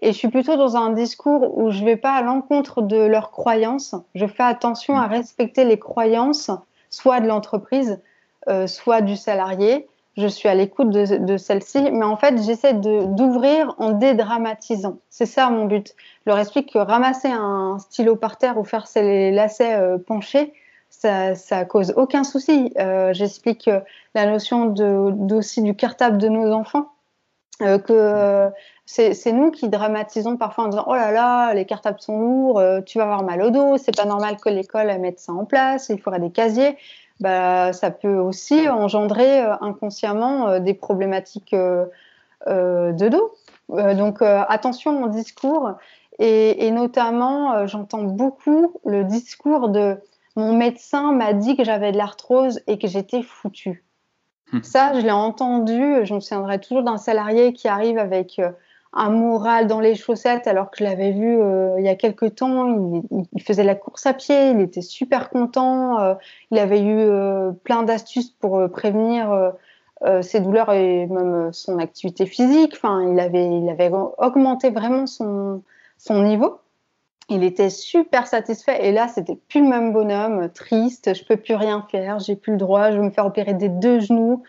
Et 0.00 0.12
je 0.12 0.16
suis 0.16 0.28
plutôt 0.28 0.56
dans 0.56 0.76
un 0.76 0.90
discours 0.90 1.58
où 1.58 1.70
je 1.70 1.80
ne 1.80 1.84
vais 1.84 1.96
pas 1.96 2.12
à 2.12 2.22
l'encontre 2.22 2.82
de 2.82 2.96
leurs 2.96 3.30
croyances. 3.30 3.94
Je 4.14 4.26
fais 4.26 4.44
attention 4.44 4.96
à 4.96 5.06
respecter 5.06 5.64
les 5.64 5.78
croyances, 5.78 6.50
soit 6.88 7.20
de 7.20 7.26
l'entreprise, 7.26 8.00
euh, 8.48 8.66
soit 8.66 9.00
du 9.00 9.16
salarié. 9.16 9.88
Je 10.16 10.26
suis 10.26 10.48
à 10.48 10.54
l'écoute 10.54 10.90
de, 10.90 11.18
de 11.18 11.36
celle-ci, 11.36 11.90
mais 11.92 12.04
en 12.04 12.16
fait, 12.16 12.40
j'essaie 12.42 12.74
d'ouvrir 12.74 13.74
en 13.78 13.90
dédramatisant. 13.90 14.98
C'est 15.10 15.26
ça 15.26 15.50
mon 15.50 15.64
but. 15.64 15.94
Je 16.24 16.30
leur 16.30 16.38
explique 16.38 16.72
que 16.72 16.78
ramasser 16.78 17.28
un 17.28 17.78
stylo 17.78 18.16
par 18.16 18.36
terre 18.36 18.58
ou 18.58 18.64
faire 18.64 18.86
ses 18.86 19.30
lacets 19.30 19.74
euh, 19.76 19.98
penchés, 19.98 20.52
ça, 20.90 21.34
ça 21.34 21.64
cause 21.64 21.92
aucun 21.96 22.24
souci. 22.24 22.72
Euh, 22.78 23.12
J'explique 23.12 23.70
la 24.14 24.26
notion 24.26 24.74
aussi 25.32 25.62
du 25.62 25.74
cartable 25.74 26.18
de 26.18 26.28
nos 26.28 26.52
enfants. 26.52 26.88
Que 27.60 28.50
c'est 28.90 29.32
nous 29.32 29.50
qui 29.50 29.68
dramatisons 29.68 30.38
parfois 30.38 30.64
en 30.64 30.68
disant 30.68 30.84
oh 30.86 30.94
là 30.94 31.12
là 31.12 31.52
les 31.52 31.66
cartables 31.66 32.00
sont 32.00 32.20
lourds, 32.20 32.58
euh, 32.58 32.80
tu 32.80 32.96
vas 32.96 33.04
avoir 33.04 33.22
mal 33.22 33.42
au 33.42 33.50
dos, 33.50 33.76
c'est 33.76 33.94
pas 33.94 34.06
normal 34.06 34.38
que 34.38 34.48
l'école 34.48 34.86
mette 34.98 35.20
ça 35.20 35.32
en 35.32 35.44
place, 35.44 35.90
il 35.90 36.00
faudra 36.00 36.18
des 36.18 36.30
casiers. 36.30 36.78
Bah, 37.20 37.74
ça 37.74 37.90
peut 37.90 38.14
aussi 38.14 38.66
engendrer 38.68 39.42
euh, 39.42 39.54
inconsciemment 39.60 40.48
euh, 40.48 40.58
des 40.60 40.72
problématiques 40.72 41.54
de 41.54 43.08
dos. 43.08 43.34
donc 43.68 44.22
attention 44.22 45.02
au 45.02 45.08
discours 45.08 45.72
et, 46.18 46.66
et 46.66 46.70
notamment 46.70 47.66
j'entends 47.66 48.04
beaucoup 48.04 48.80
le 48.86 49.04
discours 49.04 49.68
de 49.68 49.98
mon 50.34 50.56
médecin 50.56 51.12
m'a 51.12 51.34
dit 51.34 51.56
que 51.56 51.64
j'avais 51.64 51.92
de 51.92 51.98
l'arthrose 51.98 52.60
et 52.66 52.78
que 52.78 52.86
j'étais 52.86 53.22
foutue. 53.22 53.84
Hum. 54.52 54.62
Ça, 54.62 54.94
je 54.94 55.00
l'ai 55.00 55.10
entendu. 55.10 56.06
Je 56.06 56.14
me 56.14 56.20
souviendrai 56.20 56.58
toujours 56.60 56.84
d'un 56.84 56.96
salarié 56.96 57.52
qui 57.52 57.68
arrive 57.68 57.98
avec 57.98 58.40
un 58.92 59.10
moral 59.10 59.66
dans 59.66 59.80
les 59.80 59.94
chaussettes 59.94 60.46
alors 60.46 60.70
que 60.70 60.78
je 60.78 60.84
l'avais 60.84 61.12
vu 61.12 61.40
euh, 61.40 61.76
il 61.78 61.84
y 61.84 61.88
a 61.88 61.94
quelques 61.94 62.36
temps. 62.36 63.02
Il, 63.34 63.42
faisait 63.42 63.64
la 63.64 63.74
course 63.74 64.06
à 64.06 64.14
pied, 64.14 64.50
il 64.50 64.60
était 64.60 64.82
super 64.82 65.30
content. 65.30 66.00
Euh, 66.00 66.14
il 66.50 66.58
avait 66.58 66.80
eu 66.80 66.98
euh, 66.98 67.52
plein 67.64 67.82
d'astuces 67.82 68.30
pour 68.30 68.70
prévenir 68.70 69.52
ses 70.22 70.38
douleurs 70.38 70.72
et 70.72 71.06
même 71.06 71.52
son 71.52 71.78
activité 71.78 72.24
physique. 72.24 72.74
Enfin, 72.76 73.02
il 73.10 73.18
avait, 73.18 73.46
il 73.46 73.68
avait 73.68 73.90
augmenté 74.18 74.70
vraiment 74.70 75.06
son, 75.06 75.62
son 75.96 76.22
niveau. 76.22 76.60
Il 77.28 77.44
était 77.44 77.68
super 77.68 78.26
satisfait 78.26 78.86
et 78.86 78.92
là 78.92 79.06
c'était 79.08 79.36
plus 79.36 79.60
le 79.60 79.68
même 79.68 79.92
bonhomme, 79.92 80.48
triste, 80.50 81.14
je 81.14 81.24
peux 81.24 81.36
plus 81.36 81.54
rien 81.54 81.84
faire, 81.90 82.20
j'ai 82.20 82.36
plus 82.36 82.52
le 82.52 82.58
droit, 82.58 82.90
je 82.90 82.96
vais 82.96 83.02
me 83.02 83.10
faire 83.10 83.26
opérer 83.26 83.52
des 83.52 83.68
deux 83.68 84.00
genoux. 84.00 84.44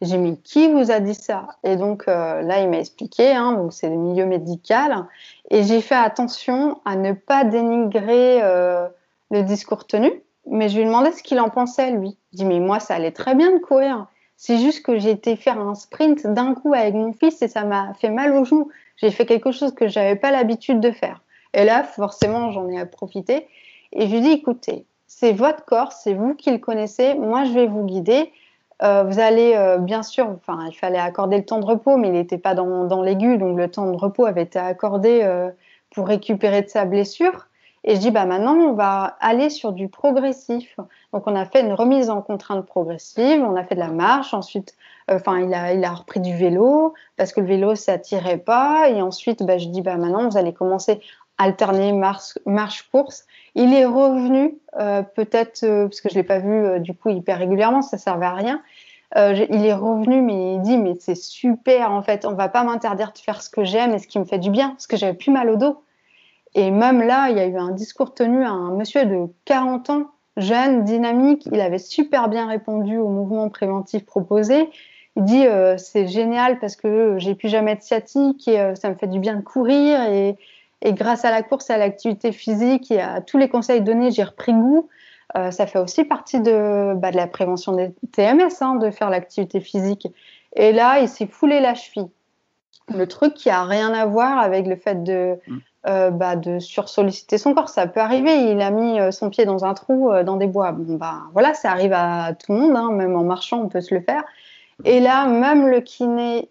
J'ai 0.00 0.18
mis 0.18 0.40
qui 0.40 0.70
vous 0.70 0.90
a 0.90 1.00
dit 1.00 1.14
ça? 1.14 1.46
Et 1.62 1.76
donc 1.76 2.08
euh, 2.08 2.42
là, 2.42 2.60
il 2.60 2.68
m'a 2.68 2.78
expliqué, 2.78 3.32
hein, 3.32 3.52
donc 3.52 3.72
c'est 3.72 3.88
le 3.88 3.96
milieu 3.96 4.26
médical, 4.26 5.06
et 5.50 5.62
j'ai 5.62 5.80
fait 5.80 5.94
attention 5.94 6.80
à 6.84 6.96
ne 6.96 7.12
pas 7.12 7.44
dénigrer 7.44 8.42
euh, 8.42 8.86
le 9.30 9.42
discours 9.42 9.86
tenu, 9.86 10.10
mais 10.46 10.68
je 10.68 10.76
lui 10.76 10.82
ai 10.82 10.86
demandé 10.86 11.12
ce 11.12 11.22
qu'il 11.22 11.40
en 11.40 11.48
pensait 11.48 11.92
lui. 11.92 12.16
Il 12.32 12.36
dit 12.36 12.44
mais 12.44 12.60
moi 12.60 12.80
ça 12.80 12.94
allait 12.94 13.12
très 13.12 13.34
bien 13.34 13.52
de 13.52 13.58
courir. 13.58 14.06
C'est 14.36 14.58
juste 14.58 14.84
que 14.84 14.98
j'ai 14.98 15.10
été 15.10 15.36
faire 15.36 15.60
un 15.60 15.74
sprint 15.74 16.26
d'un 16.26 16.54
coup 16.54 16.74
avec 16.74 16.94
mon 16.94 17.12
fils 17.12 17.40
et 17.40 17.48
ça 17.48 17.64
m'a 17.64 17.94
fait 17.94 18.10
mal 18.10 18.34
aux 18.34 18.44
genoux. 18.44 18.68
J'ai 18.96 19.10
fait 19.10 19.26
quelque 19.26 19.52
chose 19.52 19.74
que 19.74 19.88
j'avais 19.88 20.16
pas 20.16 20.30
l'habitude 20.30 20.80
de 20.80 20.90
faire. 20.90 21.22
Et 21.54 21.64
là, 21.64 21.84
forcément, 21.84 22.50
j'en 22.50 22.68
ai 22.68 22.78
à 22.78 22.84
profiter. 22.84 23.46
Et 23.92 24.08
je 24.08 24.12
lui 24.12 24.20
dit, 24.20 24.32
écoutez, 24.32 24.84
c'est 25.06 25.32
votre 25.32 25.64
corps, 25.64 25.92
c'est 25.92 26.14
vous 26.14 26.34
qui 26.34 26.50
le 26.50 26.58
connaissez. 26.58 27.14
Moi, 27.14 27.44
je 27.44 27.52
vais 27.52 27.66
vous 27.66 27.84
guider. 27.84 28.32
Euh, 28.84 29.02
vous 29.04 29.18
allez, 29.18 29.54
euh, 29.56 29.78
bien 29.78 30.02
sûr, 30.02 30.28
enfin, 30.28 30.58
il 30.68 30.74
fallait 30.74 30.98
accorder 30.98 31.38
le 31.38 31.44
temps 31.44 31.58
de 31.58 31.64
repos, 31.64 31.96
mais 31.96 32.08
il 32.08 32.14
n'était 32.14 32.38
pas 32.38 32.54
dans, 32.54 33.02
l'aigu, 33.02 33.38
donc 33.38 33.56
le 33.56 33.70
temps 33.70 33.90
de 33.90 33.96
repos 33.96 34.26
avait 34.26 34.42
été 34.42 34.58
accordé 34.58 35.20
euh, 35.22 35.50
pour 35.94 36.06
récupérer 36.06 36.60
de 36.62 36.68
sa 36.68 36.84
blessure. 36.84 37.46
Et 37.84 37.96
je 37.96 38.00
dis, 38.00 38.10
bah 38.10 38.26
maintenant, 38.26 38.54
on 38.54 38.72
va 38.72 39.16
aller 39.20 39.50
sur 39.50 39.72
du 39.72 39.88
progressif. 39.88 40.76
Donc, 41.12 41.26
on 41.26 41.34
a 41.36 41.44
fait 41.44 41.60
une 41.60 41.72
remise 41.72 42.10
en 42.10 42.22
contrainte 42.22 42.66
progressive, 42.66 43.42
on 43.42 43.56
a 43.56 43.64
fait 43.64 43.74
de 43.74 43.80
la 43.80 43.88
marche, 43.88 44.32
ensuite, 44.34 44.74
enfin, 45.10 45.38
il, 45.40 45.52
a, 45.52 45.72
il 45.74 45.84
a 45.84 45.92
repris 45.92 46.20
du 46.20 46.34
vélo, 46.34 46.94
parce 47.16 47.32
que 47.32 47.40
le 47.40 47.46
vélo, 47.46 47.74
ça 47.74 47.98
tirait 47.98 48.38
pas. 48.38 48.88
Et 48.90 49.02
ensuite, 49.02 49.42
bah, 49.42 49.58
je 49.58 49.68
dis, 49.68 49.82
bah 49.82 49.96
maintenant, 49.96 50.28
vous 50.28 50.36
allez 50.36 50.52
commencer 50.52 51.00
alterner 51.38 51.92
marche-course. 52.46 53.24
il 53.54 53.74
est 53.74 53.84
revenu, 53.84 54.58
euh, 54.78 55.02
peut-être, 55.02 55.64
euh, 55.64 55.86
parce 55.86 56.00
que 56.00 56.08
je 56.08 56.14
ne 56.14 56.20
l'ai 56.20 56.26
pas 56.26 56.38
vu 56.38 56.52
euh, 56.52 56.78
du 56.78 56.94
coup 56.94 57.08
hyper 57.08 57.38
régulièrement, 57.38 57.82
ça 57.82 57.96
ne 57.96 58.00
servait 58.00 58.26
à 58.26 58.34
rien. 58.34 58.62
il 59.16 59.64
est 59.64 59.74
revenu, 59.74 60.22
mais 60.22 60.54
il 60.54 60.60
dit, 60.62 60.76
mais 60.76 60.94
c'est 60.98 61.14
super, 61.14 61.92
en 61.92 62.02
fait, 62.02 62.24
on 62.24 62.34
va 62.34 62.48
pas 62.48 62.64
m'interdire 62.64 63.12
de 63.12 63.18
faire 63.18 63.42
ce 63.42 63.50
que 63.50 63.64
j'aime 63.64 63.94
et 63.94 63.98
ce 63.98 64.08
qui 64.08 64.18
me 64.18 64.24
fait 64.24 64.38
du 64.38 64.50
bien, 64.50 64.70
parce 64.70 64.86
que 64.86 64.96
j'avais 64.96 65.14
plus 65.14 65.30
mal 65.30 65.50
au 65.50 65.56
dos. 65.56 65.82
Et 66.54 66.70
même 66.70 67.02
là, 67.02 67.30
il 67.30 67.36
y 67.36 67.40
a 67.40 67.46
eu 67.46 67.56
un 67.56 67.72
discours 67.72 68.14
tenu 68.14 68.44
à 68.44 68.50
un 68.50 68.70
monsieur 68.70 69.04
de 69.06 69.26
40 69.44 69.90
ans, 69.90 70.06
jeune, 70.36 70.84
dynamique. 70.84 71.48
Il 71.52 71.60
avait 71.60 71.78
super 71.78 72.28
bien 72.28 72.46
répondu 72.48 72.96
au 72.96 73.08
mouvement 73.08 73.48
préventif 73.50 74.04
proposé. 74.04 74.68
Il 75.16 75.24
dit 75.24 75.44
c'est 75.78 76.06
génial 76.06 76.58
parce 76.60 76.76
que 76.76 77.16
j'ai 77.18 77.34
plus 77.34 77.48
jamais 77.48 77.74
de 77.76 77.82
sciatique 77.82 78.46
et 78.48 78.74
ça 78.74 78.90
me 78.90 78.94
fait 78.94 79.06
du 79.06 79.18
bien 79.18 79.36
de 79.36 79.42
courir 79.42 80.00
et, 80.02 80.36
et 80.84 80.92
grâce 80.92 81.24
à 81.24 81.30
la 81.30 81.42
course, 81.42 81.70
à 81.70 81.78
l'activité 81.78 82.30
physique 82.30 82.90
et 82.90 83.00
à 83.00 83.20
tous 83.22 83.38
les 83.38 83.48
conseils 83.48 83.80
donnés, 83.80 84.10
j'ai 84.10 84.22
repris 84.22 84.52
goût. 84.52 84.88
Euh, 85.36 85.50
ça 85.50 85.66
fait 85.66 85.78
aussi 85.78 86.04
partie 86.04 86.40
de, 86.40 86.94
bah, 86.94 87.10
de 87.10 87.16
la 87.16 87.26
prévention 87.26 87.72
des 87.72 87.92
TMS, 88.12 88.50
hein, 88.60 88.76
de 88.76 88.90
faire 88.90 89.08
l'activité 89.08 89.60
physique. 89.60 90.06
Et 90.54 90.72
là, 90.72 91.00
il 91.00 91.08
s'est 91.08 91.26
foulé 91.26 91.60
la 91.60 91.74
cheville. 91.74 92.10
Le 92.94 93.06
truc 93.06 93.32
qui 93.32 93.48
a 93.48 93.64
rien 93.64 93.94
à 93.94 94.04
voir 94.04 94.38
avec 94.38 94.66
le 94.66 94.76
fait 94.76 95.02
de, 95.02 95.38
mm. 95.46 95.58
euh, 95.88 96.10
bah, 96.10 96.36
de 96.36 96.58
sursolliciter 96.58 97.38
son 97.38 97.54
corps. 97.54 97.70
Ça 97.70 97.86
peut 97.86 98.00
arriver. 98.00 98.50
Il 98.50 98.60
a 98.60 98.70
mis 98.70 99.00
euh, 99.00 99.10
son 99.10 99.30
pied 99.30 99.46
dans 99.46 99.64
un 99.64 99.72
trou 99.72 100.10
euh, 100.10 100.22
dans 100.22 100.36
des 100.36 100.46
bois. 100.46 100.72
Bon, 100.72 100.96
bah, 100.96 101.22
voilà, 101.32 101.54
ça 101.54 101.70
arrive 101.70 101.94
à 101.94 102.34
tout 102.34 102.52
le 102.52 102.58
monde. 102.58 102.76
Hein. 102.76 102.90
Même 102.92 103.16
en 103.16 103.24
marchant, 103.24 103.62
on 103.62 103.68
peut 103.68 103.80
se 103.80 103.94
le 103.94 104.02
faire. 104.02 104.22
Et 104.84 105.00
là, 105.00 105.26
même 105.26 105.66
le 105.66 105.80
kiné 105.80 106.50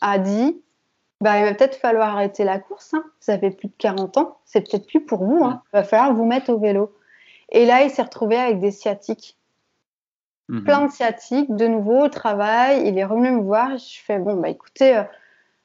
a 0.00 0.18
dit 0.18 0.60
bah, 1.20 1.38
il 1.38 1.44
va 1.44 1.54
peut-être 1.54 1.76
falloir 1.76 2.16
arrêter 2.16 2.44
la 2.44 2.58
course. 2.58 2.94
Hein. 2.94 3.04
Vous 3.20 3.32
avez 3.32 3.50
plus 3.50 3.68
de 3.68 3.74
40 3.76 4.16
ans. 4.16 4.38
C'est 4.44 4.62
peut-être 4.62 4.86
plus 4.86 5.04
pour 5.04 5.24
vous. 5.24 5.44
Hein. 5.44 5.62
Il 5.72 5.76
va 5.76 5.84
falloir 5.84 6.14
vous 6.14 6.24
mettre 6.24 6.50
au 6.50 6.58
vélo. 6.58 6.94
Et 7.50 7.66
là, 7.66 7.82
il 7.82 7.90
s'est 7.90 8.02
retrouvé 8.02 8.36
avec 8.36 8.58
des 8.58 8.70
sciatiques. 8.70 9.36
Mhm. 10.48 10.64
Plein 10.64 10.86
de 10.86 10.90
sciatiques, 10.90 11.54
de 11.54 11.66
nouveau 11.66 12.04
au 12.04 12.08
travail. 12.08 12.86
Il 12.86 12.98
est 12.98 13.04
revenu 13.04 13.30
me 13.32 13.42
voir. 13.42 13.76
Je 13.76 14.00
fais 14.02 14.18
bon, 14.18 14.34
bah 14.34 14.48
écoutez, 14.48 14.96
euh, 14.96 15.02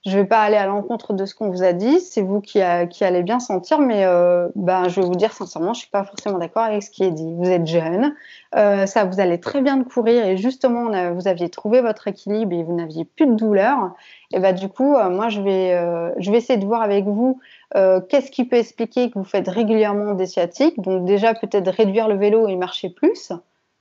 je 0.06 0.18
vais 0.18 0.26
pas 0.26 0.42
aller 0.42 0.56
à 0.56 0.68
l'encontre 0.68 1.14
de 1.14 1.26
ce 1.26 1.34
qu'on 1.34 1.50
vous 1.50 1.64
a 1.64 1.74
dit. 1.74 2.00
C'est 2.00 2.22
vous 2.22 2.40
qui, 2.42 2.60
qui, 2.90 3.04
allez 3.04 3.24
bien 3.24 3.40
sentir, 3.40 3.80
mais 3.80 4.06
euh, 4.06 4.48
ben, 4.56 4.88
je 4.88 5.02
vais 5.02 5.08
vous 5.08 5.16
dire 5.16 5.34
sincèrement, 5.34 5.74
je 5.74 5.80
suis 5.80 5.90
pas 5.90 6.04
forcément 6.04 6.38
d'accord 6.38 6.64
avec 6.64 6.84
ce 6.84 6.92
qui 6.92 7.04
est 7.04 7.12
dit. 7.12 7.34
Vous 7.34 7.50
êtes 7.50 7.66
jeune, 7.66 8.14
euh, 8.56 8.86
ça 8.86 9.06
vous 9.06 9.20
allait 9.20 9.40
très 9.40 9.62
bien 9.62 9.78
de 9.78 9.84
courir 9.84 10.26
et 10.26 10.38
justement, 10.38 11.14
vous 11.14 11.28
aviez 11.28 11.50
trouvé 11.50 11.82
votre 11.82 12.08
équilibre 12.08 12.54
et 12.54 12.64
vous 12.64 12.76
n'aviez 12.76 13.06
plus 13.06 13.26
de 13.26 13.34
douleur. 13.34 13.94
Et 14.32 14.40
bah 14.40 14.54
du 14.54 14.70
coup, 14.70 14.96
moi, 15.10 15.30
je 15.30 15.42
vais, 15.42 16.14
je 16.18 16.32
vais 16.32 16.38
essayer 16.38 16.60
de 16.60 16.66
voir 16.66 16.82
avec 16.82 17.06
vous 17.06 17.40
euh, 17.76 18.00
qu'est-ce 18.00 18.32
qui 18.32 18.46
peut 18.46 18.56
expliquer 18.56 19.10
que 19.10 19.20
vous 19.20 19.26
faites 19.26 19.48
régulièrement 19.48 20.14
des 20.14 20.28
sciatiques 20.28 20.80
Donc 20.80 21.06
déjà 21.06 21.34
peut-être 21.34 21.68
réduire 21.70 22.08
le 22.08 22.16
vélo 22.16 22.48
et 22.48 22.56
marcher 22.56 22.90
plus. 22.90 23.32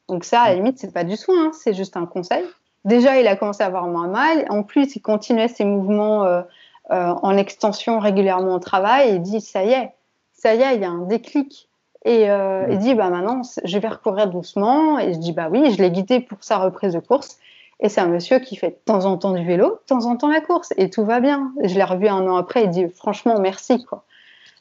Donc 0.09 0.25
ça, 0.25 0.41
à 0.41 0.49
la 0.49 0.57
limite, 0.57 0.79
c'est 0.79 0.93
pas 0.93 1.05
du 1.05 1.17
soin, 1.17 1.47
hein, 1.47 1.51
c'est 1.53 1.75
juste 1.75 1.97
un 1.97 2.07
conseil. 2.07 2.45
Déjà, 2.85 3.21
il 3.21 3.27
a 3.27 3.37
commencé 3.37 3.63
à 3.63 3.67
avoir 3.67 3.87
moins 3.87 4.09
mal. 4.09 4.47
En 4.51 4.63
plus, 4.63 4.97
il 4.97 5.01
continuait 5.01 5.49
ses 5.49 5.65
mouvements 5.65 6.25
euh, 6.25 6.43
euh, 6.91 7.15
en 7.23 7.37
extension 7.37 7.99
régulièrement 7.99 8.55
au 8.55 8.59
travail. 8.59 9.11
Et 9.11 9.15
il 9.15 9.23
dit 9.23 9.41
ça 9.41 9.65
y 9.65 9.71
est, 9.71 9.93
ça 10.33 10.55
y 10.55 10.63
est, 10.63 10.75
il 10.77 10.83
y 10.83 10.85
a 10.85 10.91
un 10.91 11.03
déclic. 11.03 11.69
Et 12.07 12.27
il 12.27 12.79
dit 12.79 12.95
bah 12.95 13.09
maintenant, 13.09 13.41
je 13.65 13.79
vais 13.79 13.89
recourir 13.89 14.29
doucement. 14.29 14.99
Et 14.99 15.15
je 15.15 15.19
dis 15.19 15.33
bah 15.33 15.49
oui, 15.51 15.71
je 15.73 15.81
l'ai 15.81 15.91
guidé 15.91 16.21
pour 16.21 16.45
sa 16.45 16.59
reprise 16.59 16.93
de 16.93 17.01
course. 17.01 17.39
Et 17.81 17.89
c'est 17.89 18.01
un 18.01 18.09
monsieur 18.09 18.39
qui 18.39 18.57
fait 18.57 18.71
de 18.71 18.79
temps 18.85 19.05
en 19.05 19.19
temps 19.19 19.33
du 19.33 19.45
vélo, 19.45 19.71
de 19.71 19.87
temps 19.87 20.07
en 20.07 20.17
temps 20.17 20.29
la 20.29 20.41
course, 20.41 20.73
et 20.77 20.91
tout 20.91 21.05
va 21.05 21.21
bien. 21.21 21.53
Je 21.63 21.75
l'ai 21.75 21.85
revu 21.85 22.09
un 22.09 22.27
an 22.29 22.37
après, 22.37 22.65
il 22.65 22.71
dit 22.71 22.89
franchement 22.89 23.39
merci 23.41 23.85
quoi. 23.85 24.05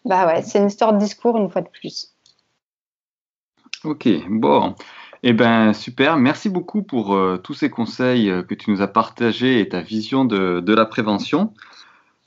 Bah 0.06 0.28
ouais, 0.28 0.42
c'est 0.42 0.60
une 0.60 0.68
histoire 0.68 0.94
de 0.94 0.98
discours 0.98 1.38
une 1.38 1.50
fois 1.50 1.62
de 1.62 1.70
plus. 1.70 2.14
Ok, 3.84 4.08
bon. 4.30 4.76
Eh 5.26 5.32
ben 5.32 5.72
super, 5.72 6.18
merci 6.18 6.50
beaucoup 6.50 6.84
pour 6.84 7.16
euh, 7.16 7.40
tous 7.42 7.54
ces 7.54 7.70
conseils 7.70 8.30
euh, 8.30 8.44
que 8.44 8.54
tu 8.54 8.70
nous 8.72 8.82
as 8.82 8.90
partagés 8.90 9.62
et 9.62 9.70
ta 9.70 9.80
vision 9.80 10.26
de, 10.26 10.74
la 10.74 10.86
prévention. 10.86 11.54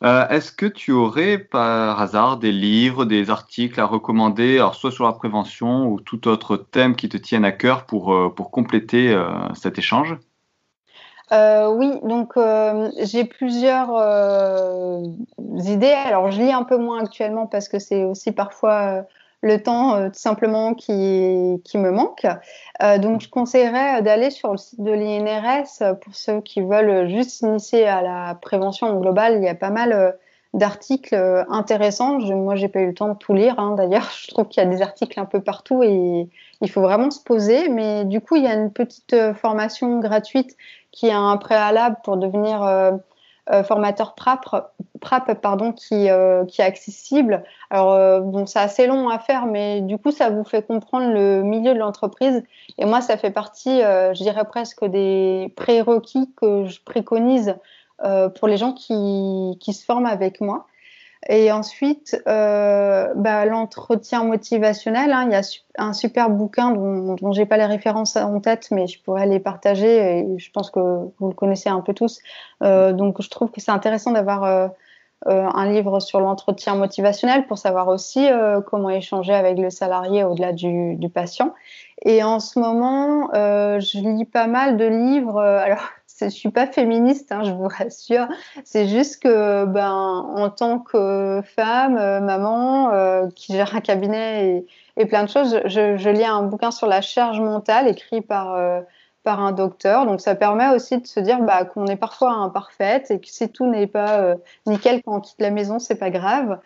Euh, 0.02 0.26
est-ce 0.28 0.50
que 0.50 0.64
tu 0.64 0.92
aurais 0.92 1.36
par 1.36 2.00
hasard 2.00 2.38
des 2.38 2.52
livres, 2.52 3.04
des 3.04 3.28
articles 3.28 3.78
à 3.78 3.84
recommander, 3.84 4.54
alors 4.54 4.76
soit 4.76 4.92
sur 4.92 5.04
la 5.04 5.12
prévention 5.12 5.86
ou 5.86 6.00
tout 6.00 6.26
autre 6.26 6.56
thème 6.56 6.96
qui 6.96 7.10
te 7.10 7.18
tienne 7.18 7.44
à 7.44 7.52
cœur 7.52 7.84
pour, 7.84 8.34
pour 8.34 8.50
compléter 8.50 9.14
cet 9.54 9.78
échange? 9.78 10.16
Oui, 11.30 11.92
donc 12.02 12.34
j'ai 13.02 13.24
plusieurs 13.24 13.90
idées. 15.38 15.86
Alors 15.86 16.30
je 16.30 16.42
lis 16.42 16.52
un 16.52 16.64
peu 16.64 16.76
moins 16.76 17.02
actuellement 17.02 17.46
parce 17.46 17.68
que 17.68 17.78
c'est 17.78 18.04
aussi 18.04 18.32
parfois 18.32 19.06
le 19.42 19.62
temps 19.62 20.08
tout 20.08 20.18
simplement 20.18 20.74
qui, 20.74 21.60
qui 21.64 21.78
me 21.78 21.90
manque. 21.90 22.26
donc 22.98 23.20
je 23.20 23.28
conseillerais 23.28 24.02
d'aller 24.02 24.30
sur 24.30 24.50
le 24.50 24.56
site 24.56 24.80
de 24.80 24.90
l'INRS 24.90 25.98
pour 26.00 26.14
ceux 26.14 26.40
qui 26.40 26.62
veulent 26.62 27.08
juste 27.08 27.30
s'initier 27.30 27.86
à 27.86 28.02
la 28.02 28.34
prévention 28.34 28.98
globale. 28.98 29.36
Il 29.36 29.44
y 29.44 29.48
a 29.48 29.54
pas 29.54 29.70
mal 29.70 30.16
d'articles 30.56 31.44
intéressants. 31.48 32.18
Je, 32.20 32.32
moi, 32.32 32.56
j'ai 32.56 32.68
pas 32.68 32.80
eu 32.80 32.86
le 32.86 32.94
temps 32.94 33.10
de 33.10 33.18
tout 33.18 33.34
lire. 33.34 33.58
Hein. 33.58 33.74
D'ailleurs, 33.76 34.10
je 34.20 34.28
trouve 34.28 34.48
qu'il 34.48 34.62
y 34.62 34.66
a 34.66 34.68
des 34.68 34.82
articles 34.82 35.18
un 35.20 35.26
peu 35.26 35.40
partout 35.40 35.82
et 35.82 36.28
il 36.60 36.70
faut 36.70 36.80
vraiment 36.80 37.10
se 37.10 37.22
poser. 37.22 37.68
Mais 37.68 38.04
du 38.04 38.20
coup, 38.20 38.36
il 38.36 38.42
y 38.42 38.48
a 38.48 38.54
une 38.54 38.72
petite 38.72 39.14
formation 39.34 40.00
gratuite 40.00 40.56
qui 40.90 41.06
est 41.06 41.12
un 41.12 41.36
préalable 41.36 41.96
pour 42.02 42.16
devenir 42.16 42.62
euh, 43.50 43.56
euh, 43.56 43.62
formateur 43.62 44.14
PRAP, 44.14 44.72
PRAP 45.00 45.40
pardon, 45.40 45.72
qui, 45.72 46.10
euh, 46.10 46.44
qui 46.44 46.60
est 46.60 46.64
accessible. 46.64 47.44
Alors, 47.70 48.20
bon, 48.22 48.46
c'est 48.46 48.58
assez 48.58 48.86
long 48.86 49.08
à 49.08 49.18
faire, 49.18 49.46
mais 49.46 49.80
du 49.80 49.98
coup, 49.98 50.10
ça 50.10 50.30
vous 50.30 50.44
fait 50.44 50.66
comprendre 50.66 51.12
le 51.12 51.42
milieu 51.42 51.74
de 51.74 51.78
l'entreprise. 51.78 52.42
Et 52.78 52.84
moi, 52.84 53.00
ça 53.00 53.16
fait 53.16 53.30
partie, 53.30 53.80
je 53.80 54.22
dirais 54.22 54.44
presque 54.44 54.84
des 54.84 55.52
prérequis 55.56 56.30
que 56.36 56.66
je 56.66 56.80
préconise 56.82 57.56
pour 57.98 58.48
les 58.48 58.56
gens 58.56 58.72
qui, 58.72 59.56
qui 59.60 59.72
se 59.72 59.84
forment 59.84 60.06
avec 60.06 60.40
moi. 60.40 60.66
Et 61.28 61.50
ensuite, 61.50 62.22
euh, 62.28 63.12
bah, 63.16 63.44
l'entretien 63.46 64.22
motivationnel, 64.24 65.12
hein, 65.12 65.24
il 65.26 65.32
y 65.32 65.34
a 65.34 65.42
un 65.76 65.92
super 65.92 66.30
bouquin 66.30 66.70
dont, 66.70 67.14
dont 67.16 67.32
j'ai 67.32 67.46
pas 67.46 67.56
les 67.56 67.66
références 67.66 68.16
en 68.16 68.40
tête, 68.40 68.68
mais 68.70 68.86
je 68.86 69.02
pourrais 69.02 69.26
les 69.26 69.40
partager 69.40 70.24
je 70.36 70.50
pense 70.50 70.70
que 70.70 70.80
vous 70.80 71.28
le 71.28 71.34
connaissez 71.34 71.68
un 71.68 71.80
peu 71.80 71.94
tous. 71.94 72.20
Euh, 72.62 72.92
donc, 72.92 73.20
je 73.20 73.28
trouve 73.28 73.50
que 73.50 73.60
c'est 73.60 73.70
intéressant 73.70 74.12
d'avoir 74.12 74.44
euh, 74.44 74.68
euh 75.26 75.48
un 75.54 75.70
livre 75.70 76.00
sur 76.00 76.20
l'entretien 76.20 76.74
motivationnel 76.74 77.46
pour 77.46 77.58
savoir 77.58 77.88
aussi 77.88 78.30
euh, 78.30 78.60
comment 78.60 78.90
échanger 78.90 79.34
avec 79.34 79.58
le 79.58 79.70
salarié 79.70 80.24
au-delà 80.24 80.52
du, 80.52 80.94
du, 80.96 81.08
patient. 81.08 81.54
Et 82.04 82.22
en 82.22 82.38
ce 82.38 82.58
moment, 82.58 83.30
euh, 83.34 83.80
je 83.80 83.98
lis 83.98 84.26
pas 84.26 84.46
mal 84.46 84.76
de 84.76 84.84
livres. 84.84 85.40
alors, 85.40 85.88
je 86.20 86.28
suis 86.28 86.50
pas 86.50 86.66
féministe, 86.66 87.30
hein, 87.32 87.42
je 87.44 87.52
vous 87.52 87.68
rassure. 87.68 88.26
C'est 88.64 88.88
juste 88.88 89.22
que, 89.22 89.64
ben, 89.64 89.92
en 89.92 90.50
tant 90.50 90.78
que 90.78 91.42
femme, 91.56 91.96
euh, 91.98 92.20
maman, 92.20 92.92
euh, 92.92 93.28
qui 93.34 93.52
gère 93.52 93.74
un 93.76 93.80
cabinet 93.80 94.64
et, 94.96 95.06
plein 95.06 95.24
de 95.24 95.28
choses, 95.28 95.60
je, 95.66 95.96
je, 95.96 96.10
lis 96.10 96.24
un 96.24 96.42
bouquin 96.42 96.70
sur 96.70 96.86
la 96.86 97.02
charge 97.02 97.40
mentale 97.40 97.88
écrit 97.88 98.22
par 98.22 98.54
euh, 98.54 98.80
par 99.24 99.40
un 99.40 99.52
docteur. 99.52 100.06
Donc, 100.06 100.20
ça 100.20 100.34
permet 100.34 100.68
aussi 100.68 100.98
de 100.98 101.06
se 101.06 101.20
dire 101.20 101.40
bah, 101.40 101.64
qu'on 101.64 101.86
est 101.86 101.96
parfois 101.96 102.32
imparfaite 102.32 103.10
et 103.10 103.20
que 103.20 103.28
si 103.28 103.50
tout 103.50 103.66
n'est 103.66 103.88
pas 103.88 104.36
nickel 104.66 105.02
quand 105.02 105.16
on 105.16 105.20
quitte 105.20 105.40
la 105.40 105.50
maison, 105.50 105.78
c'est 105.78 105.98
pas 105.98 106.10
grave. 106.10 106.60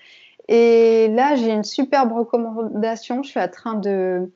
Et 0.48 1.08
là, 1.08 1.36
j'ai 1.36 1.50
une 1.52 1.64
superbe 1.64 2.12
recommandation. 2.12 3.22
Je 3.22 3.30
suis 3.30 3.40
en 3.40 3.48
train 3.48 3.74
de 3.74 4.30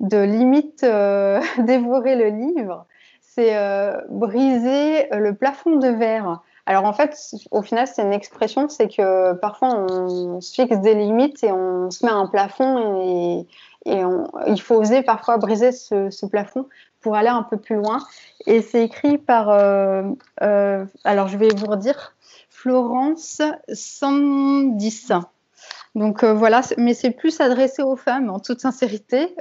de 0.00 0.18
limite 0.18 0.82
dévorer 1.58 2.16
le 2.16 2.28
livre 2.28 2.86
c'est 3.38 3.56
euh, 3.56 4.00
briser 4.08 5.14
euh, 5.14 5.18
le 5.18 5.32
plafond 5.32 5.76
de 5.76 5.86
verre. 5.86 6.40
Alors 6.66 6.84
en 6.84 6.92
fait, 6.92 7.16
au 7.52 7.62
final, 7.62 7.86
c'est 7.86 8.02
une 8.02 8.12
expression, 8.12 8.68
c'est 8.68 8.88
que 8.88 9.32
parfois 9.34 9.76
on 9.76 10.40
se 10.40 10.52
fixe 10.52 10.78
des 10.78 10.94
limites 10.94 11.44
et 11.44 11.52
on 11.52 11.88
se 11.92 12.04
met 12.04 12.10
un 12.10 12.26
plafond 12.26 13.00
et, 13.00 13.46
il 13.86 14.60
faut 14.60 14.74
oser 14.74 15.02
parfois 15.02 15.38
briser 15.38 15.72
ce, 15.72 16.26
plafond 16.26 16.66
pour 17.00 17.14
aller 17.14 17.28
un 17.28 17.42
peu 17.44 17.56
plus 17.56 17.76
loin. 17.76 18.00
Et 18.46 18.60
c'est 18.60 18.84
écrit 18.84 19.16
par, 19.16 19.48
euh, 19.48 20.02
alors 21.04 21.28
je 21.28 21.38
vais 21.38 21.48
vous 21.56 21.66
redire, 21.66 22.14
Florence 22.50 23.40
110. 23.72 25.12
Donc 25.94 26.22
voilà, 26.22 26.60
mais 26.76 26.92
c'est 26.92 27.12
plus 27.12 27.40
adressé 27.40 27.82
aux 27.82 27.96
femmes 27.96 28.28
en 28.28 28.40
toute 28.40 28.60
sincérité. 28.60 29.34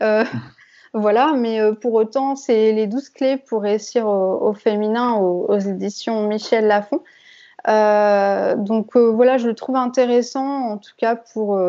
Voilà, 0.98 1.34
mais 1.34 1.60
euh, 1.60 1.74
pour 1.74 1.94
autant, 1.94 2.36
c'est 2.36 2.72
les 2.72 2.88
douze 2.88 3.10
clés 3.10 3.38
pour 3.38 3.62
réussir 3.62 4.08
au, 4.08 4.52
féminin 4.54 5.14
aux, 5.16 5.60
éditions 5.60 6.28
Michel 6.28 6.66
Lafon. 6.66 7.04
Euh, 7.68 8.56
donc 8.56 8.96
euh, 8.96 9.12
voilà, 9.12 9.38
je 9.38 9.48
le 9.48 9.54
trouve 9.54 9.76
intéressant, 9.76 10.72
en 10.72 10.78
tout 10.78 10.94
cas 10.98 11.16
pour 11.16 11.60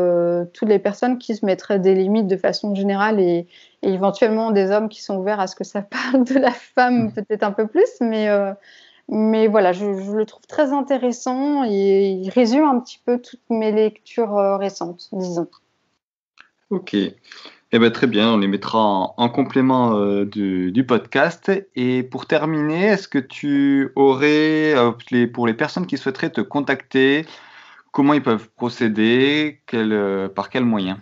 toutes 0.55 0.69
les 0.69 0.79
personnes 0.79 1.19
qui 1.19 1.37
se 1.37 1.45
mettraient 1.45 1.79
des 1.79 1.95
limites 1.95 2.27
de 2.27 2.37
façon 2.39 2.75
générale 2.75 3.21
et, 3.21 3.47
éventuellement 3.83 4.51
des 4.51 4.71
hommes 4.71 4.89
qui 4.89 5.03
sont 5.03 5.19
ouverts 5.19 5.41
à 5.41 5.47
ce 5.47 5.55
que 5.55 5.65
ça 5.65 5.83
parle 6.13 6.25
de 6.25 6.39
la 6.39 6.51
femme 6.51 7.05
mmh. 7.05 7.13
peut-être 7.13 7.43
un 7.43 7.53
peu 7.53 7.67
plus, 7.67 7.91
mais 8.01 8.29
mais 9.11 9.47
voilà, 9.47 9.73
je, 9.73 9.87
le 9.87 10.25
trouve 10.25 10.47
très 10.47 10.73
intéressant 10.73 11.65
et 11.65 12.11
il 12.11 12.31
résume 12.31 12.65
un 12.65 12.81
petit 12.81 13.01
peu 13.05 13.21
toutes 13.21 13.49
mes 13.51 13.73
lectures 13.73 14.37
récentes, 14.59 15.09
disons. 15.13 15.49
Ok. 16.71 16.97
Eh 17.71 17.79
ben, 17.79 17.91
très 17.91 18.07
bien, 18.07 18.33
on 18.33 18.39
les 18.39 18.47
mettra 18.47 18.79
en, 18.81 19.29
complément 19.29 19.95
euh, 19.95 20.25
du, 20.25 20.85
podcast. 20.87 21.53
Et 21.77 22.03
pour 22.03 22.25
terminer, 22.25 22.87
est-ce 22.87 23.09
que 23.09 23.19
tu 23.19 23.93
aurais, 23.95 24.75
euh, 24.75 24.93
pour 25.27 25.47
les 25.47 25.53
personnes 25.53 25.87
qui 25.87 25.99
souhaiteraient 25.99 26.31
te 26.31 26.41
contacter, 26.41 27.27
Comment 27.91 28.13
ils 28.13 28.23
peuvent 28.23 28.49
procéder? 28.57 29.61
Quel, 29.67 30.31
Par 30.35 30.51
quels 30.51 30.65
moyens 30.65 30.99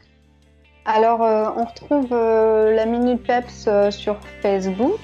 Alors, 0.87 1.21
on 1.21 1.65
retrouve 1.65 2.11
la 2.11 2.87
Minute 2.87 3.23
Peps 3.25 3.69
sur 3.91 4.17
Facebook, 4.41 5.01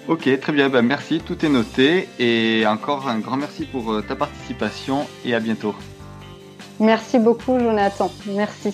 Ok, 0.07 0.39
très 0.39 0.51
bien, 0.51 0.69
bah, 0.69 0.81
merci, 0.81 1.19
tout 1.19 1.45
est 1.45 1.49
noté 1.49 2.09
et 2.19 2.65
encore 2.67 3.07
un 3.07 3.19
grand 3.19 3.37
merci 3.37 3.65
pour 3.65 4.01
ta 4.05 4.15
participation 4.15 5.05
et 5.23 5.35
à 5.35 5.39
bientôt. 5.39 5.75
Merci 6.79 7.19
beaucoup 7.19 7.59
Jonathan, 7.59 8.09
merci. 8.25 8.73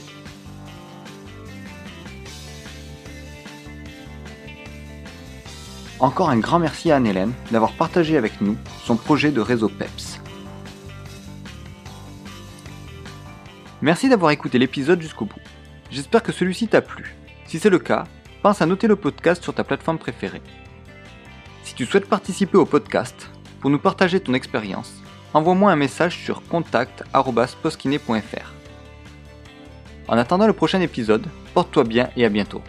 Encore 6.00 6.30
un 6.30 6.38
grand 6.38 6.60
merci 6.60 6.91
à 6.91 6.95
Anne-Hélène 6.95 7.34
d'avoir 7.52 7.74
partagé 7.74 8.16
avec 8.16 8.39
nous 8.39 8.56
son 8.86 8.95
projet 8.95 9.32
de 9.32 9.41
réseau 9.41 9.68
PEPS. 9.68 10.22
Merci 13.82 14.08
d'avoir 14.08 14.32
écouté 14.32 14.60
l'épisode 14.60 15.02
jusqu'au 15.02 15.26
bout. 15.26 15.41
J'espère 15.91 16.24
que 16.24 16.32
celui-ci 16.32 16.70
t'a 16.70 16.82
plu. 16.82 17.18
Si 17.47 17.60
c'est 17.60 17.70
le 17.70 17.80
cas, 17.80 18.06
pense 18.41 18.62
à 18.62 18.66
noter 18.66 18.88
le 18.88 18.95
podcast 18.95 19.43
sur 19.43 19.54
ta 19.54 19.66
plateforme 19.66 19.97
préférée. 19.97 20.41
Si 21.64 21.76
tu 21.76 21.86
souhaites 21.86 22.08
participer 22.08 22.58
au 22.58 22.66
podcast, 22.66 23.30
pour 23.60 23.70
nous 23.70 23.80
partager 23.80 24.22
ton 24.22 24.34
expérience, 24.34 24.93
envoie-moi 25.34 25.70
un 25.72 25.76
message 25.76 26.18
sur 26.18 26.43
contact.poskiné.fr. 26.43 28.54
En 30.08 30.18
attendant 30.18 30.47
le 30.47 30.54
prochain 30.54 30.80
épisode, 30.80 31.28
porte-toi 31.54 31.84
bien 31.84 32.10
et 32.16 32.24
à 32.26 32.30
bientôt. 32.30 32.62